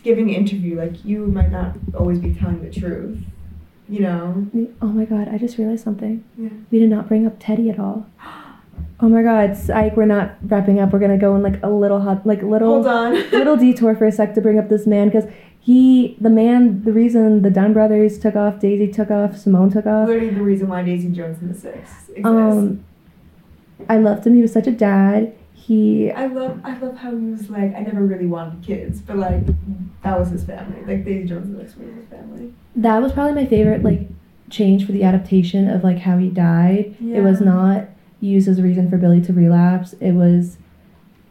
giving 0.02 0.28
an 0.30 0.34
interview 0.34 0.76
like 0.76 1.04
you 1.04 1.26
might 1.26 1.50
not 1.50 1.76
always 1.98 2.18
be 2.18 2.32
telling 2.34 2.62
the 2.62 2.70
truth, 2.70 3.18
you 3.88 4.00
know. 4.00 4.46
Oh 4.80 4.88
my 4.88 5.04
god, 5.04 5.28
I 5.28 5.38
just 5.38 5.58
realized 5.58 5.82
something. 5.82 6.24
Yeah. 6.38 6.50
We 6.70 6.78
did 6.78 6.90
not 6.90 7.08
bring 7.08 7.26
up 7.26 7.36
Teddy 7.38 7.70
at 7.70 7.78
all. 7.78 8.06
Oh 9.00 9.08
my 9.08 9.22
god, 9.22 9.56
Psych, 9.56 9.96
we're 9.96 10.06
not 10.06 10.36
wrapping 10.42 10.78
up. 10.78 10.92
We're 10.92 11.00
gonna 11.00 11.18
go 11.18 11.34
in 11.34 11.42
like 11.42 11.60
a 11.64 11.68
little 11.68 12.00
hot, 12.00 12.24
like 12.24 12.42
little 12.42 12.74
Hold 12.74 12.86
on. 12.86 13.12
little 13.32 13.56
detour 13.56 13.94
for 13.96 14.06
a 14.06 14.12
sec 14.12 14.34
to 14.34 14.40
bring 14.40 14.58
up 14.58 14.68
this 14.68 14.86
man 14.86 15.08
because 15.08 15.24
he, 15.58 16.16
the 16.20 16.30
man, 16.30 16.84
the 16.84 16.92
reason 16.92 17.42
the 17.42 17.50
Dunne 17.50 17.72
brothers 17.72 18.18
took 18.18 18.36
off, 18.36 18.60
Daisy 18.60 18.90
took 18.90 19.10
off, 19.10 19.36
Simone 19.36 19.70
took 19.70 19.84
off. 19.86 20.06
Literally 20.08 20.30
the 20.30 20.42
reason 20.42 20.68
why 20.68 20.82
Daisy 20.82 21.08
Jones 21.08 21.38
and 21.40 21.50
the 21.54 21.58
Six 21.58 21.76
exists. 22.10 22.24
Um, 22.24 22.84
I 23.88 23.98
loved 23.98 24.26
him. 24.26 24.36
He 24.36 24.42
was 24.42 24.52
such 24.52 24.68
a 24.68 24.72
dad. 24.72 25.34
He, 25.66 26.10
I 26.10 26.26
love 26.26 26.60
I 26.62 26.76
love 26.78 26.96
how 26.98 27.10
he 27.16 27.24
was 27.30 27.48
like 27.48 27.74
I 27.74 27.80
never 27.80 28.02
really 28.04 28.26
wanted 28.26 28.62
kids, 28.62 29.00
but 29.00 29.16
like 29.16 29.46
that 30.02 30.18
was 30.18 30.28
his 30.30 30.44
family. 30.44 30.84
Like 30.86 31.04
Daisy 31.04 31.26
Jones 31.28 31.46
and 31.46 31.56
the 31.58 31.64
Six 31.64 31.76
was 31.76 31.94
his 31.94 32.04
family. 32.06 32.52
that 32.76 33.00
was 33.00 33.12
probably 33.12 33.32
my 33.42 33.46
favorite 33.48 33.82
like 33.82 34.00
change 34.50 34.84
for 34.84 34.92
the 34.92 35.02
adaptation 35.02 35.70
of 35.70 35.82
like 35.82 35.98
how 35.98 36.18
he 36.18 36.28
died. 36.28 36.94
Yeah. 37.00 37.18
It 37.18 37.20
was 37.22 37.40
not 37.40 37.86
used 38.20 38.46
as 38.46 38.58
a 38.58 38.62
reason 38.62 38.90
for 38.90 38.98
Billy 38.98 39.22
to 39.22 39.32
relapse. 39.32 39.94
It 40.00 40.12
was 40.12 40.58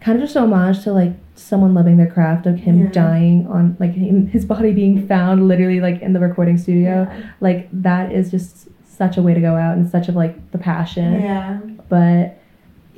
kind 0.01 0.17
of 0.17 0.23
just 0.23 0.35
an 0.35 0.43
homage 0.43 0.83
to 0.83 0.93
like 0.93 1.13
someone 1.35 1.73
loving 1.75 1.97
their 1.97 2.09
craft 2.09 2.45
of 2.47 2.57
him 2.59 2.85
Yeah. 2.85 2.89
dying 2.91 3.47
on 3.47 3.77
like 3.79 3.91
him, 3.93 4.27
his 4.27 4.45
body 4.45 4.73
being 4.73 5.07
found 5.07 5.47
literally 5.47 5.79
like 5.79 6.01
in 6.01 6.13
the 6.13 6.19
recording 6.19 6.57
studio. 6.57 7.07
Yeah. 7.09 7.29
Like 7.39 7.69
that 7.71 8.11
is 8.11 8.31
just 8.31 8.67
such 8.83 9.15
a 9.17 9.21
way 9.21 9.33
to 9.35 9.41
go 9.41 9.55
out 9.55 9.77
and 9.77 9.87
such 9.89 10.07
of 10.09 10.15
like 10.15 10.51
the 10.51 10.57
passion. 10.57 11.21
Yeah. 11.21 11.59
But 11.87 12.39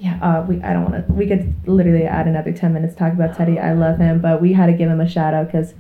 yeah, 0.06 0.20
uh, 0.22 0.46
we 0.48 0.62
I 0.62 0.72
don't 0.74 0.84
want 0.90 1.08
to. 1.08 1.14
We 1.14 1.26
could 1.26 1.54
literally 1.68 2.04
add 2.06 2.28
another 2.28 2.52
ten 2.54 2.74
minutes 2.74 2.94
talk 2.96 3.12
about 3.14 3.36
Teddy. 3.36 3.58
I 3.58 3.74
love 3.74 3.98
him, 3.98 4.22
but 4.22 4.40
we 4.40 4.54
had 4.54 4.68
to 4.68 4.74
give 4.74 4.88
him 4.90 5.02
a 5.02 5.10
shout 5.10 5.34
out 5.34 5.48
because 5.48 5.74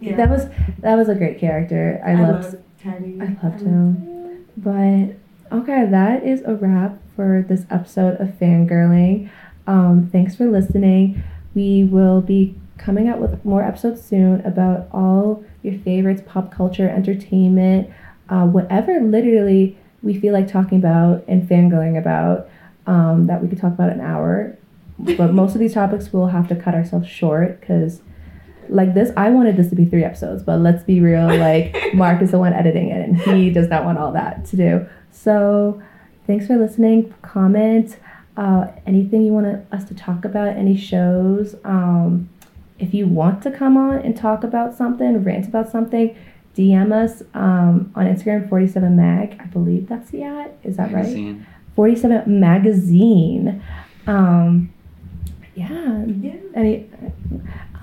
Yeah. 0.00 0.16
that 0.16 0.30
was 0.30 0.46
that 0.80 0.94
was 0.96 1.08
a 1.10 1.14
great 1.14 1.38
character. 1.38 2.00
I, 2.04 2.14
loved 2.14 2.44
love 2.54 2.62
Teddy. 2.82 3.18
I 3.20 3.36
loved 3.42 3.60
him. 3.60 4.46
But 4.56 5.16
okay, 5.54 5.84
that 5.90 6.24
is 6.24 6.40
a 6.46 6.54
wrap 6.54 6.96
for 7.14 7.44
this 7.46 7.66
episode 7.70 8.18
of 8.20 8.28
Fangirling. 8.40 9.28
Um, 9.66 10.08
thanks 10.10 10.34
for 10.34 10.46
listening. 10.46 11.22
We 11.54 11.84
will 11.84 12.22
be 12.22 12.54
coming 12.78 13.06
out 13.08 13.18
with 13.20 13.44
more 13.44 13.62
episodes 13.62 14.02
soon 14.02 14.40
about 14.46 14.88
all 14.92 15.44
your 15.62 15.78
favorites, 15.80 16.22
pop 16.24 16.50
culture, 16.50 16.88
entertainment, 16.88 17.90
uh, 18.30 18.46
whatever 18.46 18.98
literally 19.00 19.76
we 20.02 20.18
feel 20.18 20.32
like 20.32 20.46
talking 20.48 20.78
about 20.78 21.22
and 21.28 21.46
fangirling 21.48 21.98
about. 21.98 22.48
Um, 22.86 23.26
that 23.26 23.42
we 23.42 23.48
could 23.48 23.60
talk 23.60 23.72
about 23.72 23.90
an 23.90 24.00
hour. 24.00 24.56
But 24.98 25.34
most 25.34 25.54
of 25.54 25.60
these 25.60 25.74
topics 25.74 26.12
we'll 26.12 26.28
have 26.28 26.48
to 26.48 26.56
cut 26.56 26.74
ourselves 26.74 27.08
short 27.08 27.60
because 27.60 28.00
like 28.68 28.94
this 28.94 29.10
i 29.16 29.30
wanted 29.30 29.56
this 29.56 29.68
to 29.68 29.76
be 29.76 29.84
three 29.84 30.04
episodes 30.04 30.42
but 30.42 30.58
let's 30.60 30.84
be 30.84 31.00
real 31.00 31.26
like 31.38 31.76
mark 31.94 32.20
is 32.22 32.30
the 32.30 32.38
one 32.38 32.52
editing 32.52 32.88
it 32.88 33.08
and 33.08 33.18
he 33.18 33.50
does 33.50 33.68
not 33.68 33.84
want 33.84 33.98
all 33.98 34.12
that 34.12 34.44
to 34.44 34.56
do 34.56 34.86
so 35.10 35.80
thanks 36.26 36.46
for 36.46 36.56
listening 36.56 37.12
comment 37.22 37.98
uh, 38.36 38.70
anything 38.86 39.22
you 39.22 39.32
want 39.32 39.46
us 39.72 39.84
to 39.84 39.94
talk 39.94 40.24
about 40.26 40.48
any 40.48 40.76
shows 40.76 41.54
um, 41.64 42.28
if 42.78 42.92
you 42.92 43.06
want 43.06 43.42
to 43.42 43.50
come 43.50 43.76
on 43.76 43.98
and 43.98 44.16
talk 44.16 44.44
about 44.44 44.74
something 44.74 45.22
rant 45.24 45.46
about 45.46 45.70
something 45.70 46.16
dm 46.56 46.92
us 46.92 47.22
um, 47.34 47.90
on 47.94 48.06
instagram 48.06 48.48
47 48.48 48.96
mag 48.96 49.36
i 49.40 49.44
believe 49.46 49.88
that's 49.88 50.10
the 50.10 50.22
at 50.22 50.56
is 50.62 50.76
that 50.76 50.92
right 50.92 51.04
Magazine. 51.04 51.46
47 51.76 52.40
magazine 52.40 53.62
um, 54.06 54.72
yeah 55.54 56.04
Yeah. 56.06 56.34
any 56.54 56.86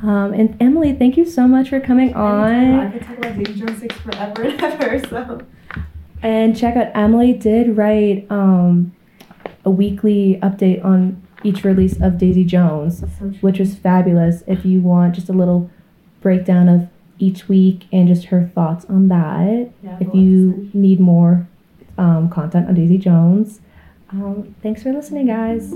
um, 0.03 0.33
and 0.33 0.57
Emily, 0.59 0.91
thank 0.93 1.15
you 1.15 1.23
so 1.25 1.47
much 1.47 1.69
for 1.69 1.79
coming 1.79 2.13
on. 2.13 2.51
I 2.51 2.91
could 2.91 3.03
talk 3.03 3.17
about 3.19 3.37
Daisy 3.37 3.53
Jones 3.53 3.79
Six 3.79 3.95
forever 3.99 4.43
and 4.43 4.61
ever. 4.61 4.99
So 5.07 5.39
And 6.21 6.57
check 6.57 6.75
out 6.75 6.91
Emily 6.93 7.31
did 7.31 7.77
write 7.77 8.27
um, 8.29 8.93
a 9.63 9.71
weekly 9.71 10.39
update 10.43 10.83
on 10.83 11.25
each 11.45 11.63
release 11.63 12.01
of 12.01 12.17
Daisy 12.17 12.43
Jones, 12.43 13.01
which 13.39 13.59
was 13.59 13.75
fabulous. 13.75 14.43
If 14.45 14.65
you 14.65 14.81
want 14.81 15.15
just 15.15 15.29
a 15.29 15.33
little 15.33 15.69
breakdown 16.19 16.67
of 16.67 16.89
each 17.17 17.47
week 17.47 17.85
and 17.93 18.05
just 18.05 18.25
her 18.25 18.51
thoughts 18.53 18.83
on 18.89 19.07
that, 19.07 19.69
Yeah, 19.81 19.97
if 20.01 20.13
you 20.13 20.69
need 20.73 20.99
more 20.99 21.47
um, 21.97 22.29
content 22.29 22.67
on 22.67 22.73
Daisy 22.75 22.97
Jones. 22.97 23.61
Um, 24.13 24.55
thanks 24.61 24.83
for 24.83 24.93
listening, 24.93 25.25
guys. 25.25 25.73